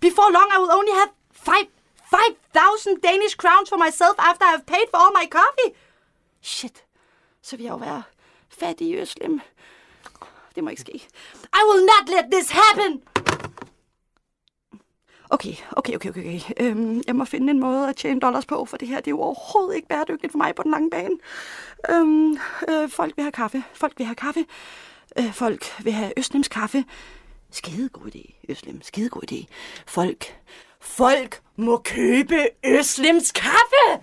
Before 0.01 0.33
long, 0.33 0.49
I 0.51 0.59
will 0.59 0.73
only 0.73 0.91
have 0.91 1.13
five, 1.31 1.67
5,000 2.11 3.01
Danish 3.03 3.37
crowns 3.37 3.69
for 3.69 3.79
myself 3.79 4.17
after 4.19 4.45
I 4.45 4.51
have 4.51 4.67
paid 4.67 4.89
for 4.91 4.97
all 4.97 5.13
my 5.13 5.27
coffee. 5.27 5.77
Shit, 6.41 6.83
så 7.41 7.57
vil 7.57 7.65
jeg 7.65 7.71
jo 7.71 7.77
være 7.77 8.03
fattig 8.49 8.87
i 8.89 9.41
Det 10.55 10.65
må 10.65 10.71
ikke 10.71 10.81
ske. 10.81 11.09
I 11.55 11.63
will 11.69 11.87
not 11.87 12.09
let 12.09 12.33
this 12.33 12.51
happen! 12.51 13.03
Okay, 15.33 15.55
okay, 15.71 15.95
okay, 15.95 16.11
okay. 16.11 16.41
Øhm, 16.61 17.03
jeg 17.07 17.17
må 17.17 17.25
finde 17.25 17.51
en 17.51 17.61
måde 17.61 17.89
at 17.89 17.97
tjene 17.97 18.21
dollars 18.21 18.47
på, 18.47 18.65
for 18.65 18.77
det 18.77 18.89
her 18.89 18.97
det 18.97 19.07
er 19.07 19.11
jo 19.11 19.21
overhovedet 19.21 19.77
ikke 19.77 19.89
bæredygtigt 19.89 20.33
for 20.33 20.39
mig 20.39 20.55
på 20.55 20.63
den 20.63 20.71
lange 20.71 20.91
bane. 20.91 21.17
Øhm, 21.91 22.37
øh, 22.69 22.89
folk 22.89 23.17
vil 23.17 23.23
have 23.23 23.33
kaffe. 23.33 23.63
Folk 23.75 23.93
vil 23.99 24.07
have 24.07 24.17
kaffe. 24.17 24.45
Øh, 25.19 25.33
folk 25.33 25.65
vil 25.85 25.93
have 25.93 26.13
Østlems 26.17 26.49
kaffe. 26.49 26.85
Skide 27.51 27.89
god 27.89 28.07
idé, 28.15 28.35
Østlem, 28.49 28.83
Skide 28.83 29.09
god 29.09 29.33
idé. 29.33 29.45
Folk, 29.87 30.39
folk 30.81 31.41
må 31.57 31.77
købe 31.77 32.49
Østlems 32.65 33.33
kaffe! 33.33 34.03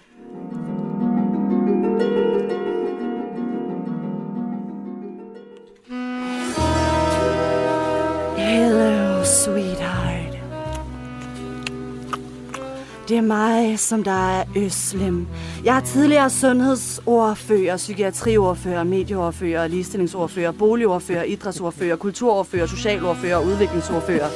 Det 13.09 13.17
er 13.17 13.21
mig, 13.21 13.79
som 13.79 14.03
der 14.03 14.39
er 14.39 14.43
Øslem. 14.55 15.27
Jeg 15.63 15.77
er 15.77 15.81
tidligere 15.81 16.29
sundhedsordfører, 16.29 17.77
psykiatriordfører, 17.77 18.83
medieordfører, 18.83 19.67
ligestillingsordfører, 19.67 20.51
boligordfører, 20.51 21.23
idrætsordfører, 21.23 21.95
kulturordfører, 21.95 22.65
socialordfører 22.65 23.35
og 23.35 23.45
udviklingsordfører. 23.45 24.29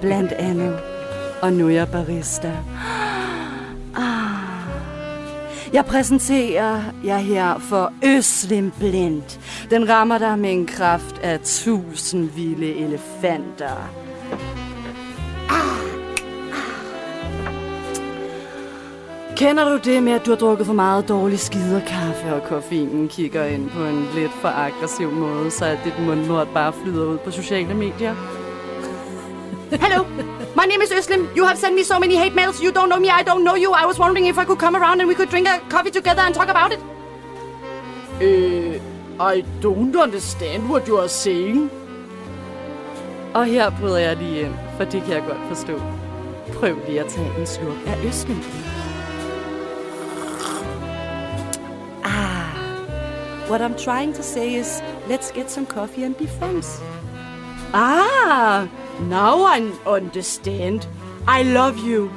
Blandt 0.00 0.32
andet. 0.32 0.78
Og 1.42 1.52
nu 1.52 1.66
er 1.66 1.70
jeg 1.70 1.88
barista. 1.88 2.52
Ah. 3.96 4.28
Jeg 5.72 5.84
præsenterer 5.84 6.82
jer 7.04 7.18
her 7.18 7.58
for 7.58 7.92
Øslem 8.04 8.72
Blind. 8.78 9.40
Den 9.70 9.88
rammer 9.88 10.18
dig 10.18 10.38
med 10.38 10.52
en 10.52 10.66
kraft 10.66 11.18
af 11.22 11.40
tusind 11.40 12.30
vilde 12.30 12.74
elefanter. 12.74 13.90
Kender 19.38 19.64
du 19.68 19.90
det 19.90 20.02
med, 20.02 20.12
at 20.12 20.26
du 20.26 20.30
har 20.30 20.36
drukket 20.36 20.66
for 20.66 20.74
meget 20.74 21.08
dårlig 21.08 21.38
skiderkaffe, 21.38 22.34
og 22.34 22.42
koffeinen 22.48 23.08
kigger 23.08 23.44
ind 23.44 23.70
på 23.70 23.84
en 23.84 24.08
lidt 24.14 24.32
for 24.32 24.48
aggressiv 24.48 25.10
måde, 25.10 25.50
så 25.50 25.64
at 25.64 25.78
dit 25.84 26.06
mundlort 26.06 26.48
bare 26.54 26.72
flyder 26.72 27.04
ud 27.06 27.18
på 27.18 27.30
sociale 27.30 27.74
medier? 27.74 28.14
Hello, 29.70 30.04
my 30.56 30.64
name 30.70 30.82
is 30.84 30.92
Øslem. 30.98 31.28
You 31.36 31.44
have 31.44 31.56
sent 31.56 31.74
me 31.74 31.84
so 31.84 31.98
many 31.98 32.16
hate 32.16 32.34
mails. 32.34 32.58
You 32.64 32.70
don't 32.78 32.90
know 32.92 33.00
me, 33.00 33.06
I 33.20 33.22
don't 33.30 33.42
know 33.46 33.56
you. 33.64 33.70
I 33.82 33.86
was 33.86 33.98
wondering 34.00 34.28
if 34.28 34.38
I 34.42 34.44
could 34.44 34.60
come 34.64 34.76
around 34.80 35.00
and 35.00 35.08
we 35.08 35.14
could 35.14 35.30
drink 35.30 35.46
a 35.48 35.54
coffee 35.74 35.92
together 35.98 36.22
and 36.26 36.34
talk 36.34 36.50
about 36.56 36.70
it. 36.74 36.80
Uh, 38.26 38.74
I 39.34 39.44
don't 39.62 39.96
understand 40.04 40.60
what 40.70 40.88
you 40.88 40.96
are 41.02 41.08
saying. 41.08 41.70
Og 43.34 43.44
her 43.44 43.70
bryder 43.80 43.98
jeg 43.98 44.16
lige 44.16 44.40
ind, 44.40 44.54
for 44.76 44.84
det 44.84 45.02
kan 45.04 45.12
jeg 45.14 45.22
godt 45.28 45.42
forstå. 45.48 45.76
Prøv 46.58 46.74
lige 46.88 47.00
at 47.00 47.06
tage 47.06 47.30
en 47.40 47.46
slurk 47.46 47.80
af 47.86 48.06
Øslem. 48.08 48.67
What 53.48 53.62
I'm 53.62 53.76
trying 53.76 54.12
to 54.12 54.22
say 54.22 54.54
is, 54.54 54.82
let's 55.08 55.30
get 55.30 55.50
some 55.50 55.66
coffee 55.66 56.04
and 56.04 56.16
be 56.16 56.26
friends. 56.26 56.80
Ah, 57.72 58.68
now 59.08 59.42
I 59.42 59.72
understand. 59.86 60.86
I 61.26 61.42
love 61.42 61.78
you. 61.78 62.10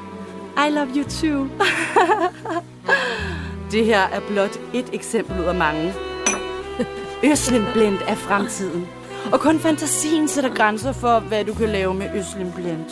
I 0.58 0.70
love 0.70 0.96
you 0.96 1.04
too. 1.04 1.50
det 3.72 3.86
her 3.86 4.00
er 4.00 4.20
blot 4.28 4.60
et 4.74 4.90
eksempel 4.94 5.40
ud 5.40 5.46
af 5.46 5.56
mange. 5.56 5.94
Øslem 7.24 7.66
Blend 7.74 7.98
er 8.08 8.16
fremtiden. 8.16 8.88
Og 9.32 9.40
kun 9.40 9.60
fantasien 9.60 10.28
sætter 10.28 10.54
grænser 10.54 10.92
for, 10.92 11.20
hvad 11.20 11.46
du 11.46 11.54
kan 11.54 11.70
lave 11.70 11.94
med 11.94 12.10
Øslem 12.16 12.52
Blend. 12.52 12.86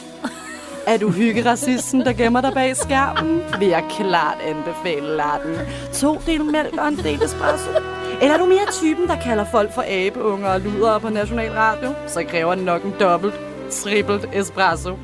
Er 0.88 0.98
du 0.98 1.10
hyggeracisten, 1.10 2.02
der 2.02 2.14
gemmer 2.14 2.42
dig 2.42 2.54
bag 2.54 2.78
skærmen? 2.78 3.42
Vil 3.60 3.68
jeg 3.68 3.84
klart 3.90 4.38
anbefale 4.42 5.16
latten. 5.16 5.56
To 5.94 6.22
del 6.26 6.46
mælk 6.46 6.78
og 6.78 6.88
en 6.88 6.98
del 6.98 7.24
espresso. 7.24 7.99
Eller 8.22 8.34
er 8.34 8.38
du 8.38 8.46
mere 8.46 8.72
typen, 8.72 9.08
der 9.08 9.16
kalder 9.16 9.46
folk 9.52 9.74
for 9.74 9.84
abeunger 9.88 10.50
og 10.50 10.62
luder 10.62 11.00
på 11.00 11.10
National 11.10 11.52
Radio? 11.52 11.94
Så 12.08 12.24
kræver 12.24 12.56
den 12.56 12.66
nok 12.66 12.84
en 12.84 12.94
dobbelt, 13.00 13.34
trippelt 13.72 14.26
espresso. 14.34 14.98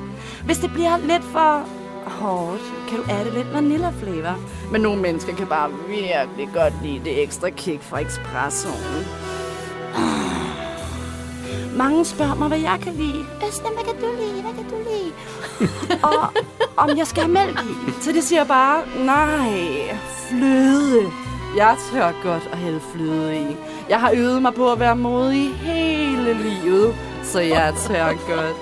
Hvis 0.46 0.58
det 0.58 0.72
bliver 0.74 0.98
lidt 0.98 1.24
for 1.24 1.68
hårdt, 2.06 2.62
kan 2.90 2.98
du 2.98 3.04
adde 3.10 3.34
lidt 3.34 3.54
vanilla 3.54 3.90
flavor. 3.90 4.40
Men 4.72 4.82
nogle 4.82 5.02
mennesker 5.02 5.36
kan 5.36 5.48
bare 5.48 5.70
virkelig 5.88 6.50
godt 6.54 6.74
lide 6.84 7.02
det 7.04 7.24
ekstra 7.24 7.50
kick 7.50 7.82
fra 7.84 8.00
espressoen. 8.00 9.06
Mange 11.78 12.06
spørger 12.06 12.36
mig, 12.36 12.48
hvad 12.48 12.60
jeg 12.60 12.80
kan 12.84 12.94
lide. 12.94 13.26
Østen, 13.48 13.68
hvad 13.74 13.84
kan 13.84 14.02
du 14.02 14.08
lide? 14.20 14.42
Hvad 14.42 14.54
kan 14.54 14.64
du 14.70 14.76
lide? 14.90 15.12
og 16.10 16.30
om 16.78 16.98
jeg 16.98 17.08
skal 17.08 17.24
have 17.24 17.34
mælk 17.34 17.60
i. 17.62 17.92
Så 18.02 18.12
det 18.12 18.24
siger 18.24 18.40
jeg 18.40 18.48
bare, 18.48 18.82
nej, 19.06 19.50
fløde. 20.30 21.25
Jeg 21.56 21.78
tør 21.92 22.12
godt 22.24 22.50
at 22.52 22.58
hælde 22.58 22.80
fløde 22.80 23.38
i. 23.38 23.58
Jeg 23.90 24.00
har 24.00 24.12
øvet 24.16 24.42
mig 24.42 24.54
på 24.54 24.72
at 24.72 24.80
være 24.80 24.96
modig 24.96 25.56
hele 25.56 26.34
livet, 26.34 26.96
så 27.24 27.40
jeg 27.40 27.74
tør 27.88 28.08
godt. 28.08 28.58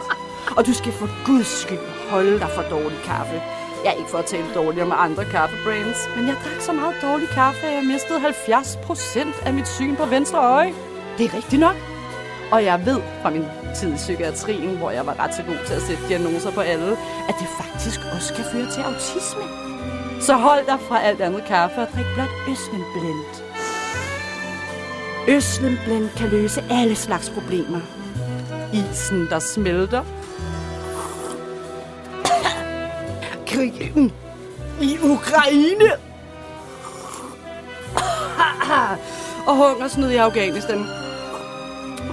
Og 0.57 0.65
du 0.65 0.73
skal 0.73 0.91
for 0.91 1.25
guds 1.25 1.47
skyld 1.47 2.09
holde 2.09 2.39
dig 2.39 2.49
for 2.55 2.61
dårlig 2.61 2.99
kaffe. 3.05 3.41
Jeg 3.83 3.91
er 3.93 3.97
ikke 3.97 4.09
for 4.09 4.17
at 4.17 4.25
tale 4.25 4.45
dårligt 4.55 4.83
om 4.83 4.93
andre 4.97 5.25
kaffebrands, 5.25 6.09
men 6.15 6.27
jeg 6.27 6.35
drak 6.43 6.61
så 6.61 6.73
meget 6.73 6.95
dårlig 7.01 7.27
kaffe, 7.27 7.67
at 7.67 7.73
jeg 7.73 7.83
mistede 7.83 8.19
70 8.19 8.77
procent 8.83 9.35
af 9.45 9.53
mit 9.53 9.67
syn 9.67 9.95
på 9.95 10.05
venstre 10.05 10.39
øje. 10.39 10.73
Det 11.17 11.25
er 11.25 11.33
rigtigt 11.33 11.59
nok. 11.59 11.75
Og 12.51 12.63
jeg 12.63 12.85
ved 12.85 13.01
fra 13.21 13.29
min 13.29 13.45
tid 13.75 13.93
i 13.93 13.95
psykiatrien, 13.95 14.77
hvor 14.77 14.91
jeg 14.91 15.05
var 15.05 15.19
ret 15.19 15.35
så 15.35 15.43
god 15.43 15.65
til 15.67 15.73
at 15.73 15.81
sætte 15.81 16.07
diagnoser 16.07 16.51
på 16.51 16.61
alle, 16.61 16.91
at 17.29 17.35
det 17.39 17.47
faktisk 17.61 17.99
også 18.15 18.33
kan 18.33 18.45
føre 18.51 18.71
til 18.71 18.81
autisme. 18.81 19.62
Så 20.25 20.33
hold 20.33 20.65
dig 20.65 20.79
fra 20.87 21.01
alt 21.01 21.21
andet 21.21 21.43
kaffe 21.47 21.81
og 21.81 21.87
drik 21.95 22.05
blot 22.13 22.29
Øslem 22.51 22.83
Blend. 22.93 23.43
Øslem 25.27 25.77
Blend 25.85 26.09
kan 26.17 26.29
løse 26.29 26.63
alle 26.71 26.95
slags 26.95 27.29
problemer. 27.29 27.79
Isen, 28.73 29.27
der 29.29 29.39
smelter. 29.39 30.03
Krigen 33.47 34.11
i 34.81 34.97
Ukraine. 35.03 35.91
og 39.47 39.55
hungersnød 39.55 40.09
i 40.09 40.15
Afghanistan. 40.15 40.85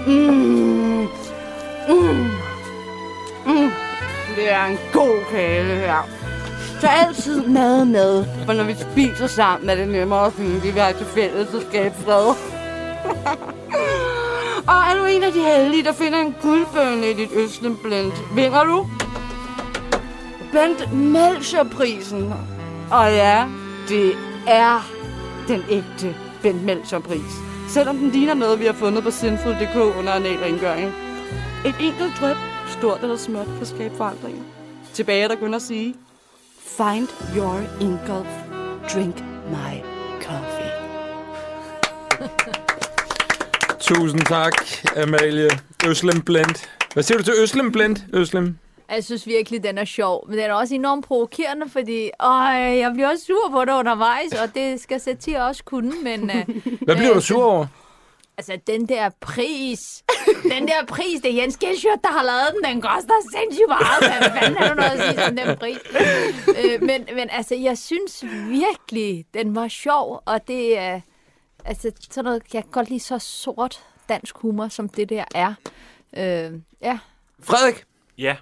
Mm. 0.07 1.07
Mm. 1.89 2.31
Mm. 3.45 3.71
Det 4.35 4.51
er 4.51 4.65
en 4.65 4.77
god 4.93 5.23
kage, 5.31 5.75
her. 5.75 6.20
Så 6.81 6.87
altid 6.87 7.47
mad 7.47 7.85
med, 7.85 8.25
for 8.45 8.53
når 8.53 8.63
vi 8.63 8.75
spiser 8.91 9.27
sammen, 9.27 9.69
er 9.69 9.75
det 9.75 9.87
nemmere 9.87 10.25
at 10.25 10.33
finde 10.33 10.61
det, 10.61 10.75
vi 10.75 10.79
har 10.79 10.91
til 10.91 11.05
fælles 11.05 11.53
og 11.53 11.61
skabe 11.61 11.95
fred. 11.95 12.25
og 14.71 14.77
er 14.89 14.95
du 14.99 15.05
en 15.05 15.23
af 15.23 15.33
de 15.33 15.39
heldige, 15.39 15.83
der 15.83 15.93
finder 15.93 16.19
en 16.19 16.35
guldbønne 16.41 17.09
i 17.09 17.13
dit 17.13 17.29
Østenblend, 17.35 18.11
vinder 18.35 18.63
du 18.63 18.87
Bent 20.51 20.93
Melcher-prisen. 20.93 22.33
Og 22.91 23.11
ja, 23.11 23.45
det 23.89 24.13
er 24.47 24.89
den 25.47 25.63
ægte 25.69 26.15
Bent 26.41 26.63
Melcher-pris. 26.63 27.33
Selvom 27.69 27.97
den 27.97 28.09
ligner 28.09 28.33
noget, 28.33 28.59
vi 28.59 28.65
har 28.65 28.73
fundet 28.73 29.03
på 29.03 29.11
Sinful.dk 29.11 29.75
under 29.75 30.13
en 30.13 30.25
rengøring. 30.25 30.93
Et 31.65 31.75
enkelt 31.79 32.13
drøb, 32.19 32.37
stort 32.67 32.99
eller 33.01 33.17
småt, 33.17 33.47
kan 33.57 33.65
skabe 33.65 33.97
forandringer. 33.97 34.43
Tilbage 34.93 35.23
er 35.23 35.27
der 35.27 35.35
kun 35.35 35.53
at 35.53 35.61
sige, 35.61 35.95
find 36.61 37.07
your 37.35 37.59
engulf, 37.81 38.27
drink 38.93 39.15
my 39.49 39.81
coffee. 40.21 40.71
Tusind 43.79 44.21
tak, 44.25 44.53
Amalie. 44.97 45.49
Øslem 45.87 46.21
Blend. 46.21 46.67
Hvad 46.93 47.03
siger 47.03 47.17
du 47.17 47.23
til 47.23 47.33
Øslem 47.43 47.71
Blend, 47.71 47.97
Øslem? 48.13 48.57
Jeg 48.91 49.03
synes 49.03 49.27
virkelig, 49.27 49.63
den 49.63 49.77
er 49.77 49.85
sjov, 49.85 50.25
men 50.29 50.37
den 50.37 50.49
er 50.49 50.53
også 50.53 50.75
enormt 50.75 51.05
provokerende, 51.05 51.69
fordi 51.69 52.01
øh, 52.03 52.77
jeg 52.77 52.91
bliver 52.93 53.09
også 53.09 53.25
sur 53.25 53.51
på 53.51 53.65
det 53.65 53.71
undervejs, 53.71 54.31
og 54.43 54.55
det 54.55 54.81
skal 54.81 54.99
satire 54.99 55.45
også 55.45 55.63
kunne, 55.63 55.91
men... 56.03 56.29
Øh, 56.29 56.45
Hvad 56.81 56.95
bliver 56.95 57.13
du 57.13 57.21
sur 57.21 57.43
over? 57.43 57.65
Altså, 58.37 58.59
den 58.67 58.87
der 58.89 59.09
pris, 59.19 60.03
den 60.43 60.67
der 60.67 60.85
pris, 60.87 61.21
det 61.23 61.31
er 61.31 61.35
Jens 61.35 61.57
Gelsjøt, 61.57 61.99
der 62.03 62.11
har 62.11 62.23
lavet 62.23 62.53
den, 62.53 62.63
den 62.63 62.81
koster 62.81 63.13
sindssygt 63.35 63.67
meget. 63.67 64.19
Hvad 64.21 64.31
fanden 64.39 64.63
er 64.63 64.69
du 64.69 64.75
noget 64.75 64.91
at 64.91 65.15
sige 65.15 65.25
om 65.27 65.35
den 65.35 65.57
pris? 65.57 65.77
Øh, 66.63 66.81
men, 66.81 67.07
men 67.15 67.29
altså, 67.29 67.55
jeg 67.55 67.77
synes 67.77 68.23
virkelig, 68.49 69.25
den 69.33 69.55
var 69.55 69.67
sjov, 69.67 70.21
og 70.25 70.47
det 70.47 70.77
er... 70.77 71.01
altså, 71.65 71.91
sådan 72.09 72.23
noget, 72.23 72.43
jeg 72.53 72.63
kan 72.63 72.71
godt 72.71 72.89
lide 72.89 72.99
så 72.99 73.19
sort 73.19 73.83
dansk 74.09 74.37
humor, 74.37 74.67
som 74.67 74.89
det 74.89 75.09
der 75.09 75.23
er. 75.35 75.53
Øh, 76.17 76.59
ja, 76.81 76.99
Frederik, 77.43 77.83
Ja, 78.17 78.35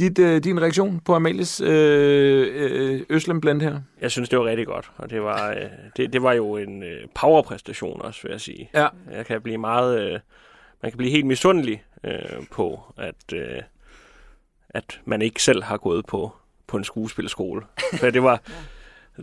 dit, 0.00 0.18
øh, 0.18 0.44
din 0.44 0.62
reaktion 0.62 1.00
på 1.04 1.14
Amalies 1.14 1.60
øh, 1.60 3.00
øh, 3.08 3.40
Blend 3.40 3.62
her? 3.62 3.80
jeg 4.00 4.10
synes, 4.10 4.28
det 4.28 4.38
var 4.38 4.44
rigtig 4.44 4.66
godt. 4.66 4.90
Og 4.96 5.10
det 5.10 5.22
var, 5.22 5.50
øh, 5.50 5.56
det, 5.96 6.12
det 6.12 6.22
var 6.22 6.32
jo 6.32 6.56
en 6.56 6.82
øh, 6.82 7.06
powerpræstation 7.14 8.02
også, 8.02 8.22
vil 8.22 8.30
jeg 8.30 8.40
sige. 8.40 8.70
Ja. 8.74 8.86
Jeg 9.12 9.26
kan 9.26 9.42
blive 9.42 9.58
meget... 9.58 10.00
Øh, 10.00 10.18
man 10.82 10.92
kan 10.92 10.98
blive 10.98 11.10
helt 11.10 11.26
misundelig 11.26 11.82
øh, 12.04 12.46
på, 12.50 12.80
at, 12.96 13.32
øh, 13.34 13.62
at 14.70 15.00
man 15.04 15.22
ikke 15.22 15.42
selv 15.42 15.62
har 15.62 15.76
gået 15.76 16.06
på, 16.06 16.32
på 16.66 16.76
en 16.76 16.84
skuespilskole. 16.84 17.62
For 17.94 18.10
det 18.10 18.22
var... 18.22 18.40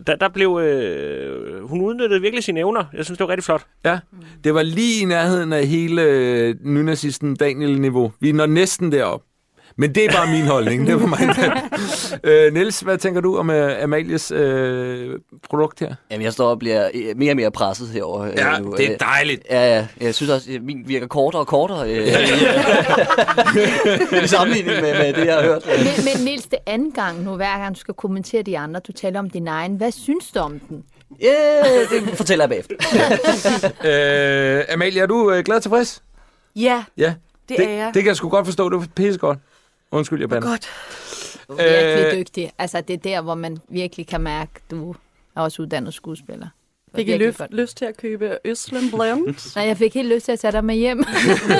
Der, 0.06 0.16
der 0.16 0.28
blev... 0.28 0.58
Øh, 0.62 1.64
hun 1.64 1.80
udnyttede 1.80 2.20
virkelig 2.20 2.44
sine 2.44 2.60
evner. 2.60 2.84
Jeg 2.92 3.04
synes, 3.04 3.18
det 3.18 3.24
var 3.24 3.30
rigtig 3.30 3.44
flot. 3.44 3.66
Ja, 3.84 3.98
det 4.44 4.54
var 4.54 4.62
lige 4.62 5.02
i 5.02 5.04
nærheden 5.04 5.52
af 5.52 5.66
hele 5.66 6.02
øh, 6.02 6.54
nynazisten 6.60 7.36
Daniel-niveau. 7.36 8.12
Vi 8.20 8.32
når 8.32 8.46
næsten 8.46 8.92
derop. 8.92 9.22
Men 9.80 9.94
det 9.94 10.04
er 10.04 10.12
bare 10.12 10.30
min 10.32 10.44
holdning. 10.46 10.86
Det 10.86 11.00
var 11.00 11.06
mig. 11.06 11.18
øh, 12.24 12.52
Niels, 12.54 12.80
hvad 12.80 12.98
tænker 12.98 13.20
du 13.20 13.36
om 13.38 13.50
øh, 13.50 13.82
Amalies 13.82 14.30
øh, 14.30 15.14
produkt 15.50 15.80
her? 15.80 15.94
Jamen, 16.10 16.24
jeg 16.24 16.32
står 16.32 16.48
og 16.50 16.58
bliver 16.58 16.88
øh, 16.94 17.16
mere 17.16 17.32
og 17.32 17.36
mere 17.36 17.50
presset 17.50 17.88
herover 17.88 18.26
Ja, 18.26 18.58
nu. 18.58 18.74
det 18.76 18.86
er 18.86 18.92
Øh, 18.92 18.98
dejligt. 19.00 19.42
Ja, 19.50 19.76
ja. 19.76 19.86
Jeg 20.00 20.14
synes 20.14 20.30
også, 20.30 20.50
at 20.54 20.62
min 20.62 20.82
virker 20.86 21.06
kortere 21.06 21.42
og 21.42 21.46
kortere 21.46 21.90
øh, 21.90 22.06
i 24.24 24.26
sammenligning 24.26 24.80
med, 24.80 24.94
med 24.94 25.12
det, 25.12 25.26
jeg 25.26 25.34
har 25.34 25.42
hørt. 25.42 25.66
men, 25.66 26.04
men 26.14 26.24
Niels, 26.24 26.46
det 26.46 26.58
anden 26.66 26.92
gang 26.92 27.22
nu, 27.24 27.36
hver 27.36 27.58
gang 27.58 27.74
du 27.74 27.80
skal 27.80 27.94
kommentere 27.94 28.42
de 28.42 28.58
andre, 28.58 28.80
du 28.86 28.92
taler 28.92 29.18
om 29.18 29.30
din 29.30 29.48
egen. 29.48 29.76
Hvad 29.76 29.92
synes 29.92 30.24
du 30.34 30.40
om 30.40 30.58
den? 30.58 30.84
Ja, 31.22 31.28
det 31.90 32.16
fortæller 32.16 32.44
jeg 32.44 32.48
bagefter. 32.50 32.74
Øh, 34.58 34.64
Amalie, 34.74 35.02
er 35.02 35.06
du 35.06 35.30
øh, 35.32 35.44
glad 35.44 35.56
og 35.56 35.62
tilfreds? 35.62 36.02
Ja, 36.56 36.84
Ja. 36.96 37.14
det, 37.48 37.56
det, 37.58 37.66
er 37.66 37.70
jeg. 37.70 37.90
det 37.94 38.02
kan 38.02 38.08
jeg 38.08 38.16
sgu 38.16 38.28
godt 38.28 38.46
forstå. 38.46 38.68
Det 38.70 38.78
var 38.78 38.86
pissegodt. 38.96 39.38
Undskyld, 39.90 40.20
jeg 40.20 40.28
bander. 40.28 40.48
Godt. 40.48 40.68
Du 41.48 41.52
er 41.52 41.84
virkelig 41.84 42.12
Øh, 42.12 42.20
dygtig. 42.20 42.52
Altså, 42.58 42.80
det 42.80 42.94
er 42.94 42.98
der, 42.98 43.20
hvor 43.20 43.34
man 43.34 43.58
virkelig 43.68 44.06
kan 44.06 44.20
mærke, 44.20 44.52
du 44.70 44.94
er 45.36 45.40
også 45.40 45.62
uddannet 45.62 45.94
skuespiller. 45.94 46.46
Fik 46.96 47.08
I 47.08 47.10
virkelig 47.10 47.28
lyst, 47.28 47.38
godt. 47.38 47.54
lyst 47.54 47.76
til 47.76 47.84
at 47.84 47.96
købe 47.96 48.38
Øslem 48.44 48.82
Blend? 48.90 49.54
Nej, 49.56 49.64
jeg 49.66 49.76
fik 49.76 49.94
helt 49.94 50.08
lyst 50.08 50.24
til 50.24 50.32
at 50.32 50.38
tage 50.38 50.52
dig 50.52 50.64
med 50.64 50.74
hjem. 50.74 51.04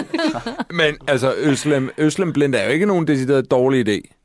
Men 0.71 0.97
altså, 1.09 1.35
Øslem, 1.37 1.91
Øslem 1.99 2.33
Blend 2.33 2.55
er 2.55 2.65
jo 2.65 2.71
ikke 2.71 2.87
nogen 2.87 3.07
decideret 3.07 3.51
dårlig 3.51 3.89
idé. 3.89 4.18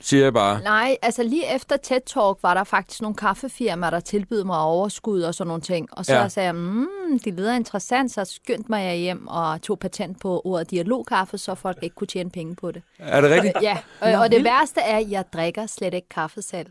Siger 0.00 0.22
jeg 0.22 0.32
bare. 0.32 0.62
Nej, 0.62 0.96
altså 1.02 1.22
lige 1.22 1.54
efter 1.54 1.76
TED 1.76 2.00
Talk 2.06 2.38
var 2.42 2.54
der 2.54 2.64
faktisk 2.64 3.02
nogle 3.02 3.16
kaffefirmaer, 3.16 3.90
der 3.90 4.00
tilbød 4.00 4.44
mig 4.44 4.58
overskud 4.58 5.22
og 5.22 5.34
sådan 5.34 5.48
nogle 5.48 5.62
ting. 5.62 5.88
Og 5.92 6.04
så 6.06 6.12
Ja. 6.14 6.28
sagde 6.28 6.46
jeg, 6.46 6.54
mm, 6.54 7.18
det 7.24 7.34
lyder 7.34 7.54
interessant, 7.54 8.10
så 8.12 8.24
skyndte 8.24 8.70
mig 8.70 8.84
jeg 8.84 8.96
hjem 8.96 9.28
og 9.28 9.62
tog 9.62 9.78
patent 9.78 10.20
på 10.20 10.42
ordet 10.44 10.70
dialogkaffe, 10.70 11.38
så 11.38 11.54
folk 11.54 11.78
ikke 11.82 11.94
kunne 11.96 12.08
tjene 12.08 12.30
penge 12.30 12.56
på 12.56 12.70
det. 12.70 12.82
Er 12.98 13.20
det 13.20 13.30
rigtigt? 13.30 13.56
Ja, 13.62 13.78
og, 14.00 14.12
og 14.12 14.30
det 14.30 14.44
værste 14.44 14.80
er, 14.80 14.98
at 14.98 15.10
jeg 15.10 15.24
drikker 15.32 15.66
slet 15.66 15.94
ikke 15.94 16.08
kaffe 16.08 16.42
selv. 16.42 16.66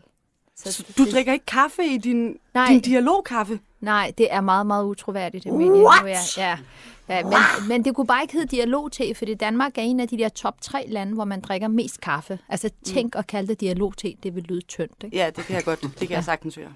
Så 0.56 0.84
Du 0.98 1.04
drikker 1.12 1.32
ikke 1.32 1.46
kaffe 1.46 1.82
i 1.84 1.96
din, 1.98 2.36
Nej. 2.54 2.66
din 2.68 2.80
dialogkaffe? 2.80 3.60
Nej, 3.80 4.12
det 4.18 4.26
er 4.30 4.40
meget, 4.40 4.66
meget 4.66 4.84
utroværdigt, 4.84 5.46
Emilie. 5.46 5.70
Nu 5.70 5.84
er 5.86 6.06
jeg, 6.06 6.18
ja. 6.36 6.58
Ja, 7.08 7.22
men, 7.24 7.68
men 7.68 7.84
det 7.84 7.94
kunne 7.94 8.06
bare 8.06 8.22
ikke 8.22 8.34
hedde 8.34 8.56
dialogte, 8.56 9.14
fordi 9.14 9.34
Danmark 9.34 9.78
er 9.78 9.82
en 9.82 10.00
af 10.00 10.08
de 10.08 10.18
der 10.18 10.28
top 10.28 10.60
tre 10.60 10.84
lande, 10.88 11.14
hvor 11.14 11.24
man 11.24 11.40
drikker 11.40 11.68
mest 11.68 12.00
kaffe. 12.00 12.38
Altså 12.48 12.70
tænk 12.84 13.14
at 13.16 13.26
kalde 13.26 13.48
det 13.48 13.60
dialogte, 13.60 14.14
det 14.22 14.34
vil 14.34 14.42
lyde 14.42 14.60
tyndt. 14.60 15.04
Ikke? 15.04 15.16
Ja, 15.16 15.30
det 15.36 15.44
kan 15.44 15.56
jeg 15.56 15.64
godt. 15.64 15.80
Det 15.82 15.98
kan 16.08 16.10
jeg 16.10 16.24
sagtens 16.34 16.54
høre. 16.54 16.72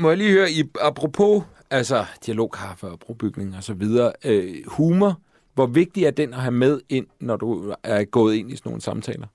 Må 0.00 0.08
jeg 0.08 0.18
lige 0.18 0.30
høre, 0.32 0.50
i, 0.50 0.64
apropos 0.80 1.42
altså, 1.70 2.04
dialogkaffe 2.26 2.86
og 2.86 2.98
brobygning 2.98 3.56
og 3.56 3.64
så 3.64 3.74
videre, 3.74 4.12
øh, 4.24 4.54
humor, 4.66 5.20
hvor 5.54 5.66
vigtig 5.66 6.04
er 6.04 6.10
den 6.10 6.34
at 6.34 6.40
have 6.40 6.52
med 6.52 6.80
ind, 6.88 7.06
når 7.20 7.36
du 7.36 7.74
er 7.82 8.04
gået 8.04 8.34
ind 8.34 8.52
i 8.52 8.56
sådan 8.56 8.68
nogle 8.70 8.82
samtaler? 8.82 9.26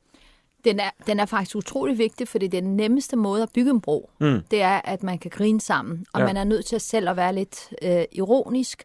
Den 0.65 0.79
er, 0.79 0.89
den 1.07 1.19
er 1.19 1.25
faktisk 1.25 1.55
utrolig 1.55 1.97
vigtig, 1.97 2.27
fordi 2.27 2.47
det 2.47 2.57
er 2.57 2.61
den 2.61 2.75
nemmeste 2.77 3.15
måde 3.15 3.43
at 3.43 3.49
bygge 3.53 3.71
en 3.71 3.81
bro. 3.81 4.09
Mm. 4.19 4.41
Det 4.51 4.61
er, 4.61 4.81
at 4.83 5.03
man 5.03 5.17
kan 5.17 5.31
grine 5.31 5.61
sammen, 5.61 6.05
og 6.13 6.19
Ja. 6.19 6.25
man 6.25 6.37
er 6.37 6.43
nødt 6.43 6.65
til 6.65 6.75
at 6.75 6.81
selv 6.81 7.09
at 7.09 7.15
være 7.15 7.33
lidt 7.35 7.69
øh, 7.81 8.03
ironisk, 8.11 8.83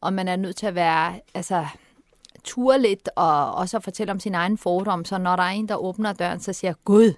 og 0.00 0.12
man 0.12 0.28
er 0.28 0.36
nødt 0.36 0.56
til 0.56 0.66
at 0.66 0.74
være, 0.74 1.14
altså, 1.34 1.66
ture 2.44 2.80
lidt, 2.80 3.08
og 3.16 3.54
også 3.54 3.76
at 3.76 3.84
fortælle 3.84 4.10
om 4.10 4.20
sin 4.20 4.34
egen 4.34 4.58
fordom. 4.58 5.04
Så 5.04 5.18
når 5.18 5.36
der 5.36 5.42
er 5.42 5.48
en, 5.50 5.68
der 5.68 5.76
åbner 5.76 6.12
døren, 6.12 6.40
så 6.40 6.52
siger 6.52 6.72
Gud, 6.84 7.12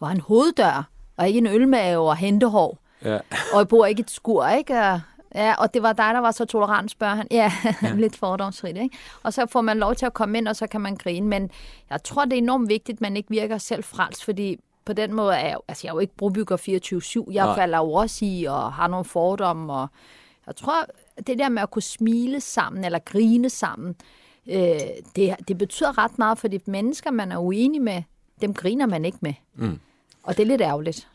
du 0.00 0.04
har 0.04 0.12
en 0.12 0.20
hoveddør, 0.20 0.88
og 1.16 1.26
ikke 1.28 1.38
en 1.38 1.46
ølmave 1.46 2.08
og 2.08 2.16
hentehår. 2.16 2.78
Ja. 3.04 3.18
Og 3.52 3.58
jeg 3.58 3.68
bor 3.68 3.86
ikke 3.86 4.00
et 4.00 4.10
skur, 4.10 4.46
ikke? 4.48 5.00
Ja, 5.36 5.54
og 5.58 5.74
det 5.74 5.82
var 5.82 5.92
dig, 5.92 6.14
der 6.14 6.20
var 6.20 6.30
så 6.30 6.44
tolerant, 6.44 6.90
spørger 6.90 7.14
han. 7.14 7.26
Ja, 7.30 7.52
ja. 7.82 7.92
lidt 7.94 8.16
fordomsfrit, 8.16 8.76
ikke? 8.76 8.96
Og 9.22 9.32
så 9.32 9.46
får 9.46 9.60
man 9.60 9.78
lov 9.78 9.94
til 9.94 10.06
at 10.06 10.14
komme 10.14 10.38
ind, 10.38 10.48
og 10.48 10.56
så 10.56 10.66
kan 10.66 10.80
man 10.80 10.96
grine. 10.96 11.26
Men 11.26 11.50
jeg 11.90 12.02
tror, 12.02 12.24
det 12.24 12.32
er 12.32 12.38
enormt 12.38 12.68
vigtigt, 12.68 12.96
at 12.96 13.00
man 13.00 13.16
ikke 13.16 13.30
virker 13.30 13.58
selv 13.58 13.84
frelst, 13.84 14.24
fordi 14.24 14.60
på 14.84 14.92
den 14.92 15.14
måde 15.14 15.34
er 15.34 15.48
jeg, 15.48 15.56
altså 15.68 15.86
jeg 15.86 15.90
er 15.90 15.94
jo 15.94 15.98
ikke 15.98 16.16
brobygger 16.16 16.56
24-7. 17.28 17.32
Jeg 17.32 17.46
Nej. 17.46 17.54
falder 17.54 17.78
jo 17.78 17.92
også 17.92 18.24
i 18.24 18.44
og 18.44 18.72
har 18.72 18.88
nogle 18.88 19.04
fordomme. 19.04 19.72
Og 19.72 19.88
jeg 20.46 20.56
tror, 20.56 20.74
det 21.26 21.38
der 21.38 21.48
med 21.48 21.62
at 21.62 21.70
kunne 21.70 21.82
smile 21.82 22.40
sammen 22.40 22.84
eller 22.84 22.98
grine 22.98 23.50
sammen, 23.50 23.94
øh, 24.46 24.80
det, 25.16 25.34
det 25.48 25.58
betyder 25.58 25.98
ret 25.98 26.18
meget, 26.18 26.38
for 26.38 26.48
de 26.48 26.60
mennesker, 26.66 27.10
man 27.10 27.32
er 27.32 27.38
uenig 27.38 27.82
med, 27.82 28.02
dem 28.40 28.54
griner 28.54 28.86
man 28.86 29.04
ikke 29.04 29.18
med. 29.20 29.34
Mm. 29.54 29.80
Og 30.22 30.36
det 30.36 30.42
er 30.42 30.46
lidt 30.46 30.60
ærgerligt. 30.60 31.08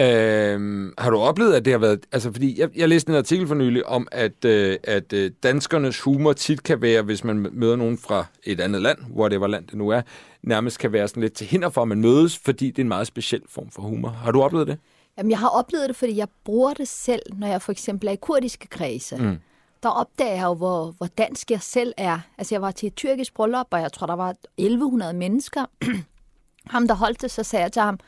Øhm, 0.00 0.94
har 0.98 1.10
du 1.10 1.18
oplevet, 1.18 1.54
at 1.54 1.64
det 1.64 1.72
har 1.72 1.78
været... 1.78 2.06
Altså, 2.12 2.32
fordi 2.32 2.60
jeg, 2.60 2.68
jeg 2.76 2.88
læste 2.88 3.10
en 3.10 3.16
artikel 3.16 3.46
for 3.46 3.54
nylig 3.54 3.86
om, 3.86 4.08
at, 4.12 4.44
øh, 4.44 4.76
at 4.84 5.12
øh, 5.12 5.30
danskernes 5.42 6.00
humor 6.00 6.32
tit 6.32 6.62
kan 6.62 6.82
være, 6.82 7.02
hvis 7.02 7.24
man 7.24 7.48
møder 7.52 7.76
nogen 7.76 7.98
fra 7.98 8.26
et 8.44 8.60
andet 8.60 8.82
land, 8.82 8.98
hvor 9.08 9.28
det 9.28 9.40
var 9.40 9.46
land 9.46 9.66
det 9.66 9.74
nu 9.74 9.88
er, 9.88 10.02
nærmest 10.42 10.78
kan 10.78 10.92
være 10.92 11.08
sådan 11.08 11.20
lidt 11.20 11.32
til 11.32 11.46
hinder 11.46 11.68
for, 11.68 11.82
at 11.82 11.88
man 11.88 12.00
mødes, 12.00 12.38
fordi 12.38 12.66
det 12.66 12.78
er 12.78 12.82
en 12.84 12.88
meget 12.88 13.06
speciel 13.06 13.42
form 13.48 13.70
for 13.70 13.82
humor. 13.82 14.08
Har 14.08 14.30
du 14.30 14.42
oplevet 14.42 14.66
det? 14.66 14.78
Jamen, 15.18 15.30
jeg 15.30 15.38
har 15.38 15.48
oplevet 15.48 15.88
det, 15.88 15.96
fordi 15.96 16.16
jeg 16.16 16.28
bruger 16.44 16.74
det 16.74 16.88
selv, 16.88 17.22
når 17.32 17.46
jeg 17.46 17.62
for 17.62 17.72
eksempel 17.72 18.08
er 18.08 18.12
i 18.12 18.16
kurdiske 18.16 18.66
kredse. 18.66 19.16
Mm. 19.16 19.38
Der 19.82 19.88
opdager 19.88 20.34
jeg 20.34 20.44
jo, 20.44 20.54
hvor, 20.54 20.94
hvor 20.98 21.06
dansk 21.06 21.50
jeg 21.50 21.62
selv 21.62 21.92
er. 21.96 22.18
Altså, 22.38 22.54
jeg 22.54 22.62
var 22.62 22.70
til 22.70 22.86
et 22.86 22.96
tyrkisk 22.96 23.34
bryllup, 23.34 23.66
og 23.70 23.80
jeg 23.80 23.92
tror, 23.92 24.06
der 24.06 24.16
var 24.16 24.34
1100 24.56 25.12
mennesker. 25.12 25.64
ham, 26.72 26.88
der 26.88 26.94
holdt 26.94 27.22
det, 27.22 27.30
så 27.30 27.42
sagde 27.42 27.62
jeg 27.62 27.72
til 27.72 27.82
ham, 27.82 27.98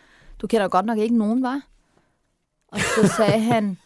du 0.40 0.46
kender 0.46 0.68
godt 0.68 0.86
nok 0.86 0.98
ikke 0.98 1.18
nogen, 1.18 1.42
var? 1.42 1.60
Og 2.72 2.80
så 2.80 3.12
sagde 3.16 3.40
han, 3.40 3.78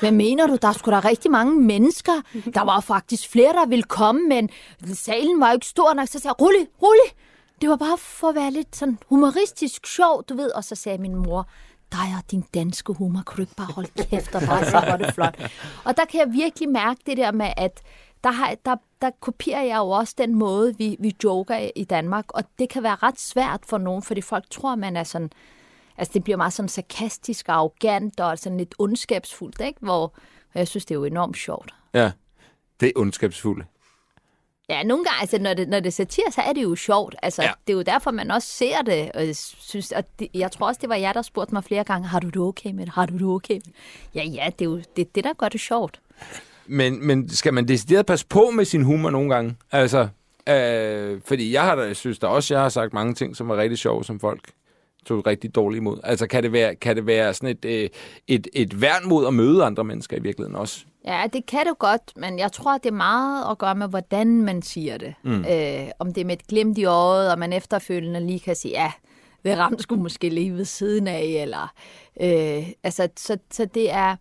hvad 0.00 0.12
mener 0.12 0.46
du? 0.46 0.56
Der 0.62 0.72
skulle 0.72 0.94
der 0.96 1.00
da 1.02 1.08
rigtig 1.08 1.30
mange 1.30 1.60
mennesker. 1.60 2.12
Der 2.54 2.64
var 2.64 2.80
faktisk 2.80 3.28
flere, 3.30 3.52
der 3.52 3.66
ville 3.66 3.82
komme, 3.82 4.28
men 4.28 4.48
salen 4.94 5.40
var 5.40 5.48
jo 5.48 5.54
ikke 5.54 5.66
stor 5.66 5.94
nok. 5.94 6.08
Så 6.08 6.12
sagde 6.18 6.34
jeg, 6.38 6.46
rolig, 6.46 6.66
rolig. 6.82 7.16
Det 7.60 7.68
var 7.68 7.76
bare 7.76 7.98
for 7.98 8.28
at 8.28 8.34
være 8.34 8.50
lidt 8.50 8.76
sådan 8.76 8.98
humoristisk 9.08 9.86
sjov, 9.86 10.24
du 10.28 10.36
ved. 10.36 10.50
Og 10.50 10.64
så 10.64 10.74
sagde 10.74 10.98
min 10.98 11.14
mor, 11.14 11.48
dig 11.92 12.14
og 12.18 12.30
din 12.30 12.44
danske 12.54 12.92
humor, 12.92 13.22
kunne 13.26 13.36
du 13.36 13.42
ikke 13.42 13.54
bare 13.56 13.72
holde 13.74 13.88
kæft 14.10 14.34
og 14.34 14.42
bare 14.42 14.64
sige, 14.64 14.84
hvor 14.88 14.96
det 14.96 15.14
flot. 15.14 15.34
Og 15.84 15.96
der 15.96 16.04
kan 16.04 16.20
jeg 16.20 16.32
virkelig 16.32 16.68
mærke 16.68 17.00
det 17.06 17.16
der 17.16 17.32
med, 17.32 17.48
at 17.56 17.82
der, 18.24 18.30
har, 18.30 18.54
der, 18.64 18.76
der 19.02 19.10
kopierer 19.20 19.62
jeg 19.62 19.76
jo 19.76 19.90
også 19.90 20.14
den 20.18 20.34
måde, 20.34 20.74
vi, 20.78 20.96
vi 21.00 21.16
joker 21.24 21.56
i- 21.56 21.72
i 21.76 21.84
Danmark. 21.84 22.24
Og 22.28 22.42
det 22.58 22.68
kan 22.68 22.82
være 22.82 22.96
ret 23.02 23.20
svært 23.20 23.60
for 23.66 23.78
nogen, 23.78 24.02
fordi 24.02 24.20
folk 24.20 24.44
tror, 24.50 24.74
man 24.74 24.96
er 24.96 25.04
sådan... 25.04 25.30
Altså, 25.98 26.12
det 26.14 26.24
bliver 26.24 26.36
meget 26.36 26.52
sådan 26.52 26.68
sarkastisk 26.68 27.48
og 27.48 27.54
arrogant 27.54 28.20
og 28.20 28.38
sådan 28.38 28.58
lidt 28.58 28.74
ondskabsfuldt, 28.78 29.60
ikke? 29.60 29.78
Hvor 29.82 30.02
og 30.54 30.58
jeg 30.60 30.68
synes, 30.68 30.84
det 30.84 30.94
er 30.94 30.98
jo 30.98 31.04
enormt 31.04 31.36
sjovt. 31.36 31.74
Ja. 31.94 32.10
Det 32.80 32.86
er 32.88 32.92
ondskabsfuldt. 32.96 33.66
Ja, 34.68 34.82
nogle 34.82 35.04
gange, 35.04 35.20
altså, 35.20 35.38
når 35.38 35.54
det, 35.54 35.68
når 35.68 35.80
det 35.80 36.00
er 36.00 36.30
så 36.30 36.42
er 36.46 36.52
det 36.52 36.62
jo 36.62 36.74
sjovt. 36.74 37.14
Altså, 37.22 37.42
Ja. 37.42 37.50
det 37.66 37.72
er 37.72 37.76
jo 37.76 37.82
derfor, 37.82 38.10
man 38.10 38.30
også 38.30 38.48
ser 38.48 38.82
det. 38.82 39.12
Og 39.12 39.26
jeg, 39.26 39.36
synes, 39.36 39.92
at 39.92 40.06
det, 40.18 40.28
jeg 40.34 40.52
tror 40.52 40.66
også, 40.66 40.78
det 40.80 40.88
var 40.88 40.94
jer, 40.94 41.12
der 41.12 41.22
spurgte 41.22 41.54
mig 41.54 41.64
flere 41.64 41.84
gange, 41.84 42.08
har 42.08 42.20
du 42.20 42.26
det 42.28 42.36
okay 42.36 42.70
med 42.70 42.86
det? 42.86 42.92
Har 42.94 43.06
du 43.06 43.14
det 43.14 43.22
okay 43.22 43.54
med 43.54 43.60
det? 43.60 43.72
Ja, 44.14 44.22
ja, 44.24 44.50
det 44.58 44.64
er 44.64 44.70
jo 44.70 44.82
det, 44.96 45.14
det 45.14 45.24
der 45.24 45.32
gør 45.32 45.48
det 45.48 45.60
sjovt. 45.60 46.00
Men, 46.66 47.06
men 47.06 47.28
skal 47.28 47.54
man 47.54 47.68
decideret 47.68 48.06
passe 48.06 48.26
på 48.26 48.50
med 48.50 48.64
sin 48.64 48.82
humor 48.82 49.10
nogle 49.10 49.34
gange? 49.34 49.56
Altså, 49.72 50.08
Øh, 50.48 51.20
fordi 51.24 51.52
jeg 51.52 51.62
har 51.62 51.74
da, 51.74 51.82
jeg 51.82 51.96
synes 51.96 52.18
da 52.18 52.26
også, 52.26 52.54
jeg 52.54 52.62
har 52.62 52.68
sagt 52.68 52.92
mange 52.92 53.14
ting, 53.14 53.36
som 53.36 53.48
var 53.48 53.56
rigtig 53.56 53.78
sjove, 53.78 54.04
som 54.04 54.20
folk 54.20 54.40
tog 55.06 55.26
rigtig 55.26 55.54
dårligt 55.54 55.80
imod. 55.80 55.98
Altså, 56.04 56.26
kan 56.26 56.42
det 56.42 56.52
være, 56.52 56.74
kan 56.74 56.96
det 56.96 57.06
være 57.06 57.34
sådan 57.34 57.48
et, 57.48 57.64
øh, 57.64 57.88
et, 58.28 58.48
et 58.52 58.80
værn 58.80 59.08
mod 59.08 59.26
at 59.26 59.34
møde 59.34 59.64
andre 59.64 59.84
mennesker 59.84 60.16
i 60.16 60.20
virkeligheden 60.20 60.56
også? 60.56 60.84
Ja, 61.04 61.24
det 61.32 61.46
kan 61.46 61.66
du 61.66 61.74
godt, 61.78 62.12
men 62.16 62.38
jeg 62.38 62.52
tror, 62.52 62.78
det 62.78 62.86
er 62.86 62.94
meget 62.94 63.50
at 63.50 63.58
gøre 63.58 63.74
med, 63.74 63.88
hvordan 63.88 64.42
man 64.42 64.62
siger 64.62 64.98
det. 64.98 65.14
Mm. 65.22 65.44
Øh, 65.44 65.88
om 65.98 66.12
det 66.12 66.20
er 66.20 66.24
med 66.24 66.36
et 66.36 66.46
glimt 66.46 66.78
i 66.78 66.84
øjet, 66.84 67.32
og 67.32 67.38
man 67.38 67.52
efterfølgende 67.52 68.26
lige 68.26 68.40
kan 68.40 68.56
sige, 68.56 68.72
ja, 68.82 68.92
det 69.44 69.58
ramte 69.58 69.82
skulle 69.82 70.02
måske 70.02 70.28
lige 70.28 70.52
ved 70.52 70.64
siden 70.64 71.06
af, 71.06 71.22
eller... 71.22 71.72
Øh, 72.20 72.68
altså, 72.82 73.08
så, 73.16 73.38
så 73.50 73.64
det 73.64 73.92
er... 73.92 74.16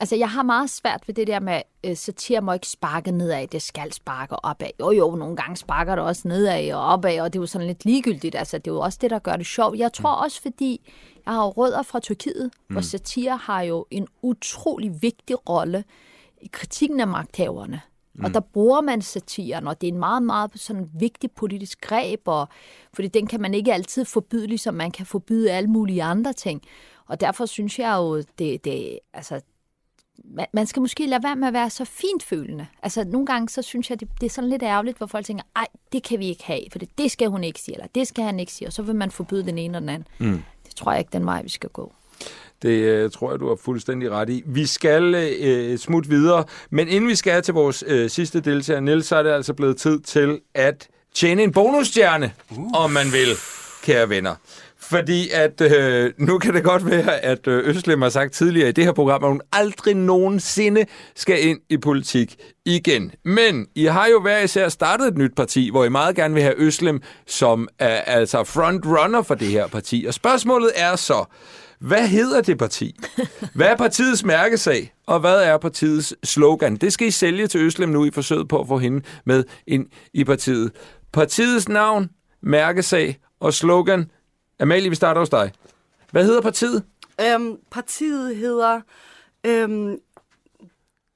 Altså, 0.00 0.16
jeg 0.16 0.30
har 0.30 0.42
meget 0.42 0.70
svært 0.70 1.02
ved 1.06 1.14
det 1.14 1.26
der 1.26 1.40
med, 1.40 1.62
øh, 1.84 1.96
satire 1.96 2.40
må 2.40 2.52
ikke 2.52 2.68
sparke 2.68 3.10
nedad, 3.10 3.46
det 3.46 3.62
skal 3.62 3.92
sparke 3.92 4.44
opad. 4.44 4.70
Jo, 4.80 4.90
jo, 4.90 5.14
nogle 5.14 5.36
gange 5.36 5.56
sparker 5.56 5.94
det 5.94 6.04
også 6.04 6.28
nedad 6.28 6.72
og 6.72 6.80
opad, 6.80 7.20
og 7.20 7.32
det 7.32 7.38
er 7.38 7.42
jo 7.42 7.46
sådan 7.46 7.66
lidt 7.66 7.84
ligegyldigt. 7.84 8.34
Altså, 8.34 8.58
det 8.58 8.66
er 8.70 8.74
jo 8.74 8.80
også 8.80 8.98
det, 9.02 9.10
der 9.10 9.18
gør 9.18 9.36
det 9.36 9.46
sjovt. 9.46 9.78
Jeg 9.78 9.92
tror 9.92 10.10
også, 10.10 10.42
fordi 10.42 10.92
jeg 11.26 11.34
har 11.34 11.46
rødder 11.46 11.82
fra 11.82 12.00
Tyrkiet, 12.00 12.50
hvor 12.68 12.80
satire 12.80 13.36
har 13.36 13.62
jo 13.62 13.86
en 13.90 14.06
utrolig 14.22 15.02
vigtig 15.02 15.48
rolle 15.48 15.84
i 16.42 16.48
kritikken 16.52 17.00
af 17.00 17.08
magthaverne. 17.08 17.80
Mm. 18.14 18.24
Og 18.24 18.34
der 18.34 18.40
bruger 18.40 18.80
man 18.80 19.02
satiren, 19.02 19.66
og 19.66 19.80
det 19.80 19.88
er 19.88 19.92
en 19.92 19.98
meget, 19.98 20.22
meget 20.22 20.50
sådan 20.54 20.90
vigtig 20.94 21.30
politisk 21.30 21.80
greb, 21.80 22.20
og, 22.24 22.48
fordi 22.92 23.08
den 23.08 23.26
kan 23.26 23.40
man 23.40 23.54
ikke 23.54 23.74
altid 23.74 24.04
forbyde, 24.04 24.46
ligesom 24.46 24.74
man 24.74 24.90
kan 24.90 25.06
forbyde 25.06 25.50
alle 25.50 25.70
mulige 25.70 26.02
andre 26.02 26.32
ting. 26.32 26.62
Og 27.06 27.20
derfor 27.20 27.46
synes 27.46 27.78
jeg 27.78 27.96
jo, 27.96 28.22
det, 28.38 28.64
det 28.64 28.98
altså, 29.12 29.40
man, 30.24 30.46
man 30.52 30.66
skal 30.66 30.80
måske 30.80 31.06
lade 31.06 31.22
være 31.22 31.36
med 31.36 31.48
at 31.48 31.54
være 31.54 31.70
så 31.70 31.84
fintfølende. 31.84 32.66
Altså, 32.82 33.04
nogle 33.04 33.26
gange, 33.26 33.48
så 33.48 33.62
synes 33.62 33.90
jeg, 33.90 34.00
det, 34.00 34.08
det 34.20 34.26
er 34.26 34.30
sådan 34.30 34.50
lidt 34.50 34.62
ærgerligt, 34.62 34.98
hvor 34.98 35.06
folk 35.06 35.26
tænker, 35.26 35.44
ej, 35.56 35.66
det 35.92 36.02
kan 36.02 36.18
vi 36.18 36.28
ikke 36.28 36.44
have, 36.44 36.60
for 36.72 36.78
det, 36.78 36.88
det 36.98 37.10
skal 37.10 37.28
hun 37.28 37.44
ikke 37.44 37.60
sige, 37.60 37.74
eller 37.74 37.86
det 37.94 38.08
skal 38.08 38.24
han 38.24 38.40
ikke 38.40 38.52
sige, 38.52 38.68
og 38.68 38.72
så 38.72 38.82
vil 38.82 38.94
man 38.94 39.10
forbyde 39.10 39.46
den 39.46 39.58
ene 39.58 39.78
og 39.78 39.80
den 39.80 39.88
anden. 39.88 40.08
Mm. 40.18 40.42
Det 40.66 40.74
tror 40.76 40.92
jeg 40.92 40.98
ikke, 40.98 41.10
den 41.12 41.26
vej, 41.26 41.42
vi 41.42 41.48
skal 41.48 41.70
gå. 41.70 41.92
Det 42.62 42.70
øh, 42.70 43.10
tror 43.10 43.30
jeg, 43.30 43.40
du 43.40 43.48
har 43.48 43.56
fuldstændig 43.56 44.10
ret 44.10 44.30
i. 44.30 44.42
Vi 44.46 44.66
skal 44.66 45.14
øh, 45.40 45.78
smutte 45.78 46.10
videre, 46.10 46.44
men 46.70 46.88
inden 46.88 47.10
vi 47.10 47.14
skal 47.14 47.42
til 47.42 47.54
vores 47.54 47.84
øh, 47.86 48.10
sidste 48.10 48.40
deltager, 48.40 48.80
Niels, 48.80 49.06
så 49.06 49.16
er 49.16 49.22
det 49.22 49.30
altså 49.30 49.54
blevet 49.54 49.76
tid 49.76 50.00
til 50.00 50.40
at 50.54 50.88
tjene 51.14 51.42
en 51.42 51.52
bonusstjerne, 51.52 52.32
uh. 52.50 52.72
om 52.72 52.90
man 52.90 53.06
vil, 53.12 53.28
kære 53.82 54.08
venner. 54.08 54.34
Fordi 54.88 55.30
at 55.30 55.60
øh, 55.60 56.12
nu 56.18 56.38
kan 56.38 56.54
det 56.54 56.64
godt 56.64 56.86
være, 56.90 57.20
at 57.20 57.46
øh, 57.46 57.68
Østlem 57.68 57.76
Øslem 57.76 58.02
har 58.02 58.08
sagt 58.08 58.32
tidligere 58.32 58.68
i 58.68 58.72
det 58.72 58.84
her 58.84 58.92
program, 58.92 59.24
at 59.24 59.30
hun 59.30 59.40
aldrig 59.52 59.94
nogensinde 59.94 60.86
skal 61.14 61.46
ind 61.48 61.58
i 61.70 61.76
politik 61.76 62.36
igen. 62.64 63.12
Men 63.24 63.66
I 63.74 63.84
har 63.84 64.06
jo 64.06 64.20
hver 64.20 64.38
især 64.38 64.68
startet 64.68 65.08
et 65.08 65.18
nyt 65.18 65.34
parti, 65.36 65.70
hvor 65.70 65.84
I 65.84 65.88
meget 65.88 66.16
gerne 66.16 66.34
vil 66.34 66.42
have 66.42 66.54
Øslem 66.56 67.02
som 67.26 67.68
er 67.78 68.00
altså 68.00 68.44
frontrunner 68.44 69.22
for 69.22 69.34
det 69.34 69.48
her 69.48 69.66
parti. 69.66 70.04
Og 70.08 70.14
spørgsmålet 70.14 70.72
er 70.74 70.96
så, 70.96 71.24
hvad 71.80 72.08
hedder 72.08 72.40
det 72.40 72.58
parti? 72.58 72.96
Hvad 73.54 73.66
er 73.66 73.76
partiets 73.76 74.24
mærkesag? 74.24 74.92
Og 75.06 75.20
hvad 75.20 75.36
er 75.42 75.58
partiets 75.58 76.14
slogan? 76.24 76.76
Det 76.76 76.92
skal 76.92 77.06
I 77.06 77.10
sælge 77.10 77.46
til 77.46 77.60
Øslem 77.60 77.88
nu 77.88 78.04
i 78.04 78.10
forsøget 78.10 78.48
på 78.48 78.60
at 78.60 78.68
få 78.68 78.78
hende 78.78 79.04
med 79.26 79.44
ind 79.66 79.86
i 80.14 80.24
partiet. 80.24 80.72
Partiets 81.12 81.68
navn, 81.68 82.10
mærkesag 82.42 83.18
og 83.40 83.54
slogan. 83.54 84.06
Amalie, 84.60 84.88
vi 84.90 84.94
starter 84.94 85.20
hos 85.20 85.28
dig. 85.30 85.52
Hvad 86.10 86.24
hedder 86.24 86.40
partiet? 86.40 86.84
Øhm, 87.20 87.56
partiet 87.70 88.36
hedder 88.36 88.80
øhm, 89.46 89.98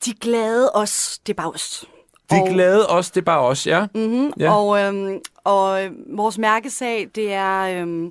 De 0.05 0.13
Glade 0.21 0.71
Os, 0.73 1.19
det 1.27 1.33
er 1.33 1.37
bare 1.37 1.51
os. 1.51 1.85
De 2.31 2.37
Og- 2.37 2.49
glade 2.49 2.89
os, 2.89 3.11
det 3.11 3.21
er 3.21 3.25
bare 3.25 3.41
os, 3.41 3.67
ja? 3.67 3.87
Mm-hmm. 3.95 4.33
Ja. 4.39 4.53
Og, 4.55 4.81
øhm, 4.81 5.21
og 5.45 5.85
øh, 5.85 5.91
vores 6.17 6.39
mærkesag, 6.39 7.11
det 7.15 7.33
er, 7.33 7.83
øhm, 7.83 8.05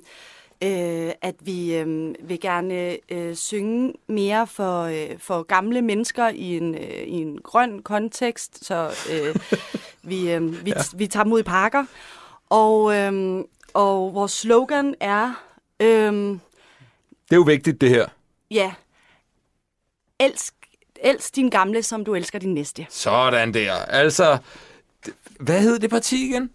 øh, 0.64 1.12
at 1.22 1.34
vi 1.40 1.74
øhm, 1.76 2.14
vil 2.22 2.40
gerne 2.40 2.96
øh, 3.08 3.34
synge 3.34 3.92
mere 4.08 4.46
for, 4.46 4.82
øh, 4.82 5.18
for 5.18 5.42
gamle 5.42 5.82
mennesker 5.82 6.28
i 6.28 6.56
en, 6.56 6.74
øh, 6.74 6.80
i 7.06 7.12
en 7.12 7.38
grøn 7.42 7.82
kontekst, 7.82 8.64
så 8.66 8.90
øh, 9.12 9.36
vi, 10.10 10.32
øh, 10.32 10.64
vi, 10.64 10.70
ja. 10.76 10.82
vi 10.96 11.06
tager 11.06 11.24
dem 11.24 11.32
ud 11.32 11.40
i 11.40 11.42
parker. 11.42 11.84
Og, 12.50 12.94
øhm, 12.96 13.44
og 13.78 14.14
vores 14.14 14.32
slogan 14.32 14.94
er, 15.00 15.44
øhm, 15.80 16.40
Det 17.28 17.32
er 17.32 17.36
jo 17.36 17.42
vigtigt, 17.42 17.80
det 17.80 17.88
her. 17.90 18.06
ja, 18.50 18.72
elsk, 20.20 20.54
elsk 21.02 21.36
din 21.36 21.50
gamle, 21.50 21.82
som 21.82 22.04
du 22.04 22.14
elsker 22.14 22.38
din 22.38 22.54
næste. 22.54 22.86
Sådan 22.90 23.54
der. 23.54 23.74
Altså, 23.74 24.38
hvad 25.40 25.60
hed 25.60 25.78
det 25.78 25.90
parti 25.90 26.28
igen? 26.28 26.50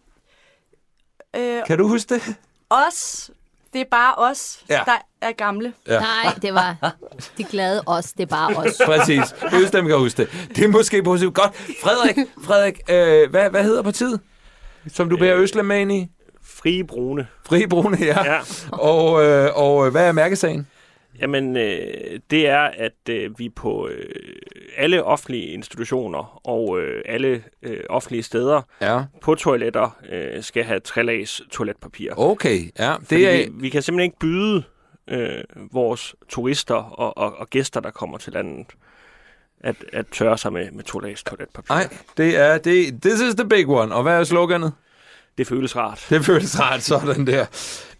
Øh, 1.35 1.65
Kan 1.67 1.77
du 1.77 1.87
huske 1.87 2.13
det? 2.15 2.35
os, 2.69 3.31
det 3.73 3.81
er 3.81 3.85
bare 3.91 4.15
os, 4.15 4.63
Ja. 4.69 4.81
der 4.85 4.97
er 5.21 5.31
gamle. 5.31 5.73
Ja. 5.87 5.99
Nej, 5.99 6.33
det 6.41 6.53
var 6.53 6.95
de 7.37 7.43
glade 7.43 7.83
os, 7.85 8.13
det 8.13 8.21
er 8.23 8.25
bare 8.27 8.55
os. 8.55 8.81
Præcis. 8.85 9.35
Øslem 9.53 9.87
kan 9.87 9.97
huske 9.97 10.23
det. 10.23 10.47
Det 10.55 10.63
er 10.63 10.67
måske 10.67 11.03
positivt. 11.03 11.35
Godt. 11.35 11.55
Frederik, 11.83 12.15
Frederik 12.43 12.79
øh, 12.89 13.29
hvad, 13.29 13.49
hvad 13.49 13.63
hedder 13.63 13.81
partiet? 13.81 14.19
Som 14.87 15.09
du 15.09 15.17
bærer 15.17 15.37
Øslem 15.37 15.65
med 15.65 15.79
ind 15.81 15.91
i? 15.91 16.07
Frie 16.63 16.83
brune. 16.83 17.27
Fri 17.45 17.67
Brune, 17.67 17.97
ja. 18.01 18.25
Ja. 18.33 18.39
Og, 18.71 19.23
øh, 19.25 19.49
og 19.55 19.85
øh, 19.85 19.91
hvad 19.91 20.07
er 20.07 20.11
mærkesagen? 20.11 20.67
Jamen, 21.21 21.57
øh, 21.57 22.19
det 22.31 22.47
er, 22.47 22.59
at 22.77 23.09
øh, 23.09 23.39
vi 23.39 23.49
på 23.49 23.87
øh, 23.87 24.05
alle 24.77 25.03
offentlige 25.03 25.45
institutioner 25.47 26.47
og 26.47 26.79
øh, 26.81 27.01
alle 27.05 27.43
øh, 27.63 27.79
offentlige 27.89 28.23
steder 28.23 28.61
Ja. 28.81 29.01
på 29.21 29.35
toiletter 29.35 29.97
øh, 30.11 30.43
skal 30.43 30.63
have 30.63 30.79
trelags 30.79 31.41
toiletpapir. 31.51 32.13
Okay, 32.17 32.59
ja. 32.79 32.93
Fordi 32.93 33.15
Det 33.15 33.29
er, 33.29 33.37
vi, 33.45 33.51
vi 33.53 33.69
kan 33.69 33.81
simpelthen 33.81 34.05
ikke 34.05 34.19
byde 34.19 34.63
øh, 35.07 35.43
vores 35.71 36.15
turister 36.29 36.75
og, 36.75 37.17
og, 37.17 37.35
og 37.37 37.49
gæster, 37.49 37.79
der 37.79 37.91
kommer 37.91 38.17
til 38.17 38.33
landet, 38.33 38.67
at, 39.61 39.75
at 39.93 40.05
tørre 40.11 40.37
sig 40.37 40.53
med, 40.53 40.71
med 40.71 40.83
to-lags 40.83 41.23
toiletpapir. 41.23 41.73
nej, 41.73 41.87
det 42.17 42.37
er, 42.37 42.57
det, 42.57 43.01
this 43.01 43.21
is 43.21 43.35
the 43.35 43.49
big 43.49 43.69
one. 43.69 43.95
Og 43.95 44.03
hvad 44.03 44.19
er 44.19 44.23
sloganet? 44.23 44.73
Det 45.37 45.47
føles 45.47 45.75
rart. 45.75 46.05
Det 46.09 46.25
føles 46.25 46.59
rart, 46.59 46.83
sådan 46.83 47.27
der. 47.27 47.45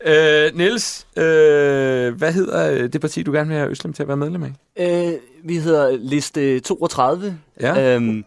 Øh, 0.06 0.58
Niels, 0.58 1.08
øh, 1.18 2.14
hvad 2.18 2.34
hedder 2.34 2.72
øh, 2.72 2.94
det 2.94 3.02
parti, 3.02 3.24
du 3.24 3.32
gerne 3.32 3.48
vil 3.48 3.58
have 3.58 3.70
Øslem 3.70 3.94
til 3.94 4.04
at 4.04 4.08
være 4.08 4.18
medlem 4.18 4.44
af? 4.44 4.52
Øh, 4.80 5.14
vi 5.44 5.58
hedder 5.58 5.98
liste 5.98 6.60
32. 6.60 7.38
Ja. 7.62 7.96
Øhm, 7.96 8.26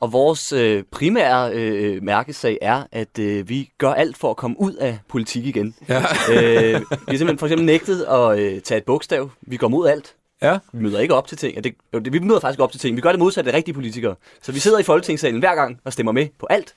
og 0.00 0.12
vores 0.12 0.52
øh, 0.52 0.82
primære 0.90 1.52
øh, 1.52 2.02
mærkesag 2.02 2.58
er, 2.62 2.82
at 2.92 3.18
øh, 3.18 3.48
vi 3.48 3.70
gør 3.78 3.92
alt 3.92 4.16
for 4.16 4.30
at 4.30 4.36
komme 4.36 4.60
ud 4.60 4.74
af 4.74 4.98
politik 5.08 5.46
igen. 5.46 5.74
Ja. 5.88 5.98
øh, 6.30 6.80
vi 6.80 6.86
har 6.90 7.16
simpelthen 7.16 7.38
for 7.38 7.46
eksempel 7.46 7.66
nægtet 7.66 8.02
at 8.02 8.38
øh, 8.38 8.60
tage 8.60 8.78
et 8.78 8.84
bogstav. 8.84 9.30
Vi 9.42 9.56
går 9.56 9.68
mod 9.68 9.88
alt. 9.88 10.14
Ja. 10.42 10.58
Vi 10.72 10.82
møder 10.82 11.00
ikke 11.00 11.14
op 11.14 11.26
til 11.26 11.38
ting. 11.38 11.64
Det, 11.64 11.74
vi 12.12 12.18
møder 12.18 12.40
faktisk 12.40 12.60
op 12.60 12.72
til 12.72 12.80
ting. 12.80 12.96
Vi 12.96 13.00
gør 13.00 13.10
det 13.10 13.18
modsatte 13.18 13.50
af 13.50 13.56
rigtige 13.56 13.74
politikere. 13.74 14.14
Så 14.42 14.52
vi 14.52 14.58
sidder 14.58 14.78
i 14.78 14.82
Folketingssalen 14.82 15.40
hver 15.40 15.54
gang 15.54 15.80
og 15.84 15.92
stemmer 15.92 16.12
med 16.12 16.26
på 16.38 16.46
alt. 16.50 16.74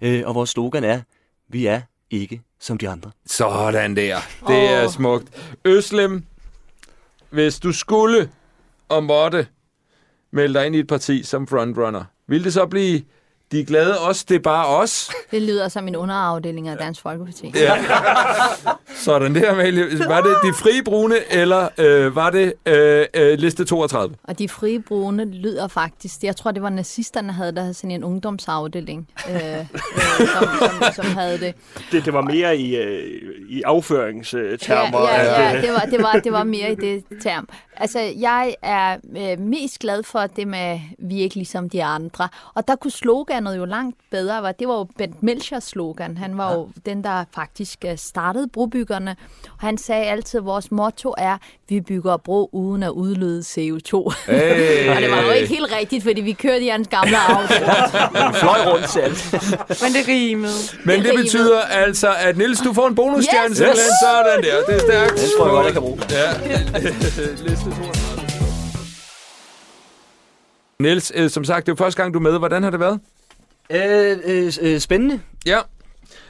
Øh, 0.00 0.22
og 0.26 0.34
vores 0.34 0.50
slogan 0.50 0.84
er, 0.84 1.00
vi 1.48 1.66
er 1.66 1.80
ikke 2.10 2.42
som 2.60 2.78
de 2.78 2.88
andre. 2.88 3.10
Sådan 3.26 3.96
der. 3.96 4.18
Det 4.48 4.70
er 4.70 4.88
smukt. 4.88 5.56
Øslem, 5.64 6.24
hvis 7.30 7.58
du 7.60 7.72
skulle 7.72 8.30
og 8.88 9.04
måtte 9.04 9.46
melde 10.30 10.54
dig 10.54 10.66
ind 10.66 10.76
i 10.76 10.78
et 10.78 10.86
parti 10.86 11.22
som 11.22 11.46
frontrunner, 11.46 12.04
ville 12.26 12.44
det 12.44 12.52
så 12.52 12.66
blive 12.66 13.02
de 13.52 13.64
glade 13.64 14.00
os, 14.00 14.24
det 14.24 14.34
er 14.34 14.38
bare 14.38 14.66
os? 14.66 15.10
Det 15.30 15.42
lyder 15.42 15.68
som 15.68 15.88
en 15.88 15.96
underafdeling 15.96 16.68
af 16.68 16.76
Dansk 16.76 17.02
Folkeparti. 17.02 17.52
Ja. 17.54 17.76
Sådan 18.96 19.34
der, 19.34 19.50
Amalie. 19.52 19.84
Var 20.08 20.20
det 20.20 20.36
de 20.44 20.52
frie 20.54 20.82
brune, 20.84 21.14
eller 21.30 21.68
øh, 21.78 22.16
var 22.16 22.30
det 22.30 22.52
øh, 22.66 23.06
øh, 23.14 23.38
liste 23.38 23.64
32? 23.64 24.14
Og 24.24 24.38
de 24.38 24.48
frie 24.48 24.82
brune 24.82 25.24
lyder 25.24 25.68
faktisk, 25.68 26.22
jeg 26.22 26.36
tror 26.36 26.50
det 26.50 26.62
var 26.62 26.70
nazisterne, 26.70 27.32
havde 27.32 27.52
der 27.54 27.72
sådan 27.72 27.90
en 27.90 28.04
ungdomsafdeling, 28.04 29.08
øh, 29.30 29.34
øh, 29.36 29.66
som, 30.18 30.48
som, 30.58 30.92
som 30.94 31.06
havde 31.06 31.38
det. 31.38 31.54
Det, 31.92 32.04
det 32.04 32.12
var 32.12 32.20
mere 32.22 32.56
i, 32.56 32.76
øh, 32.76 33.20
i 33.48 33.62
afføringstermer. 33.62 35.00
Ja, 35.00 35.22
ja, 35.22 35.50
ja 35.50 35.60
det, 35.60 35.70
var, 35.70 35.86
det, 35.90 36.02
var, 36.02 36.20
det 36.24 36.32
var 36.32 36.44
mere 36.44 36.72
i 36.72 36.74
det 36.74 37.04
term. 37.22 37.48
Altså, 37.80 37.98
jeg 38.00 38.56
er 38.62 38.96
øh, 39.16 39.40
mest 39.40 39.78
glad 39.78 40.02
for 40.02 40.26
det 40.26 40.48
med, 40.48 40.80
vi 40.98 41.18
er 41.18 41.22
ikke 41.22 41.34
ligesom 41.34 41.70
de 41.70 41.84
andre. 41.84 42.28
Og 42.54 42.68
der 42.68 42.76
kunne 42.76 42.90
sloganet 42.90 43.56
jo 43.56 43.64
langt 43.64 43.96
bedre, 44.10 44.42
var, 44.42 44.52
det 44.52 44.68
var 44.68 44.74
jo 44.74 44.84
Bent 44.98 45.22
Melchers 45.22 45.64
slogan. 45.64 46.16
Han 46.16 46.38
var 46.38 46.54
jo 46.54 46.70
den, 46.86 47.04
der 47.04 47.24
faktisk 47.30 47.84
øh, 47.84 47.98
startede 47.98 48.48
brobyggerne. 48.48 49.16
Og 49.44 49.60
han 49.60 49.78
sagde 49.78 50.04
altid, 50.04 50.38
at 50.38 50.44
vores 50.44 50.70
motto 50.70 51.14
er, 51.18 51.38
vi 51.68 51.80
bygger 51.80 52.16
bro 52.16 52.48
uden 52.52 52.82
at 52.82 52.90
udlede 52.90 53.40
CO2. 53.40 54.14
Hey. 54.26 54.90
og 54.96 55.02
det 55.02 55.10
var 55.10 55.22
jo 55.22 55.30
ikke 55.30 55.48
helt 55.48 55.72
rigtigt, 55.80 56.02
fordi 56.04 56.20
vi 56.20 56.32
kørte 56.32 56.64
i 56.64 56.68
hans 56.68 56.88
gamle 56.88 57.16
auto. 57.28 57.54
Fløj 58.34 58.58
rundt 58.66 58.96
alt. 58.96 59.34
Men 59.82 59.92
det 59.92 60.08
rimede. 60.08 60.52
Men 60.84 61.00
det 61.02 61.10
rimet. 61.10 61.24
betyder 61.24 61.60
altså, 61.60 62.08
at 62.18 62.36
Nils, 62.36 62.60
du 62.60 62.72
får 62.72 62.88
en 62.88 62.94
bonusstjerne 62.94 63.48
Yes. 63.50 63.56
simpelthen. 63.56 63.90
Sådan 64.02 64.42
der. 64.42 64.64
Det 64.66 64.74
er 64.74 64.78
stærkt. 64.80 65.12
Det 65.12 65.30
tror 65.38 65.44
jeg 65.46 65.52
godt, 65.52 65.64
jeg 65.64 65.72
kan 65.72 65.82
bruge. 65.82 65.98
Ja. 66.10 66.32
Liste 67.48 67.64
32. 67.64 67.92
Niels, 70.80 71.12
øh, 71.14 71.30
som 71.30 71.44
sagt, 71.44 71.66
det 71.66 71.72
er 71.72 71.74
jo 71.78 71.84
første 71.84 72.02
gang, 72.02 72.14
du 72.14 72.18
er 72.18 72.22
med. 72.22 72.38
Hvordan 72.38 72.62
har 72.62 72.70
det 72.70 72.80
været? 72.80 73.00
Øh, 73.70 74.18
øh, 74.24 74.52
øh, 74.60 74.78
spændende. 74.80 75.20
Ja. 75.46 75.58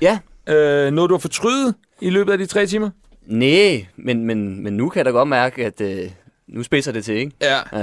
Ja. 0.01 0.19
Øh, 0.49 0.91
noget, 0.93 1.09
du 1.09 1.15
har 1.15 1.19
fortrydet 1.19 1.75
i 2.01 2.11
løbet 2.11 2.33
af 2.33 2.39
de 2.39 2.47
tre 2.47 2.67
timer? 2.67 2.91
Nej, 3.29 3.87
men, 3.97 4.25
men, 4.25 4.63
men 4.63 4.73
nu 4.73 4.89
kan 4.89 4.99
jeg 4.99 5.05
da 5.05 5.11
godt 5.11 5.29
mærke, 5.29 5.67
at 5.67 5.81
øh, 5.81 6.11
nu 6.49 6.63
spidser 6.63 6.93
det 6.93 7.05
til, 7.05 7.15
ikke? 7.15 7.33
Ja. 7.43 7.59
Ja. 7.73 7.83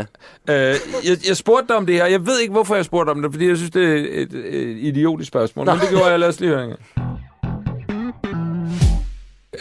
Øh, 0.49 0.75
jeg, 1.05 1.17
jeg 1.27 1.37
spurgte 1.37 1.67
dig 1.67 1.75
om 1.75 1.85
det 1.85 1.95
her. 1.95 2.05
Jeg 2.05 2.25
ved 2.25 2.39
ikke, 2.39 2.51
hvorfor 2.51 2.75
jeg 2.75 2.85
spurgte 2.85 3.09
om 3.11 3.21
det, 3.21 3.31
fordi 3.31 3.47
jeg 3.47 3.57
synes, 3.57 3.71
det 3.71 3.83
er 3.83 3.95
et, 3.95 4.21
et, 4.21 4.55
et 4.55 4.77
idiotisk 4.77 5.27
spørgsmål. 5.27 5.65
Nå. 5.65 5.71
Men 5.73 5.81
det 5.81 5.89
gjorde 5.89 6.05
jeg. 6.05 6.19
Lad 6.19 6.27
os 6.27 6.39
lige 6.39 6.49
høre 6.49 6.65
en. 6.65 6.73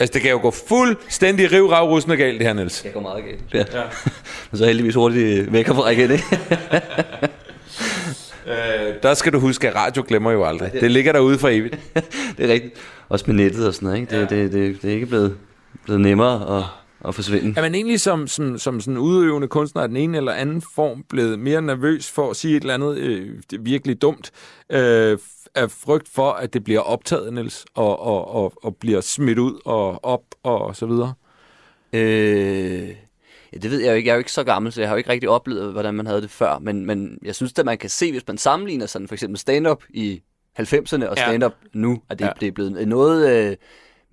Altså, 0.01 0.12
det 0.12 0.22
kan 0.22 0.30
jo 0.30 0.39
gå 0.43 0.51
fuldstændig 0.51 1.53
rivragrussende 1.53 2.16
galt, 2.16 2.39
det 2.39 2.47
her, 2.47 2.55
Niels. 2.55 2.82
Det 2.82 2.93
går 2.93 3.01
meget 3.01 3.24
galt. 3.24 3.55
Ja. 3.55 3.78
ja. 3.80 3.85
Men 4.51 4.59
så 4.59 4.66
heldigvis 4.66 4.95
hurtigt 4.95 5.53
væk 5.53 5.66
herfra 5.66 5.91
igen, 5.91 6.11
ikke? 6.11 6.24
Øh, 8.47 8.95
der 9.03 9.14
skal 9.14 9.32
du 9.32 9.39
huske, 9.39 9.68
at 9.68 9.74
radio 9.74 10.05
glemmer 10.09 10.30
jo 10.30 10.45
aldrig. 10.45 10.72
Det 10.72 10.91
ligger 10.91 11.12
derude 11.12 11.39
for 11.39 11.49
evigt. 11.49 11.78
det 12.37 12.51
er 12.51 12.53
rigtigt. 12.53 12.74
Også 13.09 13.24
med 13.28 13.35
nettet 13.35 13.68
og 13.68 13.74
sådan 13.74 13.87
noget, 13.87 14.01
ikke? 14.01 14.20
Det, 14.20 14.30
det, 14.30 14.53
det, 14.53 14.82
det 14.82 14.91
er 14.91 14.95
ikke 14.95 15.07
blevet, 15.07 15.37
blevet 15.84 16.00
nemmere 16.00 16.58
at, 16.58 16.64
at 17.08 17.14
forsvinde. 17.14 17.54
Er 17.56 17.62
man 17.62 17.74
egentlig 17.74 18.00
som, 18.00 18.26
som, 18.26 18.58
som 18.58 18.80
sådan 18.80 18.98
udøvende 18.98 19.48
kunstner 19.48 19.82
af 19.82 19.88
den 19.88 19.96
ene 19.96 20.16
eller 20.16 20.32
anden 20.32 20.62
form 20.74 21.04
blevet 21.08 21.38
mere 21.38 21.62
nervøs 21.62 22.10
for 22.10 22.30
at 22.30 22.36
sige 22.36 22.56
et 22.56 22.60
eller 22.60 22.74
andet 22.74 22.96
øh, 22.98 23.30
virkelig 23.60 24.02
dumt, 24.02 24.30
øh, 24.70 25.18
af 25.54 25.70
frygt 25.70 26.08
for, 26.08 26.30
at 26.30 26.54
det 26.54 26.64
bliver 26.64 26.80
optaget, 26.80 27.32
Niels, 27.32 27.64
og, 27.74 28.00
og, 28.00 28.34
og, 28.34 28.52
og 28.64 28.76
bliver 28.76 29.00
smidt 29.00 29.38
ud 29.38 29.60
og 29.64 30.04
op 30.04 30.22
og 30.42 30.76
så 30.76 30.86
videre? 30.86 31.14
Øh, 31.92 32.88
ja, 33.52 33.58
det 33.62 33.70
ved 33.70 33.80
jeg 33.80 33.90
jo 33.90 33.94
ikke. 33.94 34.06
Jeg 34.06 34.12
er 34.12 34.16
jo 34.16 34.18
ikke 34.18 34.32
så 34.32 34.44
gammel, 34.44 34.72
så 34.72 34.80
jeg 34.80 34.88
har 34.88 34.94
jo 34.94 34.98
ikke 34.98 35.10
rigtig 35.10 35.28
oplevet, 35.28 35.72
hvordan 35.72 35.94
man 35.94 36.06
havde 36.06 36.22
det 36.22 36.30
før. 36.30 36.58
Men, 36.58 36.86
men 36.86 37.18
jeg 37.24 37.34
synes, 37.34 37.52
at 37.58 37.64
man 37.64 37.78
kan 37.78 37.90
se, 37.90 38.10
hvis 38.12 38.26
man 38.26 38.38
sammenligner 38.38 38.86
sådan 38.86 39.08
for 39.08 39.14
eksempel 39.14 39.38
stand-up 39.38 39.82
i 39.90 40.22
90'erne 40.60 41.06
og 41.08 41.16
Ja. 41.16 41.28
stand-up 41.28 41.54
nu, 41.72 42.02
at 42.10 42.18
det, 42.18 42.24
Ja. 42.24 42.28
ja. 42.28 42.32
det 42.40 42.48
er 42.48 42.52
blevet 42.52 42.88
noget 42.88 43.50
øh, 43.50 43.56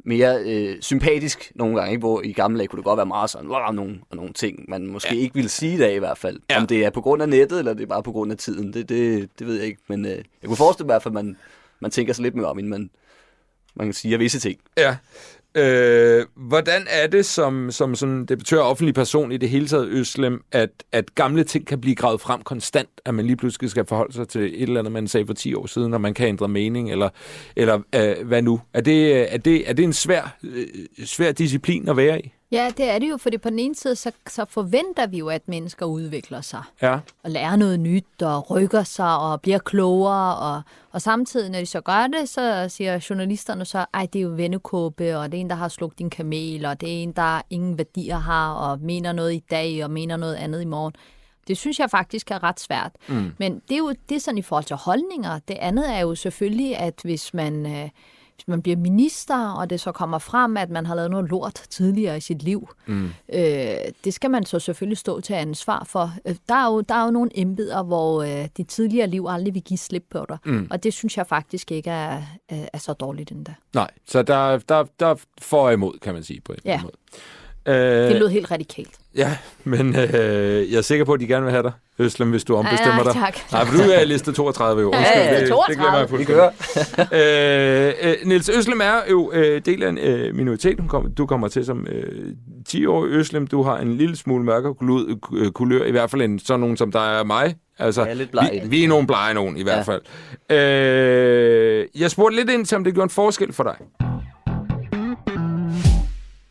mere 0.04 0.40
øh, 0.46 0.82
sympatisk 0.82 1.52
nogle 1.56 1.76
gange. 1.76 1.92
Ikke? 1.92 2.00
Hvor 2.00 2.22
i 2.22 2.32
gamle 2.32 2.58
dage 2.58 2.68
kunne 2.68 2.78
det 2.78 2.86
godt 2.86 2.98
være 2.98 3.06
meget 3.06 3.30
sådan, 3.30 3.50
wow, 3.50 3.72
nogle, 3.72 4.00
og 4.10 4.16
nogle 4.16 4.34
ting, 4.34 4.66
man 4.68 4.88
måske 4.88 5.16
ja. 5.16 5.22
ikke 5.22 5.36
ville 5.36 5.50
sige 5.50 5.74
i 5.74 5.78
dag 5.78 5.96
i 5.96 6.00
hvert 6.00 6.18
fald. 6.18 6.40
Ja. 6.50 6.62
Om 6.62 6.68
det 6.68 6.86
er 6.86 6.90
på 6.90 7.02
grund 7.02 7.22
af 7.22 7.30
nettet, 7.30 7.60
eller 7.60 7.74
det 7.74 7.84
er 7.84 7.88
bare 7.88 8.04
på 8.04 8.12
grund 8.12 8.32
af 8.32 8.38
tiden, 8.38 8.74
det, 8.74 8.90
det, 8.90 9.30
det 9.40 9.48
ved 9.48 9.56
jeg 9.56 9.66
ikke. 9.66 9.82
Men 9.88 10.06
øh, 10.06 10.12
jeg 10.12 10.24
kunne 10.46 10.58
forestille 10.58 10.86
mig 10.86 10.92
i 10.92 10.94
hvert 10.94 11.04
fald, 11.04 11.18
at 11.18 11.26
man, 11.26 11.38
man 11.80 11.92
tænker 11.92 12.14
sig 12.14 12.24
lidt 12.24 12.36
mere 12.36 12.48
om, 12.48 12.60
inden 12.60 12.70
man, 12.70 12.90
man 13.76 13.94
siger 13.94 14.18
visse 14.18 14.40
ting. 14.40 14.60
Ja. 14.78 14.98
Øh, 15.56 16.26
hvordan 16.36 16.82
er 16.90 17.08
det 17.08 17.26
som, 17.26 17.72
som 17.72 17.96
sådan 17.96 18.26
debattør 18.26 18.60
og 18.60 18.70
offentlig 18.70 18.96
person 18.96 19.32
i 19.32 19.38
det 19.38 19.50
hele 19.50 19.68
taget, 19.68 19.88
Øslem, 19.88 20.44
at, 20.52 20.70
at 20.92 21.16
gamle 21.16 21.44
ting 21.44 21.68
kan 21.68 21.82
blive 21.82 21.96
gravet 21.96 22.22
frem 22.22 22.42
konstant, 22.42 22.90
at 23.06 23.14
man 23.14 23.26
lige 23.26 23.36
pludselig 23.36 23.70
skal 23.70 23.86
forholde 23.86 24.14
sig 24.14 24.28
til 24.28 24.42
et 24.42 24.62
eller 24.62 24.80
andet, 24.80 24.94
man 24.94 25.08
sagde 25.08 25.28
for 25.28 25.34
10 25.34 25.54
år 25.54 25.66
siden, 25.66 25.94
og 25.94 26.02
man 26.02 26.14
kan 26.14 26.28
ændre 26.28 26.48
mening, 26.48 26.92
eller, 26.92 27.10
eller 27.56 27.80
øh, 27.96 28.28
hvad 28.28 28.42
nu? 28.42 28.62
Er 28.74 28.82
det, 28.82 29.34
er, 29.34 29.38
det, 29.38 29.70
er 29.70 29.74
det 29.74 29.84
en 29.84 29.94
svær, 29.94 30.38
øh, 30.44 30.68
svær 31.06 31.32
disciplin 31.32 31.90
at 31.90 31.98
være 31.98 32.22
i? 32.22 32.34
Ja, 32.52 32.72
det 32.78 32.90
er 32.90 33.00
det 33.00 33.10
jo, 33.10 33.18
fordi 33.18 33.38
på 33.38 33.50
den 33.50 33.60
ene 33.60 33.76
side, 33.76 33.96
så, 33.96 34.12
så 34.28 34.46
forventer 34.46 35.08
vi 35.08 35.18
jo, 35.18 35.30
at 35.30 35.48
mennesker 35.48 35.86
udvikler 35.86 36.42
sig. 36.42 36.64
Ja. 36.82 37.00
og 37.24 37.32
lærer 37.32 37.56
noget 37.56 37.80
nyt 37.80 38.22
og 38.22 38.52
rykker 38.52 38.84
sig 38.84 39.18
og 39.18 39.42
bliver 39.42 39.60
klogere. 39.60 40.36
Og, 40.38 40.62
og 40.92 41.02
samtidig, 41.02 41.50
når 41.50 41.60
de 41.60 41.66
så 41.66 41.82
gør 41.82 42.08
det, 42.08 42.30
så 42.30 42.66
siger 42.70 43.06
journalisterne 43.10 43.66
så, 43.66 43.86
ej, 43.94 44.08
det 44.14 44.20
er 44.20 44.24
jo 44.24 44.30
vennekåbe, 44.30 45.18
og 45.18 45.32
det 45.32 45.38
er 45.38 45.42
en, 45.42 45.50
der 45.50 45.56
har 45.56 45.68
slugt 45.68 46.00
din 46.00 46.10
kamel, 46.10 46.66
og 46.66 46.82
det 46.82 46.90
er 46.90 47.04
en, 47.04 47.12
der 47.12 47.42
ingen 47.50 47.78
værdier 47.78 48.18
har, 48.18 48.54
og 48.54 48.80
mener 48.80 49.12
noget 49.12 49.34
i 49.34 49.44
dag, 49.52 49.84
og 49.84 49.92
mener 49.92 50.18
noget 50.18 50.36
andet 50.36 50.62
i 50.62 50.66
morgen. 50.66 50.94
Det 51.48 51.58
synes 51.58 51.80
jeg 51.80 51.90
faktisk 51.90 52.32
er 52.32 52.44
ret 52.44 52.60
svært. 52.60 52.92
Mm. 53.08 53.32
Men 53.38 53.62
det 53.70 53.76
er 53.76 53.78
jo 53.78 53.94
det 54.10 54.16
er 54.16 54.20
sådan 54.20 54.38
i 54.38 54.42
forhold 54.42 54.66
til 54.66 54.76
holdninger. 54.76 55.40
Det 55.48 55.58
andet 55.60 55.96
er 55.96 56.00
jo 56.00 56.16
selvfølgelig, 56.16 56.78
at 56.78 56.94
hvis 57.04 57.34
man, 57.34 57.66
øh, 57.66 57.90
man 58.48 58.62
bliver 58.62 58.78
minister, 58.78 59.50
og 59.52 59.70
det 59.70 59.80
så 59.80 59.92
kommer 59.92 60.20
frem, 60.20 60.58
at 60.58 60.70
man 60.70 60.86
har 60.86 60.96
lavet 60.96 61.12
noget 61.12 61.30
lort 61.30 61.54
tidligere 61.70 62.18
i 62.18 62.20
sit 62.22 62.44
liv, 62.44 62.70
mm. 62.86 63.06
øh, 63.34 63.42
det 64.04 64.14
skal 64.14 64.32
man 64.32 64.46
så 64.46 64.60
selvfølgelig 64.60 64.98
stå 64.98 65.22
til 65.22 65.34
ansvar 65.34 65.84
for. 65.84 66.14
Øh, 66.26 66.36
Der 66.50 66.56
er 66.56 66.66
jo, 66.74 66.82
der 66.82 66.96
er 66.96 67.06
jo 67.06 67.12
nogle 67.12 67.30
embeder, 67.42 67.84
hvor 67.84 68.24
øh, 68.24 68.48
de 68.58 68.64
tidligere 68.64 69.08
liv 69.08 69.26
aldrig 69.30 69.54
vil 69.54 69.62
give 69.64 69.78
slip 69.78 70.06
på 70.10 70.26
dig. 70.30 70.38
Mm. 70.46 70.68
Og 70.72 70.84
det 70.84 70.94
synes 70.94 71.18
jeg 71.18 71.28
faktisk 71.28 71.72
ikke 71.72 71.90
er, 71.90 72.22
er, 72.50 72.66
er 72.74 72.78
så 72.78 72.94
dårligt 72.94 73.32
endda. 73.32 73.54
Nej, 73.74 73.92
så 74.08 74.22
der, 74.24 74.58
der, 74.58 74.84
der 75.00 75.16
får 75.42 75.68
jeg 75.68 75.74
imod, 75.74 76.00
kan 76.00 76.14
man 76.14 76.24
sige 76.24 76.42
på 76.42 76.54
en 76.54 76.60
Ja. 76.66 76.82
måde. 76.82 76.94
Øh, 77.66 77.76
Det 77.76 78.16
lød 78.16 78.28
helt 78.30 78.52
radikalt. 78.52 78.90
Ja, 79.16 79.38
men 79.64 79.96
øh, 79.96 80.72
jeg 80.72 80.78
er 80.78 80.82
sikker 80.82 81.06
på, 81.06 81.14
at 81.14 81.20
de 81.20 81.28
gerne 81.28 81.44
vil 81.44 81.52
have 81.52 81.64
dig, 81.64 81.72
Øslem, 82.00 82.30
hvis 82.30 82.44
du 82.44 82.56
ombestemmer 82.56 83.04
dig. 83.04 83.14
tak. 83.14 83.38
Nej, 83.52 83.66
for 83.66 83.78
du 83.78 83.90
er 83.90 84.04
liste 84.06 84.32
32 84.32 84.82
jo. 84.82 84.92
Ja, 84.94 84.98
Undskyld, 84.98 85.22
ja, 85.24 85.40
det, 85.42 85.50
32. 85.50 85.68
det 85.68 85.78
glemmer 85.78 86.00
jeg 86.00 86.10
fuldstændig. 86.10 87.14
øh, 88.06 88.10
øh, 88.22 88.28
Niels 88.28 88.50
Øslem 88.50 88.82
er 88.82 88.96
jo 89.10 89.32
øh, 89.34 89.62
del 89.66 89.84
af 89.84 89.90
en 89.90 89.98
øh, 89.98 90.36
minoritet. 90.36 90.80
Hun 90.80 90.88
kom, 90.90 91.12
du 91.12 91.26
kommer 91.26 91.48
til 91.48 91.66
som 91.66 91.88
øh, 91.92 92.34
10-årig 92.70 93.12
Øslem. 93.12 93.48
Du 93.48 93.64
har 93.64 93.78
en 93.78 93.98
lille 93.98 94.16
smule 94.16 94.44
mørkere 94.44 94.74
kulør, 94.74 95.16
øh, 95.34 95.52
kulør, 95.52 95.84
i 95.86 95.92
hvert 95.92 96.12
fald 96.12 96.22
en 96.22 96.40
sådan 96.40 96.60
nogen 96.60 96.78
som 96.78 96.92
der 96.92 97.00
er 97.20 97.24
mig. 97.24 97.56
Altså, 97.80 98.02
Jeg 98.02 98.10
er 98.12 98.14
lidt 98.16 98.32
bleg 98.32 98.50
vi, 98.54 98.60
det. 98.60 98.72
vi 98.72 98.84
er 98.84 98.88
nogle 98.88 99.08
blege 99.08 99.34
nogen, 99.34 99.58
i 99.58 99.64
hvert 99.64 99.88
Ja. 99.88 99.94
fald. 99.94 100.02
Øh, 100.50 101.86
jeg 102.02 102.12
spurgte 102.12 102.36
lidt 102.36 102.50
ind 102.50 102.66
til, 102.66 102.76
om 102.78 102.84
det 102.84 102.94
gjorde 102.94 103.04
en 103.06 103.10
forskel 103.10 103.54
for 103.54 103.64
dig. 103.64 103.76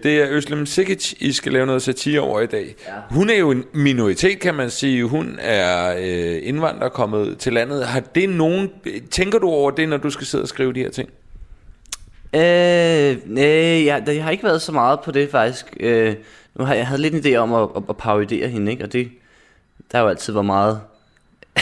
Det 0.03 0.23
er 0.23 0.27
Øslem 0.31 0.67
Sikic, 0.67 1.15
I 1.21 1.33
skal 1.33 1.53
lave 1.53 1.67
noget 1.67 1.83
satire 1.83 2.21
over 2.21 2.41
i 2.41 2.47
dag. 2.47 2.75
Ja. 2.87 2.93
Hun 3.11 3.31
er 3.31 3.35
jo 3.35 3.51
en 3.51 3.65
minoritet, 3.73 4.41
kan 4.41 4.55
man 4.55 4.71
sige. 4.71 5.05
Hun 5.05 5.39
er 5.41 5.97
øh, 5.99 6.41
indvandrer 6.43 6.89
kommet 6.89 7.39
til 7.39 7.53
landet. 7.53 7.87
Har 7.87 8.01
det 8.01 8.29
nogen... 8.29 8.71
Tænker 9.11 9.39
du 9.39 9.49
over 9.49 9.71
det, 9.71 9.89
når 9.89 9.97
du 9.97 10.11
skal 10.11 10.27
sidde 10.27 10.45
og 10.45 10.49
skrive 10.49 10.73
de 10.73 10.81
her 10.81 10.91
ting? 10.91 11.09
Øh, 12.35 13.17
nej, 13.35 13.85
jeg, 13.87 14.03
jeg 14.07 14.25
har 14.25 14.31
ikke 14.31 14.45
været 14.45 14.63
så 14.63 14.73
meget 14.73 15.01
på 15.01 15.11
det 15.11 15.31
faktisk. 15.31 15.77
Øh, 15.81 16.15
nu 16.55 16.65
har 16.65 16.75
jeg 16.75 16.87
havde 16.87 17.03
lidt 17.03 17.15
en 17.15 17.33
idé 17.33 17.37
om 17.37 17.55
at, 17.55 17.69
at, 17.77 17.83
at 17.89 17.97
parodere 17.97 18.49
hende, 18.49 18.73
ikke? 18.73 18.85
Og 18.85 18.93
det, 18.93 19.09
der 19.93 19.99
er 19.99 20.03
jo 20.03 20.09
altid, 20.09 20.33
hvor 20.33 20.43
meget, 20.43 20.81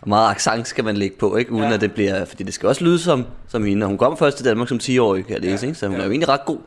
hvor 0.00 0.08
meget 0.08 0.30
accent 0.30 0.68
skal 0.68 0.84
man 0.84 0.96
lægge 0.96 1.16
på, 1.18 1.36
ikke? 1.36 1.52
Uden 1.52 1.68
ja. 1.68 1.74
at 1.74 1.80
det 1.80 1.92
bliver, 1.92 2.24
fordi 2.24 2.42
det 2.42 2.54
skal 2.54 2.68
også 2.68 2.84
lyde 2.84 2.98
som, 2.98 3.26
som 3.48 3.64
hende. 3.64 3.84
Og 3.84 3.88
hun 3.88 3.98
kom 3.98 4.16
først 4.16 4.36
til 4.36 4.46
Danmark 4.46 4.68
som 4.68 4.80
10-årig, 4.82 5.26
kan 5.26 5.34
jeg 5.34 5.42
læse, 5.42 5.66
ikke? 5.66 5.78
Så 5.78 5.86
hun 5.86 5.96
ja. 5.96 6.00
er 6.00 6.04
jo 6.04 6.10
egentlig 6.10 6.28
ret 6.28 6.44
god 6.44 6.58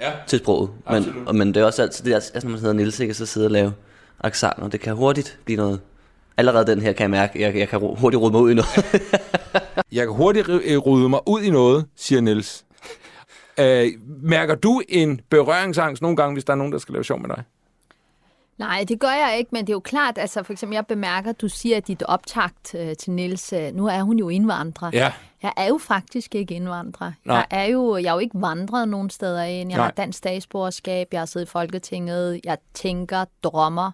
Ja. 0.00 0.12
til 0.26 0.38
sproget. 0.38 0.70
Men, 0.90 1.04
og, 1.26 1.34
men 1.36 1.48
det 1.54 1.60
er 1.60 1.64
også 1.64 1.82
altid 1.82 2.04
det, 2.04 2.14
altså, 2.14 2.30
når 2.42 2.50
man 2.50 2.58
hedder 2.60 2.74
Niels, 2.74 3.00
ikke? 3.00 3.12
Og 3.12 3.16
så 3.16 3.26
sidde 3.26 3.46
og 3.46 3.50
lave 3.50 3.72
accent, 4.20 4.58
og 4.58 4.72
det 4.72 4.80
kan 4.80 4.94
hurtigt 4.94 5.38
blive 5.44 5.56
noget. 5.56 5.80
Allerede 6.36 6.66
den 6.66 6.80
her 6.82 6.92
kan 6.92 7.02
jeg 7.02 7.10
mærke, 7.10 7.40
jeg, 7.42 7.56
jeg 7.56 7.68
kan 7.68 7.80
hurtigt 7.80 8.20
rode 8.22 8.32
mig 8.32 8.40
ud 8.40 8.50
i 8.50 8.54
noget. 8.54 8.68
Jeg 9.92 10.06
kan 10.06 10.14
hurtigt 10.14 10.48
ri- 10.48 10.72
øh, 10.72 10.78
rode 10.78 11.08
mig 11.08 11.20
ud 11.28 11.42
i 11.42 11.50
noget, 11.50 11.86
siger 11.96 12.20
Niels. 12.20 12.64
Øh, 13.60 13.86
mærker 14.22 14.54
du 14.54 14.82
en 14.88 15.20
berøringsangst 15.30 16.02
nogle 16.02 16.16
gange, 16.16 16.32
hvis 16.34 16.44
der 16.44 16.52
er 16.52 16.56
nogen, 16.56 16.72
der 16.72 16.78
skal 16.78 16.92
lave 16.92 17.04
sjov 17.04 17.20
med 17.20 17.28
dig? 17.28 17.42
Nej, 18.58 18.84
det 18.88 19.00
gør 19.00 19.10
jeg 19.10 19.38
ikke, 19.38 19.48
men 19.52 19.66
det 19.66 19.72
er 19.72 19.74
jo 19.74 19.80
klart, 19.80 20.18
altså 20.18 20.42
for 20.42 20.52
eksempel, 20.52 20.74
jeg 20.74 20.86
bemærker, 20.86 21.30
at 21.30 21.40
du 21.40 21.48
siger, 21.48 21.76
at 21.76 21.86
dit 21.88 22.02
optakt 22.02 22.74
øh, 22.74 22.96
til 22.96 23.12
Niels, 23.12 23.52
øh, 23.52 23.74
nu 23.74 23.86
er 23.86 24.02
hun 24.02 24.18
jo 24.18 24.28
indvandrer. 24.28 24.90
Ja. 24.92 25.12
Jeg 25.42 25.52
er 25.56 25.66
jo 25.66 25.78
faktisk 25.78 26.34
ikke 26.34 26.54
indvandrer. 26.54 27.12
Nej. 27.24 27.36
Jeg 27.36 27.46
er 27.50 27.64
jo, 27.64 27.96
jeg 27.96 28.08
er 28.08 28.12
jo 28.12 28.18
ikke 28.18 28.40
vandret 28.40 28.88
nogen 28.88 29.10
steder 29.10 29.42
ind. 29.42 29.70
Jeg 29.70 29.76
Nej. 29.76 29.86
har 29.86 29.90
dansk 29.90 30.18
statsborgerskab, 30.18 31.08
jeg 31.12 31.20
har 31.20 31.26
siddet 31.26 31.46
i 31.46 31.50
Folketinget, 31.50 32.40
jeg 32.44 32.58
tænker, 32.74 33.24
drømmer 33.42 33.90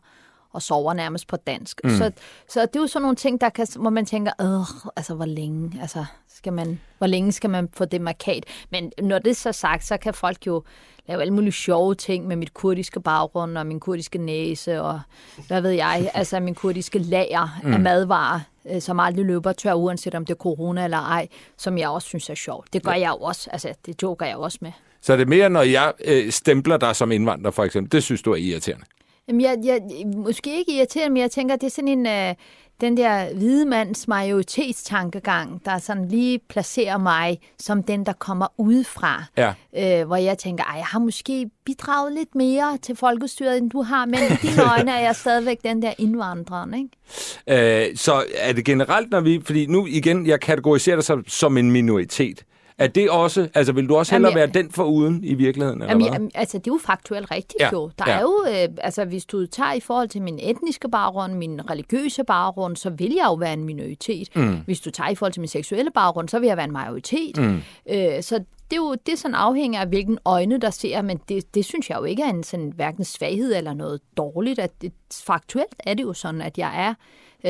og 0.52 0.62
sover 0.62 0.94
nærmest 0.94 1.26
på 1.26 1.36
dansk. 1.36 1.80
Mm. 1.84 1.90
Så, 1.90 2.10
så 2.48 2.60
det 2.60 2.76
er 2.76 2.80
jo 2.80 2.86
sådan 2.86 3.02
nogle 3.02 3.16
ting, 3.16 3.40
der 3.40 3.48
kan, 3.48 3.66
hvor 3.76 3.90
man 3.90 4.06
tænker, 4.06 4.32
øh, 4.40 4.92
altså 4.96 5.14
hvor 5.14 5.24
længe, 5.24 5.80
altså, 5.80 6.04
skal 6.28 6.52
man, 6.52 6.80
hvor 6.98 7.06
længe 7.06 7.32
skal 7.32 7.50
man 7.50 7.68
få 7.72 7.84
det 7.84 8.00
markat? 8.00 8.44
Men 8.70 8.92
når 9.02 9.18
det 9.18 9.30
er 9.30 9.34
så 9.34 9.52
sagt, 9.52 9.84
så 9.84 9.96
kan 9.96 10.14
folk 10.14 10.46
jo 10.46 10.62
lave 11.08 11.20
alle 11.20 11.34
mulige 11.34 11.52
sjove 11.52 11.94
ting 11.94 12.26
med 12.26 12.36
mit 12.36 12.54
kurdiske 12.54 13.00
baggrund 13.00 13.58
og 13.58 13.66
min 13.66 13.80
kurdiske 13.80 14.18
næse 14.18 14.80
og 14.80 15.00
hvad 15.46 15.60
ved 15.60 15.70
jeg, 15.70 16.10
altså 16.14 16.40
min 16.40 16.54
kurdiske 16.54 16.98
lager 16.98 17.60
mm. 17.62 17.72
af 17.72 17.80
madvarer, 17.80 18.40
øh, 18.70 18.80
som 18.80 19.00
aldrig 19.00 19.24
løber 19.24 19.52
tør, 19.52 19.74
uanset 19.74 20.14
om 20.14 20.24
det 20.24 20.34
er 20.34 20.38
corona 20.38 20.84
eller 20.84 20.98
ej, 20.98 21.28
som 21.56 21.78
jeg 21.78 21.88
også 21.88 22.08
synes 22.08 22.30
er 22.30 22.34
sjovt. 22.34 22.72
Det 22.72 22.82
gør 22.82 22.92
jeg 22.92 23.08
jo 23.08 23.16
også, 23.16 23.50
altså 23.52 23.74
det 23.86 24.02
joker 24.02 24.26
jeg 24.26 24.36
også 24.36 24.58
med. 24.60 24.72
Så 25.00 25.12
er 25.12 25.16
det 25.16 25.28
mere, 25.28 25.50
når 25.50 25.62
jeg 25.62 25.92
øh, 26.04 26.30
stempler 26.30 26.76
dig 26.76 26.96
som 26.96 27.12
indvandrer, 27.12 27.50
for 27.50 27.64
eksempel. 27.64 27.92
Det 27.92 28.02
synes 28.02 28.22
du 28.22 28.32
er 28.32 28.36
irriterende. 28.36 28.84
Jamen, 29.28 29.40
jeg, 29.40 29.58
jeg, 29.64 30.06
måske 30.16 30.58
ikke 30.58 30.76
irriterende, 30.76 31.12
men 31.12 31.20
jeg 31.20 31.30
tænker, 31.30 31.56
det 31.56 31.66
er 31.66 31.70
sådan 31.70 31.88
en, 31.88 32.06
øh, 32.06 32.34
den 32.82 32.96
der 32.96 33.34
hvide 33.34 33.66
mands 33.66 34.08
majoritetstankegang, 34.08 35.64
der 35.64 35.78
sådan 35.78 36.08
lige 36.08 36.38
placerer 36.48 36.98
mig 36.98 37.40
som 37.58 37.82
den, 37.82 38.06
der 38.06 38.12
kommer 38.12 38.46
udefra. 38.58 39.24
Ja. 39.36 39.52
Øh, 39.76 40.06
hvor 40.06 40.16
jeg 40.16 40.38
tænker, 40.38 40.64
ej, 40.64 40.76
jeg 40.76 40.86
har 40.86 40.98
måske 40.98 41.50
bidraget 41.64 42.12
lidt 42.12 42.34
mere 42.34 42.78
til 42.82 42.96
folkestyret, 42.96 43.58
end 43.58 43.70
du 43.70 43.82
har, 43.82 44.06
men 44.06 44.14
i 44.14 44.36
dine 44.42 44.62
øjne 44.72 44.90
er 44.90 45.00
jeg 45.00 45.16
stadigvæk 45.16 45.58
den 45.64 45.82
der 45.82 45.92
indvandrer, 45.98 46.66
ikke? 46.76 47.88
Øh, 47.90 47.96
så 47.96 48.24
er 48.36 48.52
det 48.52 48.64
generelt, 48.64 49.10
når 49.10 49.20
vi... 49.20 49.40
Fordi 49.44 49.66
nu 49.66 49.86
igen, 49.86 50.26
jeg 50.26 50.40
kategoriserer 50.40 50.96
dig 50.96 51.04
som, 51.04 51.24
som 51.28 51.56
en 51.56 51.70
minoritet. 51.70 52.44
Er 52.82 52.86
det 52.86 53.10
også, 53.10 53.48
altså 53.54 53.72
vil 53.72 53.88
du 53.88 53.96
også 53.96 54.14
hellere 54.14 54.30
Jamen, 54.30 54.40
jeg- 54.40 54.54
være 54.54 54.62
den 54.62 54.70
for 54.72 54.84
uden 54.84 55.24
i 55.24 55.34
virkeligheden, 55.34 55.80
eller 55.82 55.90
Jamen, 55.92 56.04
hvad? 56.06 56.12
jamen, 56.12 56.30
altså, 56.34 56.58
det 56.58 56.66
er 56.66 56.74
jo 56.74 56.80
faktuelt 56.84 57.30
rigtigt 57.30 57.60
Ja, 57.60 57.68
jo. 57.72 57.90
Der 57.98 58.04
ja. 58.06 58.16
er 58.16 58.20
jo, 58.20 58.44
øh, 58.48 58.68
altså 58.78 59.04
hvis 59.04 59.24
du 59.24 59.46
tager 59.46 59.72
i 59.72 59.80
forhold 59.80 60.08
til 60.08 60.22
min 60.22 60.38
etniske 60.42 60.88
baggrund, 60.88 61.32
min 61.34 61.70
religiøse 61.70 62.24
baggrund, 62.24 62.76
så 62.76 62.90
vil 62.90 63.12
jeg 63.12 63.24
jo 63.26 63.34
være 63.34 63.52
en 63.52 63.64
minoritet. 63.64 64.36
Mm. 64.36 64.56
Hvis 64.64 64.80
du 64.80 64.90
tager 64.90 65.10
i 65.10 65.14
forhold 65.14 65.32
til 65.32 65.40
min 65.40 65.48
seksuelle 65.48 65.90
baggrund, 65.90 66.28
så 66.28 66.38
vil 66.38 66.46
jeg 66.46 66.56
være 66.56 66.66
en 66.66 66.72
majoritet. 66.72 67.36
Mm. 67.38 67.56
Øh, 67.90 68.22
så 68.22 68.38
det 68.70 68.76
er 68.78 68.82
jo 68.82 68.94
det 69.06 69.18
sådan 69.18 69.34
afhænger 69.34 69.80
af, 69.80 69.86
hvilken 69.86 70.18
øjne 70.24 70.58
der 70.58 70.70
ser, 70.70 71.02
men 71.02 71.20
det, 71.28 71.54
det 71.54 71.64
synes 71.64 71.90
jeg 71.90 71.98
jo 71.98 72.04
ikke 72.04 72.22
er 72.22 72.30
en 72.30 72.42
sådan, 72.42 72.72
hverken 72.76 73.04
svaghed 73.04 73.54
eller 73.56 73.74
noget 73.74 74.00
dårligt. 74.16 74.58
At 74.58 74.70
det, 74.82 74.92
faktuelt 75.24 75.74
er 75.78 75.94
det 75.94 76.02
jo 76.02 76.12
sådan, 76.12 76.40
at 76.42 76.58
jeg 76.58 76.86
er 76.86 76.94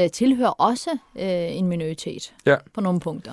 øh, 0.05 0.11
tilhører 0.11 0.51
også 0.51 0.91
øh, 1.17 1.57
en 1.57 1.67
minoritet 1.67 2.35
Ja. 2.47 2.57
på 2.75 2.81
nogle 2.81 3.01
punkter. 3.01 3.33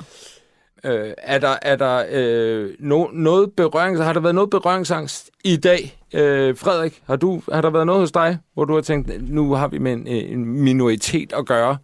Øh, 0.83 1.13
er 1.17 1.39
der, 1.39 1.55
er 1.61 1.75
der 1.75 2.05
øh, 2.11 2.75
no, 2.79 3.07
noget 3.13 3.53
berørings, 3.53 3.99
har 3.99 4.13
der 4.13 4.19
været 4.19 4.35
noget 4.35 4.49
berøringsangst 4.49 5.31
i 5.43 5.57
dag? 5.57 5.99
Øh, 6.13 6.57
Frederik, 6.57 7.01
har, 7.07 7.15
du, 7.15 7.41
har 7.51 7.61
der 7.61 7.69
været 7.69 7.85
noget 7.85 8.01
hos 8.01 8.11
dig, 8.11 8.37
hvor 8.53 8.65
du 8.65 8.73
har 8.73 8.81
tænkt, 8.81 9.29
nu 9.29 9.53
har 9.53 9.67
vi 9.67 9.77
med 9.77 9.93
en, 9.93 10.07
øh, 10.07 10.31
en 10.31 10.45
minoritet 10.45 11.33
at 11.33 11.45
gøre? 11.45 11.77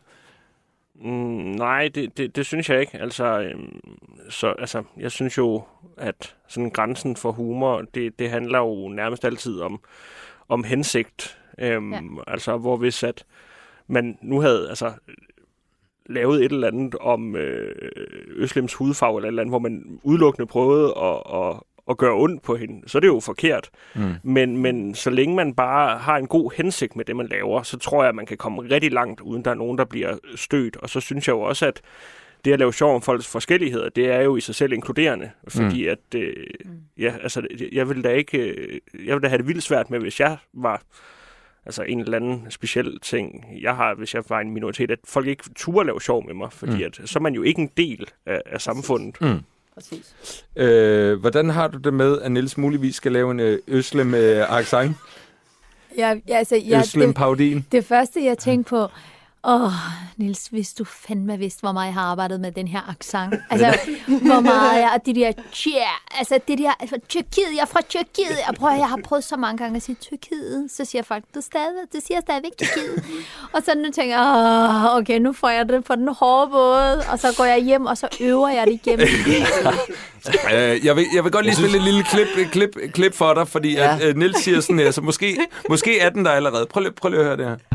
Mm, 0.96 1.12
nej, 1.12 1.90
det, 1.96 2.18
det, 2.18 2.36
det 2.36 2.46
synes 2.46 2.70
jeg 2.70 2.80
ikke. 2.82 2.98
Altså, 2.98 3.40
øhm, 3.42 3.80
så, 4.30 4.54
altså, 4.60 4.84
jeg 4.98 5.12
synes 5.12 5.38
jo, 5.38 5.64
at 5.98 6.36
sådan 6.48 6.70
grænsen 6.70 7.16
for 7.16 7.32
humor, 7.32 7.82
det, 7.94 8.20
det 8.20 8.30
handler 8.30 8.60
jo 8.60 8.90
nærmest 8.90 9.26
altid 9.26 9.62
om, 9.62 9.80
om 10.50 10.64
hensigt. 10.64 11.38
Øhm, 11.60 11.94
ja. 11.94 12.00
Ja. 12.00 12.02
Altså, 12.28 12.58
hvor 12.58 12.78
hvis 12.78 13.04
at 13.04 13.26
man 13.88 14.18
nu 14.22 14.42
havde 14.42 14.70
altså, 14.70 14.92
lavet 16.06 16.46
et 16.46 16.52
eller 16.52 16.68
andet 16.68 16.96
om 16.96 17.36
øh, 17.36 17.76
Øslems 18.28 18.74
hudfarve, 18.74 19.18
eller 19.18 19.28
et 19.28 19.32
eller 19.32 19.42
andet, 19.42 19.52
hvor 19.52 19.60
man 19.60 20.00
udelukkende 20.04 20.48
prøvede 20.48 20.94
at, 20.98 21.22
at, 21.34 21.60
at 21.90 21.98
gøre 21.98 22.14
ondt 22.14 22.44
på 22.44 22.56
hende, 22.56 22.90
så 22.90 22.98
er 22.98 23.00
det 23.00 23.08
jo 23.08 23.20
forkert. 23.20 23.70
Mm. 23.96 24.14
Men, 24.24 24.58
men 24.58 24.96
så 24.96 25.10
længe 25.10 25.36
man 25.36 25.54
bare 25.54 25.98
har 25.98 26.18
en 26.18 26.28
god 26.28 26.52
hensigt 26.58 26.96
med 26.96 27.06
det, 27.06 27.16
man 27.16 27.28
laver, 27.28 27.64
så 27.64 27.78
tror 27.78 28.04
jeg, 28.04 28.10
at 28.10 28.16
man 28.16 28.26
kan 28.26 28.38
komme 28.38 28.62
rigtig 28.62 28.92
langt, 28.92 29.22
uden 29.22 29.46
der 29.46 29.52
er 29.52 29.56
nogen, 29.56 29.78
der 29.78 29.86
bliver 29.86 30.18
stødt. 30.36 30.78
Og 30.78 30.90
så 30.90 31.00
synes 31.00 31.28
jeg 31.28 31.34
jo 31.34 31.42
også, 31.42 31.66
at 31.66 31.82
det 32.46 32.54
at 32.54 32.60
lave 32.60 32.74
sjov 32.74 32.96
om 32.96 33.02
folks 33.02 33.28
forskelligheder, 33.28 33.90
det 33.90 34.12
er 34.12 34.22
jo 34.22 34.36
i 34.36 34.42
sig 34.42 34.56
selv 34.56 34.74
inkluderende, 34.74 35.32
fordi 35.48 35.84
mm. 35.84 35.92
at, 35.92 36.20
øh, 36.22 36.48
ja, 36.98 37.14
altså, 37.24 37.48
jeg 37.72 37.90
vil 37.90 38.04
da 38.04 38.10
ikke, 38.10 38.38
øh, 38.38 38.80
jeg 39.06 39.16
vil 39.16 39.24
da 39.24 39.28
have 39.28 39.38
det 39.38 39.48
vildt 39.48 39.64
svært 39.64 39.90
med, 39.90 40.00
hvis 40.00 40.20
jeg 40.20 40.38
var 40.54 40.82
altså 41.66 41.84
en 41.84 42.00
eller 42.00 42.18
anden 42.18 42.52
speciel 42.52 43.00
ting, 43.00 43.46
jeg 43.62 43.76
har, 43.76 43.96
hvis 43.96 44.14
jeg 44.14 44.24
var 44.30 44.40
en 44.40 44.52
minoritet, 44.52 44.92
at 44.92 45.00
folk 45.06 45.28
ikke 45.28 45.44
turde 45.56 45.86
lave 45.86 46.02
sjov 46.02 46.26
med 46.26 46.34
mig, 46.34 46.54
fordi 46.54 46.78
mm. 46.78 46.84
at, 46.84 47.10
så 47.10 47.20
er 47.20 47.22
man 47.22 47.34
jo 47.34 47.44
ikke 47.44 47.62
en 47.62 47.72
del 47.78 48.10
af, 48.26 48.42
af 48.46 48.62
samfundet. 48.62 49.22
Mm. 49.22 49.40
Præcis. 49.76 50.16
Øh, 50.56 51.20
hvordan 51.20 51.50
har 51.50 51.68
du 51.68 51.78
det 51.78 51.94
med, 51.94 52.22
at 52.22 52.32
Niels 52.32 52.58
muligvis 52.58 52.96
skal 52.96 53.12
lave 53.12 53.32
en 53.32 53.40
øh, 53.40 53.60
Øslem 53.68 54.14
øh, 54.14 54.58
accent? 54.58 54.98
Ja, 55.98 56.16
ja, 56.28 56.38
altså, 56.38 56.56
Ja, 56.56 56.80
Øslem 56.80 57.14
det? 57.14 57.64
Det 57.72 57.86
første, 57.86 58.24
jeg 58.24 58.38
tænkte 58.38 58.70
på, 58.70 58.88
åh, 59.48 59.72
Nils, 60.18 60.48
hvis 60.48 60.74
du 60.74 60.84
fandme 60.84 61.38
vidste, 61.38 61.62
hvor 61.62 61.72
meget 61.72 61.86
jeg 61.86 61.94
har 61.94 62.02
arbejdet 62.02 62.40
med 62.40 62.52
den 62.52 62.68
her 62.68 62.90
accent. 62.90 63.34
Altså, 63.52 63.80
hvor 64.08 64.40
meget 64.40 64.80
jeg, 64.82 64.92
og 64.96 65.06
de 65.06 65.16
der, 65.16 65.32
tja, 65.54 65.86
altså 66.12 66.40
det 66.48 66.58
der, 66.58 66.72
altså, 66.80 66.96
Tyrkiet, 67.10 67.52
jeg 67.56 67.62
er 67.62 67.66
fra 67.66 67.82
Tyrkiet. 67.90 68.38
Jeg 68.48 68.56
prøver, 68.60 68.74
jeg 68.74 68.90
har 68.90 69.00
prøvet 69.04 69.24
så 69.24 69.38
mange 69.38 69.58
gange 69.58 69.76
at 69.76 69.82
sige 69.82 69.96
Tyrkiet. 70.02 70.72
Så 70.72 70.86
siger 70.86 71.02
folk, 71.04 71.24
du, 71.36 71.42
stadig, 71.42 71.84
du 71.94 72.00
siger 72.08 72.22
stadigvæk 72.22 72.52
Tyrkiet. 72.58 73.04
og 73.56 73.62
så 73.66 73.76
nu 73.76 73.92
tænker 73.92 74.16
jeg, 74.16 74.86
åh, 74.86 74.96
okay, 74.96 75.20
nu 75.20 75.34
får 75.34 75.50
jeg 75.50 75.70
det 75.70 75.84
på 75.84 75.96
den 75.96 76.08
hårde 76.08 76.52
måde. 76.52 77.04
Og 77.12 77.20
så 77.20 77.28
går 77.38 77.46
jeg 77.46 77.60
hjem, 77.64 77.86
og 77.86 77.98
så 77.98 78.08
øver 78.22 78.50
jeg 78.50 78.68
det 78.68 78.74
igennem. 78.74 79.08
Øh, 80.54 80.86
jeg, 80.86 80.96
vil, 80.96 81.06
jeg 81.16 81.24
vil 81.24 81.32
godt 81.32 81.46
lige 81.46 81.56
spille 81.56 81.78
et 81.78 81.84
lille 81.84 82.04
klip, 82.04 82.28
et 82.38 82.52
klip, 82.52 82.76
klip 82.94 83.14
for 83.14 83.34
dig, 83.34 83.48
fordi 83.48 83.74
ja. 83.74 83.96
At, 83.96 84.04
øh, 84.04 84.16
Niels 84.16 84.44
siger 84.44 84.62
sådan 84.62 84.80
her, 84.80 84.92
så 84.92 85.02
måske, 85.02 85.38
måske 85.70 86.00
er 86.00 86.10
den 86.10 86.26
der 86.26 86.32
allerede. 86.32 86.66
Prøv 86.66 86.82
lige, 86.82 86.92
prøv 86.92 87.10
lige 87.10 87.20
at 87.20 87.26
høre 87.26 87.38
det 87.38 87.46
her. 87.46 87.75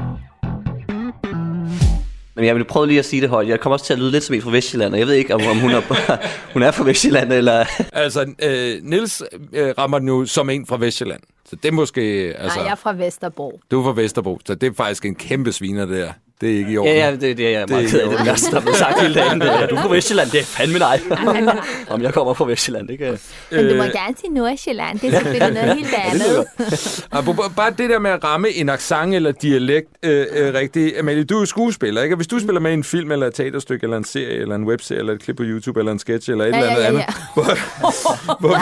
Men 2.34 2.44
jeg 2.44 2.56
vil 2.56 2.64
prøve 2.64 2.86
lige 2.86 2.98
at 2.98 3.04
sige 3.04 3.22
det 3.22 3.30
højt. 3.30 3.48
Jeg 3.48 3.60
kommer 3.60 3.74
også 3.74 3.86
til 3.86 3.92
at 3.92 3.98
lyde 3.98 4.10
lidt 4.10 4.24
som 4.24 4.34
en 4.34 4.42
fra 4.42 4.50
Vestjylland, 4.50 4.92
og 4.92 4.98
jeg 4.98 5.06
ved 5.06 5.14
ikke, 5.14 5.34
om, 5.34 5.40
om 5.50 5.58
hun, 5.58 5.70
er, 5.70 6.16
hun 6.52 6.62
er 6.62 6.70
fra 6.70 6.84
Vestjylland, 6.84 7.32
eller... 7.32 7.64
Altså, 7.92 8.34
øh, 8.42 8.82
Niels 8.82 9.22
øh, 9.52 9.74
rammer 9.78 9.98
den 9.98 10.08
jo 10.08 10.26
som 10.26 10.50
en 10.50 10.66
fra 10.66 10.76
Vestjylland. 10.76 11.20
Så 11.44 11.56
det 11.56 11.68
er 11.68 11.72
måske... 11.72 12.00
Altså, 12.38 12.58
Nej, 12.58 12.64
jeg 12.64 12.72
er 12.72 12.76
fra 12.76 12.92
Vesterbro. 12.92 13.60
Du 13.70 13.80
er 13.80 13.84
fra 13.84 14.00
Vesterbro, 14.00 14.38
så 14.46 14.54
det 14.54 14.66
er 14.70 14.74
faktisk 14.74 15.04
en 15.04 15.14
kæmpe 15.14 15.52
sviner, 15.52 15.86
det 15.86 15.96
der. 15.96 16.12
Det 16.40 16.52
er 16.54 16.58
ikke 16.58 16.72
i 16.72 16.76
orden. 16.78 16.94
Ja, 16.94 17.06
ja, 17.06 17.12
det, 17.16 17.36
det 17.36 17.46
er 17.46 17.50
jeg 17.58 17.64
meget 17.68 17.82
Det- 17.84 17.90
ked 17.90 18.00
af. 18.00 18.08
Det 18.08 18.18
er 18.28 18.34
det, 18.34 18.48
der 18.50 18.56
er 18.56 18.60
blevet 18.60 18.76
sagt 18.76 19.00
hele 19.02 19.14
dagen. 19.14 19.40
Det 19.40 19.70
Du 19.70 19.74
er 19.76 19.82
fra 19.82 19.88
Vestjylland, 19.94 20.30
det 20.30 20.40
er 20.40 20.44
fandme 20.44 20.78
nej. 20.78 21.00
om 21.90 22.02
jeg 22.02 22.14
kommer 22.14 22.34
fra 22.34 22.44
Vestjylland, 22.44 22.88
det 22.88 22.98
kan 22.98 23.18
Men 23.50 23.68
du 23.68 23.74
må 23.76 23.82
Øh. 23.84 23.90
gerne 23.92 24.16
sige 24.20 24.34
Nordsjælland. 24.34 24.98
Det 25.00 25.08
er 25.14 25.18
selvfølgelig 25.20 25.52
noget 25.54 25.74
helt 25.76 25.94
andet. 25.94 26.44
Apropos, 27.18 27.44
Bare 27.56 27.70
det 27.78 27.90
der 27.90 27.98
med 27.98 28.10
at 28.10 28.24
ramme 28.24 28.50
en 28.50 28.68
accent 28.68 29.14
eller 29.14 29.32
dialekt 29.32 29.88
øh, 30.02 30.26
øh, 30.32 30.54
rigtigt. 30.54 30.98
Amalie, 30.98 31.24
du 31.24 31.36
er 31.36 31.40
jo 31.40 31.46
skuespiller, 31.46 32.02
ikke? 32.02 32.16
Hvis 32.16 32.26
du 32.26 32.38
spiller 32.38 32.60
med 32.60 32.70
i 32.70 32.74
en 32.74 32.84
film, 32.84 33.12
eller 33.12 33.26
et 33.26 33.34
teaterstykke, 33.34 33.84
eller 33.84 33.96
en 33.96 34.04
serie, 34.04 34.38
eller 34.40 34.54
en 34.54 34.64
webserie, 34.64 34.98
eller 34.98 35.12
et 35.12 35.22
klip 35.22 35.36
på 35.36 35.42
YouTube, 35.46 35.80
eller 35.80 35.92
en 35.92 35.98
sketch, 35.98 36.30
eller 36.30 36.44
et 36.44 36.50
Ja, 36.50 36.56
eller 36.56 36.68
andet 36.68 36.78
ja, 36.78 36.82
ja, 36.82 36.88
andet. 36.88 36.98
ja. 37.00 37.14
Hvor, 37.34 38.40
hvor, 38.40 38.56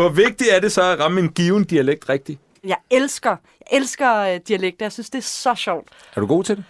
hvor 0.00 0.08
vigtigt 0.08 0.50
er 0.52 0.60
det 0.60 0.72
så 0.72 0.82
at 0.82 1.00
ramme 1.00 1.20
en 1.20 1.28
given 1.28 1.64
dialekt 1.64 2.08
rigtigt? 2.08 2.40
Jeg 2.66 2.76
elsker, 2.90 3.30
jeg 3.30 3.78
elsker 3.78 4.16
øh, 4.20 4.40
dialekter. 4.48 4.84
Jeg 4.84 4.92
synes, 4.92 5.10
det 5.10 5.18
er 5.18 5.22
så 5.22 5.54
sjovt. 5.54 5.88
Er 6.16 6.20
du 6.20 6.26
god 6.26 6.44
til 6.44 6.56
det? 6.56 6.64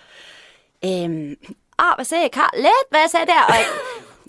Øhm, 0.87 1.37
åh, 1.79 1.95
hvad 1.97 2.05
sagde 2.05 2.23
jeg? 2.23 2.31
Karl? 2.33 2.51
Lidt, 2.57 2.87
hvad 2.91 3.09
sagde 3.11 3.27
der? 3.27 3.43
Og, 3.49 3.55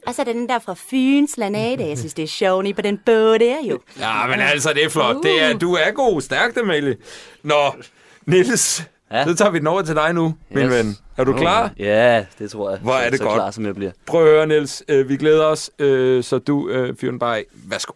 og 0.07 0.15
så 0.15 0.21
er 0.21 0.23
der 0.25 0.33
den 0.33 0.49
der 0.49 0.59
fra 0.59 0.75
Fyns 0.89 1.37
Lanade. 1.37 1.87
Jeg 1.87 1.97
synes, 1.97 2.13
det 2.13 2.23
er 2.23 2.27
sjovt 2.27 2.75
på 2.75 2.81
den 2.81 2.97
båd 3.05 3.39
der 3.39 3.55
jo. 3.69 3.79
Ja, 3.99 4.27
men 4.27 4.39
altså, 4.39 4.73
det 4.73 4.83
er 4.85 4.89
flot. 4.89 5.15
Det 5.23 5.41
er, 5.43 5.57
du 5.57 5.73
er 5.73 5.91
god. 5.91 6.21
Stærkt, 6.21 6.57
Amalie. 6.57 6.97
Nå, 7.43 7.73
Niels, 8.25 8.83
ja. 9.11 9.23
Så 9.25 9.35
tager 9.35 9.51
vi 9.51 9.59
den 9.59 9.67
over 9.67 9.81
til 9.81 9.95
dig 9.95 10.13
nu, 10.13 10.35
min 10.49 10.63
Yes. 10.65 10.71
ven. 10.73 10.97
Er 11.17 11.23
du 11.23 11.33
klar? 11.33 11.71
Ja, 11.79 12.25
det 12.39 12.51
tror 12.51 12.69
jeg. 12.69 12.79
Hvor 12.79 12.93
er 12.93 13.09
det 13.09 13.19
så 13.19 13.25
godt. 13.25 13.35
klar, 13.35 13.51
som 13.51 13.65
jeg 13.65 13.75
bliver. 13.75 13.91
Prøv 14.05 14.21
at 14.23 14.27
høre, 14.33 14.47
Niels. 14.47 14.83
Øh, 14.87 15.09
vi 15.09 15.17
glæder 15.17 15.45
os, 15.45 15.71
øh, 15.79 16.23
så 16.23 16.37
du 16.37 16.69
øh, 16.69 16.95
fyrer 17.01 17.11
den 17.11 17.19
bare 17.19 17.37
af. 17.37 17.45
Værsgo. 17.53 17.93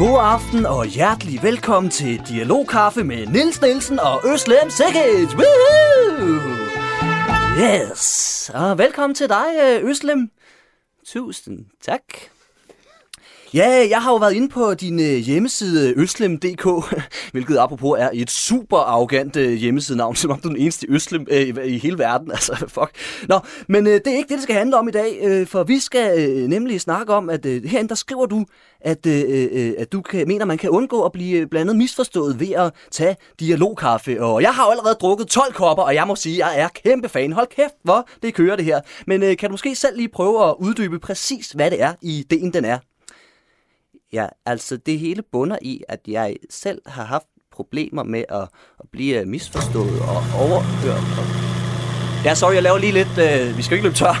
God 0.00 0.18
aften 0.20 0.66
og 0.66 0.86
hjertelig 0.86 1.42
velkommen 1.42 1.90
til 1.90 2.22
Dialogkaffe 2.28 3.04
med 3.04 3.26
Nils 3.26 3.60
Nielsen 3.62 3.98
og 3.98 4.20
Øslem 4.34 4.70
Sikkes. 4.70 5.36
Yes, 7.60 8.50
og 8.54 8.78
velkommen 8.78 9.14
til 9.14 9.28
dig, 9.28 9.46
øh, 9.62 9.90
Øslem. 9.90 10.30
Tusind 11.06 11.66
tak. 11.80 12.02
Ja, 13.54 13.86
jeg 13.90 14.02
har 14.02 14.10
jo 14.10 14.16
været 14.16 14.32
inde 14.34 14.48
på 14.48 14.74
din 14.74 15.00
øh, 15.00 15.16
hjemmeside 15.16 15.88
øh, 15.90 16.02
øslem.dk, 16.02 16.66
hvilket 17.32 17.58
apropos 17.58 17.98
er 18.00 18.10
et 18.12 18.30
super 18.30 18.76
arrogant 18.78 19.36
øh, 19.36 19.52
hjemmesidenavn, 19.52 20.16
som 20.20 20.30
om 20.30 20.40
du 20.40 20.48
er 20.48 20.52
den 20.52 20.60
eneste 20.62 20.86
Øslem 20.88 21.26
øh, 21.30 21.48
i- 21.66 21.78
hele 21.78 21.98
verden. 21.98 22.30
Altså, 22.40 22.56
fuck. 22.68 22.90
Nå, 23.28 23.38
men 23.68 23.86
øh, 23.86 23.92
det 23.92 24.06
er 24.06 24.16
ikke 24.16 24.28
det, 24.28 24.34
det 24.36 24.42
skal 24.42 24.54
handle 24.56 24.76
om 24.78 24.88
i 24.88 24.90
dag, 24.90 25.18
øh, 25.22 25.46
for 25.46 25.62
vi 25.62 25.78
skal 25.78 26.30
øh, 26.30 26.46
nemlig 26.48 26.80
snakke 26.80 27.12
om, 27.14 27.30
at 27.30 27.46
øh, 27.46 27.64
herinde 27.64 27.88
der 27.88 27.94
skriver 27.94 28.26
du, 28.26 28.44
at, 28.80 29.06
øh, 29.06 29.72
at 29.78 29.92
du 29.92 30.00
kan, 30.02 30.28
mener, 30.28 30.44
man 30.44 30.58
kan 30.58 30.70
undgå 30.70 31.02
at 31.02 31.12
blive 31.12 31.30
blandet 31.30 31.50
blandt 31.50 31.70
andet 31.70 31.76
misforstået 31.76 32.40
ved 32.40 32.50
at 32.52 32.72
tage 32.90 33.16
dialogkaffe. 33.40 34.22
Og 34.22 34.42
jeg 34.42 34.50
har 34.54 34.64
jo 34.64 34.70
allerede 34.70 34.94
drukket 35.00 35.26
12 35.26 35.52
kopper, 35.52 35.84
og 35.84 35.94
jeg 35.94 36.06
må 36.06 36.16
sige, 36.16 36.44
at 36.44 36.50
jeg 36.56 36.60
er 36.64 36.68
kæmpe 36.84 37.08
fan. 37.08 37.32
Hold 37.32 37.46
kæft, 37.56 37.74
hvor 37.84 38.08
det 38.22 38.34
kører 38.34 38.56
det 38.56 38.64
her. 38.64 38.80
Men 39.06 39.22
øh, 39.22 39.36
kan 39.36 39.48
du 39.48 39.52
måske 39.52 39.74
selv 39.74 39.96
lige 39.96 40.08
prøve 40.08 40.48
at 40.48 40.54
uddybe 40.60 40.98
præcis, 40.98 41.50
hvad 41.50 41.70
det 41.70 41.82
er, 41.82 41.92
ideen 42.02 42.52
den 42.52 42.64
er? 42.64 42.78
Ja, 44.12 44.26
altså 44.46 44.76
det 44.76 44.98
hele 44.98 45.22
bunder 45.32 45.58
i, 45.62 45.82
at 45.88 46.00
jeg 46.08 46.36
selv 46.50 46.82
har 46.86 47.04
haft 47.04 47.26
problemer 47.52 48.02
med 48.02 48.24
at, 48.28 48.48
at 48.80 48.88
blive 48.92 49.20
øh, 49.20 49.26
misforstået 49.26 50.00
og 50.00 50.22
overhørt. 50.46 51.02
Ja, 52.24 52.34
sorry, 52.34 52.54
jeg 52.54 52.62
laver 52.62 52.78
lige 52.78 52.92
lidt. 52.92 53.08
Øh, 53.18 53.56
vi 53.56 53.62
skal 53.62 53.74
jo 53.74 53.76
ikke 53.76 53.88
løbe 53.88 53.96
tør. 53.96 54.14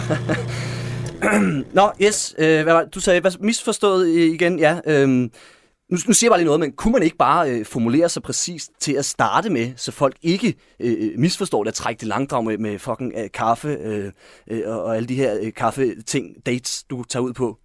Nå, 1.78 1.90
yes. 2.02 2.34
Øh, 2.38 2.62
hvad 2.62 2.72
var, 2.74 2.84
du 2.84 3.00
sagde 3.00 3.20
hvad, 3.20 3.32
misforstået 3.40 4.08
igen. 4.08 4.58
Ja, 4.58 4.80
øh, 4.86 5.08
nu, 5.08 5.28
nu 6.06 6.12
siger 6.12 6.26
jeg 6.26 6.30
bare 6.30 6.38
lige 6.38 6.46
noget, 6.46 6.60
men 6.60 6.72
kunne 6.72 6.92
man 6.92 7.02
ikke 7.02 7.16
bare 7.16 7.50
øh, 7.50 7.66
formulere 7.66 8.08
sig 8.08 8.22
præcist 8.22 8.70
til 8.80 8.92
at 8.92 9.04
starte 9.04 9.50
med, 9.50 9.72
så 9.76 9.92
folk 9.92 10.16
ikke 10.22 10.54
øh, 10.80 10.96
øh, 11.00 11.18
misforstår 11.18 11.64
det 11.64 11.68
at 11.68 11.74
trække 11.74 12.00
det 12.00 12.08
langdrag 12.08 12.44
med, 12.44 12.58
med 12.58 12.78
fucking 12.78 13.12
øh, 13.16 13.30
kaffe 13.34 13.68
øh, 13.68 14.12
øh, 14.50 14.62
og, 14.66 14.82
og 14.82 14.96
alle 14.96 15.08
de 15.08 15.14
her 15.14 15.38
øh, 15.42 15.52
kaffe-ting, 15.52 16.46
dates, 16.46 16.84
du 16.90 17.04
tager 17.04 17.22
ud 17.22 17.32
på? 17.32 17.58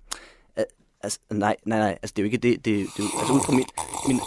Altså, 1.06 1.20
nej, 1.32 1.56
nej, 1.66 1.80
nej. 1.80 1.89
Altså, 1.89 2.14
det 2.16 2.20
er 2.20 2.24
jo 2.24 2.26
ikke 2.26 2.38
det. 2.38 2.66
Det, 2.66 2.88
det 2.97 3.03
altså, 3.20 3.34
ud 3.34 3.41
fra 3.45 3.53
min... 3.53 3.66
min... 4.08 4.20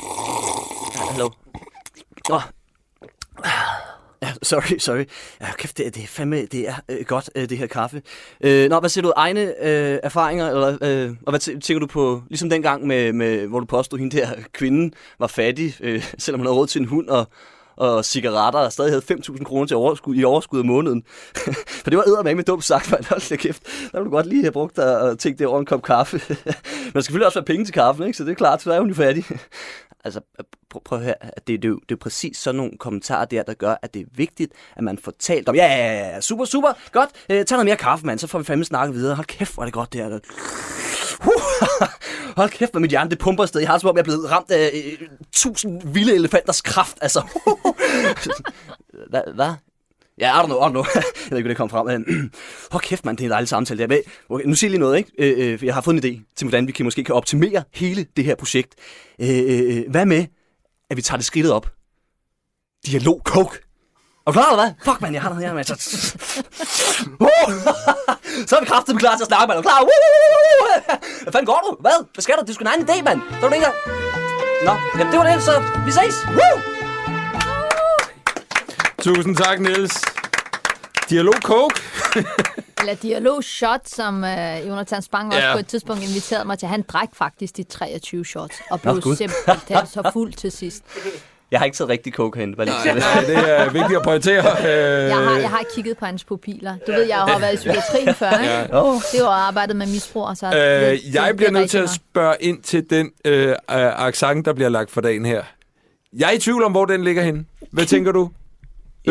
Ah, 1.01 1.09
hallo? 1.11 1.31
Åh. 2.31 2.43
Ja, 4.23 4.33
sorry, 4.43 4.79
sorry. 4.79 5.05
Ja, 5.41 5.53
kæft, 5.59 5.79
det, 5.79 5.95
det 5.95 6.03
er 6.03 6.07
fandme, 6.07 6.47
det 6.47 6.69
er 6.69 6.75
øh, 6.89 7.05
godt, 7.07 7.31
øh, 7.35 7.49
det 7.49 7.59
her 7.59 7.67
kaffe. 7.67 8.03
Øh, 8.41 8.71
nå, 8.71 8.81
hvad 8.81 8.91
siger 8.91 9.03
du, 9.03 9.13
egne 9.17 9.41
øh, 9.41 9.99
erfaringer, 10.03 10.49
eller, 10.51 10.79
øh, 10.83 11.15
og 11.27 11.33
hvad 11.33 11.61
tænker 11.61 11.79
du 11.79 11.87
på, 11.87 12.23
ligesom 12.29 12.51
dengang, 12.51 12.87
med, 12.87 13.13
med, 13.13 13.47
hvor 13.47 13.61
du 13.61 13.67
påstod, 13.67 13.99
hende 13.99 14.17
der 14.17 14.29
kvinde 14.53 14.95
var 15.19 15.27
fattig, 15.27 15.75
øh, 15.81 16.15
selvom 16.19 16.41
hun 16.41 16.47
havde 16.47 16.57
råd 16.57 16.67
til 16.67 16.81
en 16.81 16.89
hund 16.89 17.09
og, 17.09 17.29
og 17.79 18.05
cigaretter, 18.05 18.61
og 18.61 18.73
stadig 18.73 18.93
havde 18.93 19.21
5.000 19.21 19.45
kroner 19.45 19.67
til 19.67 19.77
overskud, 19.77 20.17
i 20.17 20.25
overskud 20.25 20.59
af 20.59 20.65
måneden. 20.65 21.03
For 21.83 21.91
det 21.91 21.97
var 21.97 22.05
eddermame 22.05 22.43
dumt 22.43 22.65
sagt, 22.65 22.91
man. 22.91 23.05
Hold 23.05 23.29
da 23.29 23.37
kæft. 23.37 23.63
Der 23.65 23.99
ville 23.99 24.05
du 24.05 24.11
godt 24.11 24.27
lige 24.27 24.43
have 24.43 24.53
brugt 24.53 24.77
dig 24.77 25.01
og 25.01 25.19
tænkt 25.19 25.39
det 25.39 25.47
over 25.47 25.61
en 25.61 25.67
kop 25.67 25.83
kaffe. 25.83 26.21
Men 26.29 26.37
der 26.37 26.91
skal 26.91 27.03
selvfølgelig 27.03 27.27
også 27.27 27.39
være 27.39 27.45
penge 27.45 27.65
til 27.65 27.75
kaffen, 27.75 28.07
ikke? 28.07 28.17
Så 28.17 28.25
det 28.25 28.31
er 28.31 28.35
klart, 28.35 28.63
så 28.63 28.73
er 28.73 28.81
hun 28.81 28.89
jo 28.89 28.95
fattig. 28.95 29.25
Altså, 30.05 30.21
prøv, 30.71 30.83
prøv 30.85 30.99
at 30.99 31.05
høre, 31.05 31.15
det, 31.47 31.63
det, 31.63 31.71
er 31.71 31.75
det 31.89 31.95
er 31.95 31.97
præcis 31.97 32.37
sådan 32.37 32.57
nogle 32.57 32.73
kommentarer 32.79 33.25
der, 33.25 33.43
der 33.43 33.55
gør, 33.55 33.75
at 33.83 33.95
det 33.95 34.03
er 34.03 34.07
vigtigt, 34.15 34.53
at 34.77 34.85
man 34.85 34.99
får 34.99 35.13
talt 35.19 35.49
om, 35.49 35.55
ja, 35.55 35.67
ja, 35.67 35.93
ja, 35.93 36.09
ja, 36.09 36.21
super, 36.21 36.45
super, 36.45 36.73
godt, 36.93 37.11
øh, 37.31 37.45
tag 37.45 37.57
noget 37.57 37.65
mere 37.65 37.77
kaffe, 37.77 38.07
mand, 38.07 38.19
så 38.19 38.27
får 38.27 38.39
vi 38.39 38.45
fandme 38.45 38.65
snakket 38.65 38.95
videre. 38.95 39.15
Hold 39.15 39.27
kæft, 39.27 39.55
hvor 39.55 39.63
er 39.63 39.67
det 39.67 39.75
godt, 39.75 39.93
det 39.93 40.01
her. 40.01 40.19
Uh, 41.21 41.89
hold 42.37 42.51
kæft, 42.51 42.71
hvor 42.71 42.81
mit 42.81 42.91
hjerne, 42.91 43.11
det 43.11 43.19
pumper 43.19 43.43
afsted. 43.43 43.61
Jeg 43.61 43.71
har 43.71 43.79
som 43.79 43.91
om, 43.91 43.97
jeg 43.97 44.01
er 44.01 44.05
blevet 44.05 44.31
ramt 44.31 44.51
af 44.51 44.71
øh, 44.75 45.09
tusind 45.33 45.83
vilde 45.85 46.15
elefanters 46.15 46.63
kraft, 46.63 46.99
altså. 47.01 47.23
Hvad? 49.11 49.35
Hvad? 49.35 49.53
Ja, 50.19 50.41
I 50.41 50.43
don't 50.43 50.47
know, 50.47 50.59
I 50.59 50.65
don't 50.65 50.71
know. 50.71 50.85
jeg 50.95 51.03
ved 51.31 51.39
ikke, 51.39 51.47
hvor 51.47 51.49
det 51.49 51.57
kom 51.57 51.71
frem. 51.71 51.87
Men, 51.87 52.33
Hold 52.73 52.83
kæft, 52.83 53.05
mand, 53.05 53.17
det 53.17 53.25
er 53.25 53.27
en 53.27 53.31
dejlig 53.31 53.49
samtale. 53.49 53.87
Der. 53.87 54.01
Okay, 54.29 54.45
nu 54.45 54.55
siger 54.55 54.69
jeg 54.69 54.71
lige 54.71 54.81
noget, 54.81 54.97
ikke? 54.97 55.11
Øh, 55.19 55.53
øh, 55.53 55.65
jeg 55.65 55.75
har 55.75 55.81
fået 55.81 56.05
en 56.05 56.11
idé 56.11 56.35
til, 56.37 56.45
hvordan 56.49 56.67
vi 56.67 56.73
kan, 56.73 56.85
måske 56.85 57.05
kan 57.05 57.15
optimere 57.15 57.65
hele 57.75 58.07
det 58.17 58.25
her 58.25 58.35
projekt. 58.35 58.75
Øh, 59.21 59.77
øh, 59.79 59.91
hvad 59.91 60.07
med, 60.07 60.27
at 60.91 60.97
vi 60.97 61.03
tager 61.03 61.17
det 61.17 61.27
skridtet 61.27 61.53
op? 61.53 61.71
Dialog 62.87 63.21
coke. 63.25 63.59
Er 64.27 64.31
du 64.31 64.33
klar, 64.33 64.53
eller 64.53 64.65
hvad? 64.65 64.73
Fuck, 64.85 65.01
mand, 65.01 65.15
jeg 65.15 65.23
har 65.23 65.29
noget 65.29 65.45
her, 65.45 65.55
mand. 65.55 65.71
Uh, 67.21 68.08
så 68.49 68.57
er 68.57 68.61
vi 68.61 68.67
kraftigt 68.67 68.99
klar 68.99 69.15
til 69.17 69.23
at 69.25 69.29
snakke, 69.33 69.47
mand. 69.49 69.59
Er 69.59 69.63
du 69.63 69.67
klar? 69.69 69.79
Hvad 71.23 71.33
fanden 71.33 71.47
går 71.53 71.61
du? 71.67 71.71
Hvad? 71.85 71.97
Hvad 72.15 72.23
skal 72.23 72.35
du? 72.37 72.41
Det 72.43 72.51
er 72.51 72.55
sgu 72.55 72.63
en 72.63 72.67
egen 72.75 72.83
idé, 72.89 72.97
mand. 73.09 73.21
Så 73.41 73.47
er 73.47 73.49
du 73.51 73.55
ikke 73.55 73.67
engang... 73.67 73.77
Nå, 74.69 74.73
jamen 74.99 75.13
det 75.13 75.19
var 75.21 75.27
det, 75.33 75.43
så 75.49 75.55
vi 75.87 75.91
ses. 75.99 76.17
Woo! 76.39 76.57
Tusind 79.03 79.37
tak, 79.37 79.61
Niels. 79.61 79.95
Dialog 81.11 81.35
Coke. 81.43 81.75
Eller 82.81 82.95
dialog 82.95 83.45
shot, 83.45 83.81
som 83.89 84.23
uh, 84.23 84.69
Jonathan 84.69 85.03
Spang 85.03 85.29
også 85.35 85.47
Ja. 85.47 85.53
på 85.53 85.59
et 85.59 85.67
tidspunkt 85.67 86.03
inviterede 86.03 86.45
mig 86.45 86.59
til. 86.59 86.69
Han 86.69 86.83
dræk 86.89 87.09
faktisk 87.15 87.57
de 87.57 87.63
23 87.63 88.25
shots, 88.25 88.57
og 88.71 88.81
Nå, 88.85 88.93
blev 88.93 89.03
Gud. 89.03 89.17
simpelthen 89.17 89.87
så 89.87 90.11
fuld 90.13 90.33
til 90.33 90.53
sidst. 90.53 90.83
Jeg 91.51 91.61
har 91.61 91.65
ikke 91.65 91.77
taget 91.77 91.89
rigtig 91.91 92.13
coke 92.13 92.39
hen. 92.41 92.55
Bare 92.57 92.67
lige 92.67 92.77
det. 92.85 92.95
Nej, 92.95 93.25
det 93.27 93.37
er 93.59 93.71
vigtigt 93.71 93.97
at 93.97 94.03
pointere. 94.05 94.39
Øh, 94.59 95.09
Jeg 95.09 95.17
har, 95.17 95.39
jeg 95.39 95.51
har 95.51 95.61
kigget 95.75 95.99
på 95.99 96.05
hans 96.07 96.25
pupiller. 96.25 96.75
Du 96.87 96.93
ved, 96.93 97.03
jeg 97.07 97.17
har 97.17 97.39
været 97.39 97.53
i 97.53 97.57
psykiatrien 97.57 98.15
før, 98.15 98.31
ikke? 98.31 98.53
Ja. 98.55 98.63
Det 99.13 99.21
var 99.23 99.29
arbejdet 99.49 99.77
med 99.77 99.87
misbrug, 99.87 100.25
og 100.25 100.37
så... 100.37 100.47
det- 100.51 100.93
Øh, 100.93 101.15
jeg 101.15 101.29
det 101.29 101.37
bliver 101.37 101.49
er 101.49 101.53
nødt 101.53 101.71
til 101.71 101.79
at 101.79 101.91
spørge 101.91 102.35
ind 102.41 102.63
til 102.63 102.91
den 102.91 103.11
øh, 103.25 103.49
øh, 103.49 103.57
accent, 104.07 104.47
der 104.47 104.53
bliver 104.53 104.69
lagt 104.69 104.91
for 104.91 105.01
dagen 105.01 105.25
her. 105.27 105.43
Jeg 106.19 106.27
er 106.29 106.33
i 106.33 106.39
tvivl 106.39 106.65
om, 106.65 106.73
hvor 106.73 106.85
den 106.85 107.05
ligger 107.05 107.23
henne. 107.23 107.45
Hvad 107.73 107.85
tænker 107.87 108.13
du? 108.13 108.31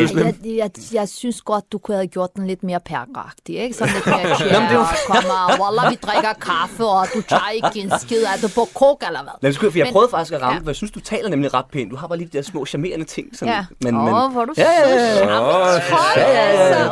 Øslem? 0.04 0.26
jeg, 0.26 0.36
jeg, 0.46 0.70
jeg 0.94 1.10
synes 1.10 1.42
godt, 1.42 1.72
du 1.72 1.78
kunne 1.78 1.98
have 1.98 2.08
gjort 2.08 2.30
den 2.36 2.48
lidt 2.48 2.64
mere 2.64 2.80
perkeragtig, 2.86 3.56
ikke? 3.56 3.74
Sådan 3.74 3.94
lidt 3.94 4.06
mere 4.06 4.80
og 4.80 4.86
kommer, 5.08 5.62
Wallah, 5.64 5.92
vi 5.92 5.96
drikker 5.96 6.34
kaffe, 6.34 6.86
og 6.86 7.08
du 7.14 7.22
tager 7.22 7.50
ikke 7.50 7.80
en 7.80 7.92
skid. 8.00 8.24
Er 8.24 8.42
du 8.42 8.48
på 8.56 8.68
kok, 8.76 9.04
eller 9.08 9.24
hvad? 9.24 9.34
Nej, 9.42 9.52
for 9.72 9.78
jeg 9.78 9.86
Men- 9.86 9.94
prøvede 9.94 10.10
faktisk 10.10 10.34
at 10.34 10.42
ramme, 10.42 10.54
Ja. 10.60 10.64
for 10.64 10.70
jeg 10.70 10.76
synes, 10.76 10.92
du 10.92 11.00
taler 11.00 11.30
nemlig 11.30 11.54
ret 11.54 11.66
pænt. 11.72 11.92
Du 11.92 11.96
har 11.96 12.08
bare 12.08 12.18
lige 12.18 12.30
de 12.34 12.38
der 12.38 12.44
små 12.44 12.66
charmerende 12.66 13.06
ting. 13.06 13.28
Sådan, 13.38 13.54
Ja. 13.54 13.66
men, 13.84 13.96
Åh, 13.96 14.04
men, 14.04 14.32
hvor 14.32 14.42
er 14.42 14.46
du 14.46 14.54
ja, 14.58 14.64
ja, 14.64 14.90
ja, 14.90 15.16
sød. 15.16 15.24
ja. 15.30 15.40
Hold 15.40 16.18
altså, 16.18 16.92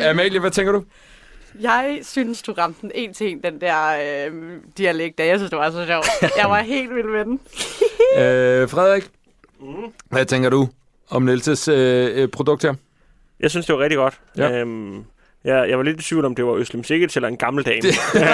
Øh, 0.02 0.10
Amalie, 0.10 0.40
hvad 0.40 0.50
tænker 0.50 0.72
du? 0.72 0.82
Jeg 1.60 1.98
synes, 2.02 2.42
du 2.42 2.52
ramte 2.52 2.80
den 2.82 2.90
en 2.94 3.14
til 3.14 3.30
en, 3.30 3.42
den 3.42 3.60
der 3.60 3.88
øh, 4.26 4.32
dialekt, 4.78 5.18
der 5.18 5.24
jeg 5.24 5.38
synes, 5.38 5.50
det 5.50 5.58
var 5.58 5.70
så 5.70 5.86
sjovt. 5.86 6.06
Jeg 6.36 6.50
var 6.50 6.58
helt 6.62 6.94
vild 6.94 7.08
med 7.16 7.24
den. 7.24 7.40
Øh, 8.18 8.68
Frederik, 8.68 9.08
hvad 10.10 10.24
tænker 10.24 10.50
du 10.50 10.68
om 11.10 11.22
Nielses 11.22 11.68
øh, 11.68 12.22
øh, 12.22 12.28
produkt 12.28 12.62
her? 12.62 12.74
Jeg 13.40 13.50
synes, 13.50 13.66
det 13.66 13.74
var 13.74 13.80
rigtig 13.80 13.96
godt. 13.96 14.14
Ja. 14.38 14.60
Øhm, 14.60 14.96
jeg, 15.44 15.66
jeg 15.68 15.78
var 15.78 15.84
lidt 15.84 16.00
i 16.00 16.04
tvivl 16.04 16.24
om, 16.24 16.34
det 16.34 16.46
var 16.46 16.54
Øslem 16.54 16.84
Sikkert 16.84 17.16
eller 17.16 17.28
en 17.28 17.36
gammel 17.36 17.64
dame. 17.64 17.80
Det- 17.80 17.96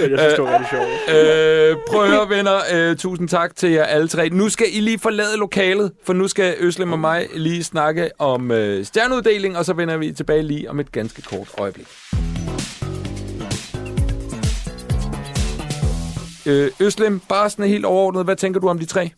jeg 0.00 0.18
synes, 0.18 0.34
det 0.34 0.44
var 0.44 0.52
rigtig 0.52 0.68
sjovt. 0.70 1.16
Øh, 1.16 1.76
prøv 1.88 2.02
at 2.04 2.10
høre, 2.10 2.28
venner. 2.28 2.56
Øh, 2.74 2.96
tusind 2.96 3.28
tak 3.28 3.56
til 3.56 3.70
jer 3.70 3.84
alle 3.84 4.08
tre. 4.08 4.28
Nu 4.28 4.48
skal 4.48 4.66
I 4.72 4.80
lige 4.80 4.98
forlade 4.98 5.36
lokalet, 5.38 5.92
for 6.04 6.12
nu 6.12 6.28
skal 6.28 6.54
Øslem 6.60 6.92
og 6.92 6.98
mig 6.98 7.26
lige 7.34 7.64
snakke 7.64 8.10
om 8.18 8.50
øh, 8.50 8.84
stjerneuddeling, 8.84 9.58
og 9.58 9.64
så 9.64 9.72
vender 9.72 9.96
vi 9.96 10.12
tilbage 10.12 10.42
lige 10.42 10.70
om 10.70 10.80
et 10.80 10.92
ganske 10.92 11.22
kort 11.22 11.48
øjeblik. 11.58 11.86
Øh, 16.46 16.70
Øslem, 16.80 17.20
bare 17.20 17.50
sådan 17.50 17.68
helt 17.68 17.84
overordnet, 17.84 18.24
hvad 18.24 18.36
tænker 18.36 18.60
du 18.60 18.68
om 18.68 18.78
de 18.78 18.84
tre? 18.84 19.10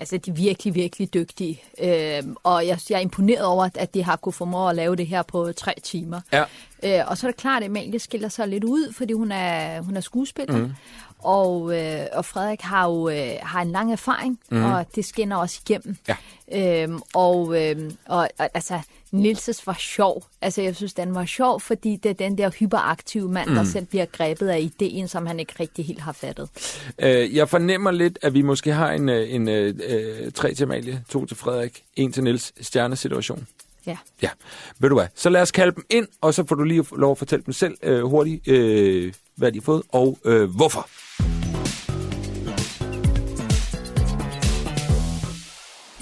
Altså, 0.00 0.16
de 0.16 0.30
er 0.30 0.34
virkelig, 0.34 0.74
virkelig 0.74 1.14
dygtige. 1.14 1.62
Øhm, 1.82 2.36
og 2.42 2.66
jeg, 2.66 2.78
jeg 2.90 2.96
er 2.96 3.00
imponeret 3.00 3.44
over, 3.44 3.68
at 3.74 3.94
de 3.94 4.02
har 4.02 4.16
kunne 4.16 4.32
formå 4.32 4.68
at 4.68 4.76
lave 4.76 4.96
det 4.96 5.06
her 5.06 5.22
på 5.22 5.52
tre 5.52 5.74
timer. 5.82 6.20
Ja. 6.32 6.44
Øh, 6.82 7.10
og 7.10 7.18
så 7.18 7.26
er 7.26 7.30
det 7.30 7.40
klart, 7.40 7.62
at 7.62 7.68
Amalie 7.68 7.98
skiller 7.98 8.28
sig 8.28 8.48
lidt 8.48 8.64
ud, 8.64 8.92
fordi 8.92 9.12
hun 9.12 9.32
er, 9.32 9.80
hun 9.80 9.96
er 9.96 10.00
skuespiller. 10.00 10.56
Mm. 10.56 10.72
Og, 11.18 11.78
øh, 11.78 12.06
og 12.12 12.24
Frederik 12.24 12.60
har 12.60 12.88
jo 12.88 13.08
øh, 13.08 13.32
har 13.42 13.62
en 13.62 13.70
lang 13.70 13.92
erfaring, 13.92 14.38
mm. 14.50 14.64
og 14.64 14.86
det 14.94 15.04
skinner 15.04 15.36
også 15.36 15.60
igennem. 15.68 15.96
Ja. 16.08 16.16
Øhm, 16.82 17.00
og, 17.14 17.38
og, 18.06 18.28
og 18.38 18.48
altså, 18.54 18.80
Nilses 19.16 19.66
var 19.66 19.76
sjov. 19.78 20.24
Altså, 20.40 20.62
jeg 20.62 20.76
synes, 20.76 20.94
den 20.94 21.14
var 21.14 21.24
sjov, 21.24 21.60
fordi 21.60 21.96
det 21.96 22.08
er 22.08 22.14
den 22.14 22.38
der 22.38 22.50
hyperaktive 22.50 23.28
mand, 23.28 23.48
mm. 23.48 23.54
der 23.54 23.64
selv 23.64 23.86
bliver 23.86 24.04
grebet 24.04 24.48
af 24.48 24.60
ideen, 24.60 25.08
som 25.08 25.26
han 25.26 25.40
ikke 25.40 25.54
rigtig 25.60 25.84
helt 25.86 26.00
har 26.00 26.12
fattet. 26.12 26.48
Øh, 26.98 27.36
jeg 27.36 27.48
fornemmer 27.48 27.90
lidt, 27.90 28.18
at 28.22 28.34
vi 28.34 28.42
måske 28.42 28.72
har 28.72 28.92
en, 28.92 29.08
øh, 29.08 29.34
en 29.34 29.48
øh, 29.48 29.74
øh, 29.88 30.32
tre 30.32 30.54
til 30.54 30.64
Amalie, 30.64 31.04
to 31.08 31.26
til 31.26 31.36
Frederik, 31.36 31.82
en 31.96 32.12
til 32.12 32.24
Niels 32.24 32.52
stjernesituation. 32.66 33.46
Ja. 33.86 33.96
Ja, 34.22 34.30
ved 34.78 34.88
du 34.88 34.94
hvad? 34.94 35.06
Så 35.14 35.30
lad 35.30 35.42
os 35.42 35.50
kalde 35.50 35.74
dem 35.74 35.84
ind, 35.90 36.08
og 36.20 36.34
så 36.34 36.44
får 36.46 36.56
du 36.56 36.62
lige 36.62 36.84
lov 36.96 37.10
at 37.10 37.18
fortælle 37.18 37.44
dem 37.44 37.52
selv 37.52 37.76
øh, 37.82 38.02
hurtigt, 38.02 38.48
øh, 38.48 39.12
hvad 39.34 39.52
de 39.52 39.58
har 39.58 39.62
fået, 39.62 39.82
og 39.88 40.18
øh, 40.24 40.50
hvorfor. 40.50 40.88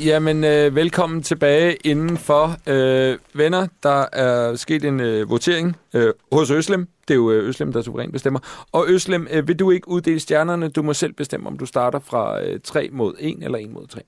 Jamen, 0.04 0.44
øh, 0.44 0.74
velkommen 0.74 1.22
tilbage 1.22 1.76
indenfor. 1.84 2.56
Øh, 2.66 3.18
venner, 3.34 3.66
der 3.82 4.06
er 4.12 4.56
sket 4.56 4.84
en 4.84 5.00
øh, 5.00 5.30
votering 5.30 5.76
øh, 5.94 6.12
hos 6.32 6.50
Øslem. 6.50 6.88
Det 7.08 7.14
er 7.14 7.18
jo 7.18 7.30
øh, 7.30 7.48
Øslem, 7.48 7.72
der 7.72 7.82
suverænt 7.82 8.12
bestemmer. 8.12 8.66
Og 8.72 8.84
Øslem, 8.88 9.26
øh, 9.30 9.48
vil 9.48 9.58
du 9.58 9.70
ikke 9.70 9.88
uddele 9.88 10.20
stjernerne? 10.20 10.68
Du 10.68 10.82
må 10.82 10.92
selv 10.92 11.12
bestemme, 11.12 11.46
om 11.46 11.58
du 11.58 11.66
starter 11.66 11.98
fra 11.98 12.42
øh, 12.42 12.60
3 12.64 12.88
mod 12.92 13.14
1 13.18 13.38
eller 13.42 13.58
1 13.58 13.70
mod 13.70 13.86
3. 13.86 14.00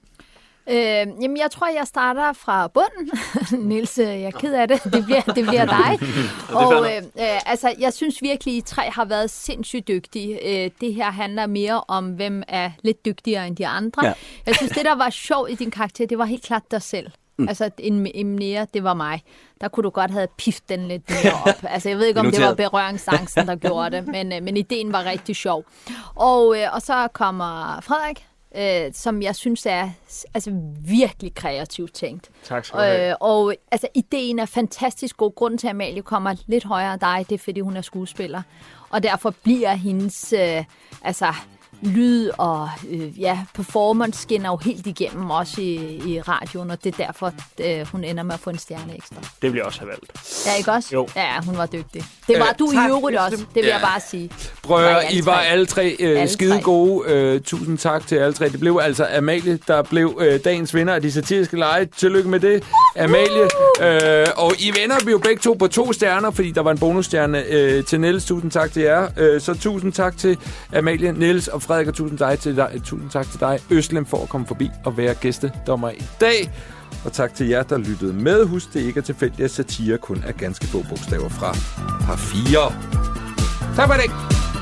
Øh, 0.70 1.22
jamen, 1.22 1.36
jeg 1.36 1.50
tror, 1.50 1.68
jeg 1.78 1.86
starter 1.86 2.32
fra 2.32 2.68
bunden. 2.68 3.10
Niels, 3.68 3.98
øh, 3.98 4.06
jeg 4.06 4.22
er 4.22 4.30
ked 4.30 4.54
af 4.54 4.68
det. 4.68 4.84
Det 4.84 5.04
bliver, 5.04 5.20
det 5.20 5.46
bliver 5.46 5.64
dig. 5.64 5.98
og 6.60 6.90
øh, 6.90 6.96
øh, 6.96 7.40
altså, 7.46 7.74
jeg 7.78 7.92
synes 7.92 8.22
virkelig, 8.22 8.56
I 8.56 8.60
tre 8.60 8.90
har 8.90 9.04
været 9.04 9.30
sindssygt 9.30 9.88
dygtige. 9.88 10.64
Øh, 10.64 10.70
det 10.80 10.94
her 10.94 11.10
handler 11.10 11.46
mere 11.46 11.80
om, 11.88 12.08
hvem 12.08 12.42
er 12.48 12.70
lidt 12.82 13.04
dygtigere 13.04 13.46
end 13.46 13.56
de 13.56 13.66
andre. 13.66 14.06
Ja. 14.06 14.12
Jeg 14.46 14.54
synes, 14.56 14.72
det, 14.72 14.84
der 14.84 14.94
var 14.94 15.10
sjovt 15.10 15.50
i 15.50 15.54
din 15.54 15.70
karakter, 15.70 16.06
det 16.06 16.18
var 16.18 16.24
helt 16.24 16.42
klart 16.42 16.70
dig 16.70 16.82
selv. 16.82 17.10
Mm. 17.38 17.48
Altså, 17.48 17.70
en, 17.78 18.06
en 18.14 18.36
mere, 18.36 18.66
det 18.74 18.84
var 18.84 18.94
mig. 18.94 19.22
Der 19.60 19.68
kunne 19.68 19.84
du 19.84 19.90
godt 19.90 20.10
have 20.10 20.28
pift 20.38 20.68
den 20.68 20.88
lidt 20.88 21.10
mere 21.10 21.32
op. 21.46 21.64
Altså, 21.68 21.88
jeg 21.88 21.98
ved 21.98 22.06
ikke, 22.06 22.20
om 22.20 22.30
det 22.30 22.42
var 22.42 22.54
berøringsangsten, 22.54 23.46
der 23.46 23.56
gjorde 23.56 23.96
det, 23.96 24.06
men, 24.06 24.32
øh, 24.32 24.42
men 24.42 24.56
ideen 24.56 24.92
var 24.92 25.04
rigtig 25.04 25.36
sjov. 25.36 25.64
Og, 26.14 26.58
øh, 26.58 26.74
og 26.74 26.82
så 26.82 27.08
kommer 27.12 27.80
Frederik, 27.80 28.26
øh, 28.56 28.92
som 28.94 29.22
jeg 29.22 29.36
synes 29.36 29.66
er 29.66 29.90
altså, 30.34 30.50
virkelig 30.80 31.34
kreativt 31.34 31.94
tænkt. 31.94 32.30
Tak 32.44 32.64
skal 32.64 32.78
du 32.78 32.84
have. 32.84 33.10
Øh, 33.10 33.16
og 33.20 33.54
altså, 33.70 33.88
ideen 33.94 34.38
er 34.38 34.46
fantastisk 34.46 35.16
god. 35.16 35.34
Grunden 35.34 35.58
til, 35.58 35.66
at 35.66 35.70
Amalie 35.70 36.02
kommer 36.02 36.34
lidt 36.46 36.64
højere 36.64 36.92
end 36.92 37.00
dig, 37.00 37.26
det 37.28 37.34
er, 37.34 37.38
fordi 37.44 37.60
hun 37.60 37.76
er 37.76 37.80
skuespiller. 37.80 38.42
Og 38.90 39.02
derfor 39.02 39.34
bliver 39.42 39.74
hendes 39.74 40.32
øh, 40.32 40.64
altså, 41.02 41.26
lyd 41.82 42.30
og 42.38 42.68
øh, 42.90 43.20
ja, 43.20 43.38
performance 43.54 44.22
skinner 44.22 44.50
jo 44.50 44.56
helt 44.56 44.86
igennem, 44.86 45.30
også 45.30 45.60
i, 45.60 45.74
i 46.06 46.20
radioen, 46.20 46.70
og 46.70 46.84
det 46.84 46.94
er 47.00 47.04
derfor, 47.06 47.32
øh, 47.60 47.86
hun 47.92 48.04
ender 48.04 48.22
med 48.22 48.34
at 48.34 48.40
få 48.40 48.50
en 48.50 48.58
stjerne 48.58 48.96
ekstra. 48.96 49.16
Det 49.42 49.54
jeg 49.54 49.62
også 49.64 49.78
have 49.80 49.88
valgt. 49.88 50.12
Ja, 50.46 50.54
ikke 50.58 50.72
også? 50.72 50.88
Jo. 50.92 51.08
Ja, 51.16 51.40
hun 51.46 51.56
var 51.56 51.66
dygtig. 51.66 52.04
Det 52.28 52.38
var 52.38 52.46
Øh, 52.48 52.58
du 52.58 52.70
i 52.72 52.74
tak, 52.74 52.90
øvrigt 52.90 53.18
også, 53.18 53.36
det 53.36 53.46
vil 53.54 53.64
Ja. 53.64 53.72
jeg 53.72 53.80
bare 53.82 54.00
sige. 54.00 54.30
Prøv 54.62 54.84
at 54.84 55.12
I 55.12 55.26
var 55.26 55.32
tre. 55.34 55.46
alle 55.46 55.66
tre 55.66 55.96
øh, 56.00 56.08
Alle 56.20 56.28
skide 56.28 56.54
tre. 56.54 56.60
gode. 56.62 57.10
Øh, 57.10 57.40
tusind 57.40 57.78
tak 57.78 58.06
til 58.06 58.16
alle 58.16 58.32
tre. 58.32 58.48
Det 58.48 58.60
blev 58.60 58.78
altså 58.82 59.06
Amalie, 59.16 59.58
der 59.68 59.82
blev 59.82 60.18
øh, 60.20 60.40
dagens 60.44 60.74
vinder 60.74 60.94
af 60.94 61.02
de 61.02 61.12
satiriske 61.12 61.56
lege. 61.58 61.84
Tillykke 61.96 62.28
med 62.28 62.40
det, 62.40 62.64
Amalie. 62.98 63.42
Øh, 63.82 64.26
og 64.36 64.52
I 64.58 64.70
vinder 64.80 64.96
vi 65.04 65.10
jo 65.10 65.18
begge 65.18 65.40
to 65.42 65.52
på 65.52 65.66
to 65.66 65.92
stjerner, 65.92 66.30
fordi 66.30 66.50
der 66.50 66.60
var 66.60 66.70
en 66.70 66.78
bonusstjerne 66.78 67.44
øh, 67.48 67.84
til 67.84 68.00
Niels. 68.00 68.24
Tusind 68.24 68.50
tak 68.50 68.72
til 68.72 68.82
jer. 68.82 69.08
Øh, 69.16 69.40
så 69.40 69.54
tusind 69.54 69.92
tak 69.92 70.16
til 70.18 70.38
Amalie, 70.76 71.12
Niels 71.12 71.48
og 71.48 71.62
Frederik, 71.66 71.86
og 71.86 71.94
tusind, 71.94 72.18
dig 72.18 72.38
til 72.38 72.56
dig, 72.56 72.80
tusind 72.84 73.10
tak 73.10 73.30
til 73.30 73.40
dig, 73.40 73.58
Øslem, 73.70 74.06
for 74.06 74.22
at 74.22 74.28
komme 74.28 74.46
forbi 74.46 74.70
og 74.84 74.96
være 74.96 75.14
gæstedommer 75.14 75.90
i 75.90 76.04
dag. 76.20 76.50
Og 77.04 77.12
tak 77.12 77.34
til 77.34 77.46
jer, 77.46 77.62
der 77.62 77.78
lyttede 77.78 78.12
med. 78.12 78.44
Husk, 78.46 78.72
det 78.74 78.80
ikke 78.80 78.98
er 78.98 79.04
tilfældigt, 79.04 79.40
at 79.44 79.50
satire 79.50 79.98
kun 79.98 80.22
er 80.26 80.32
ganske 80.32 80.66
få 80.66 80.84
bogstaver 80.88 81.28
fra 81.28 81.52
par 82.06 82.16
4. 82.16 83.76
Tak 83.76 83.88
for 83.88 83.94
det. 83.94 84.55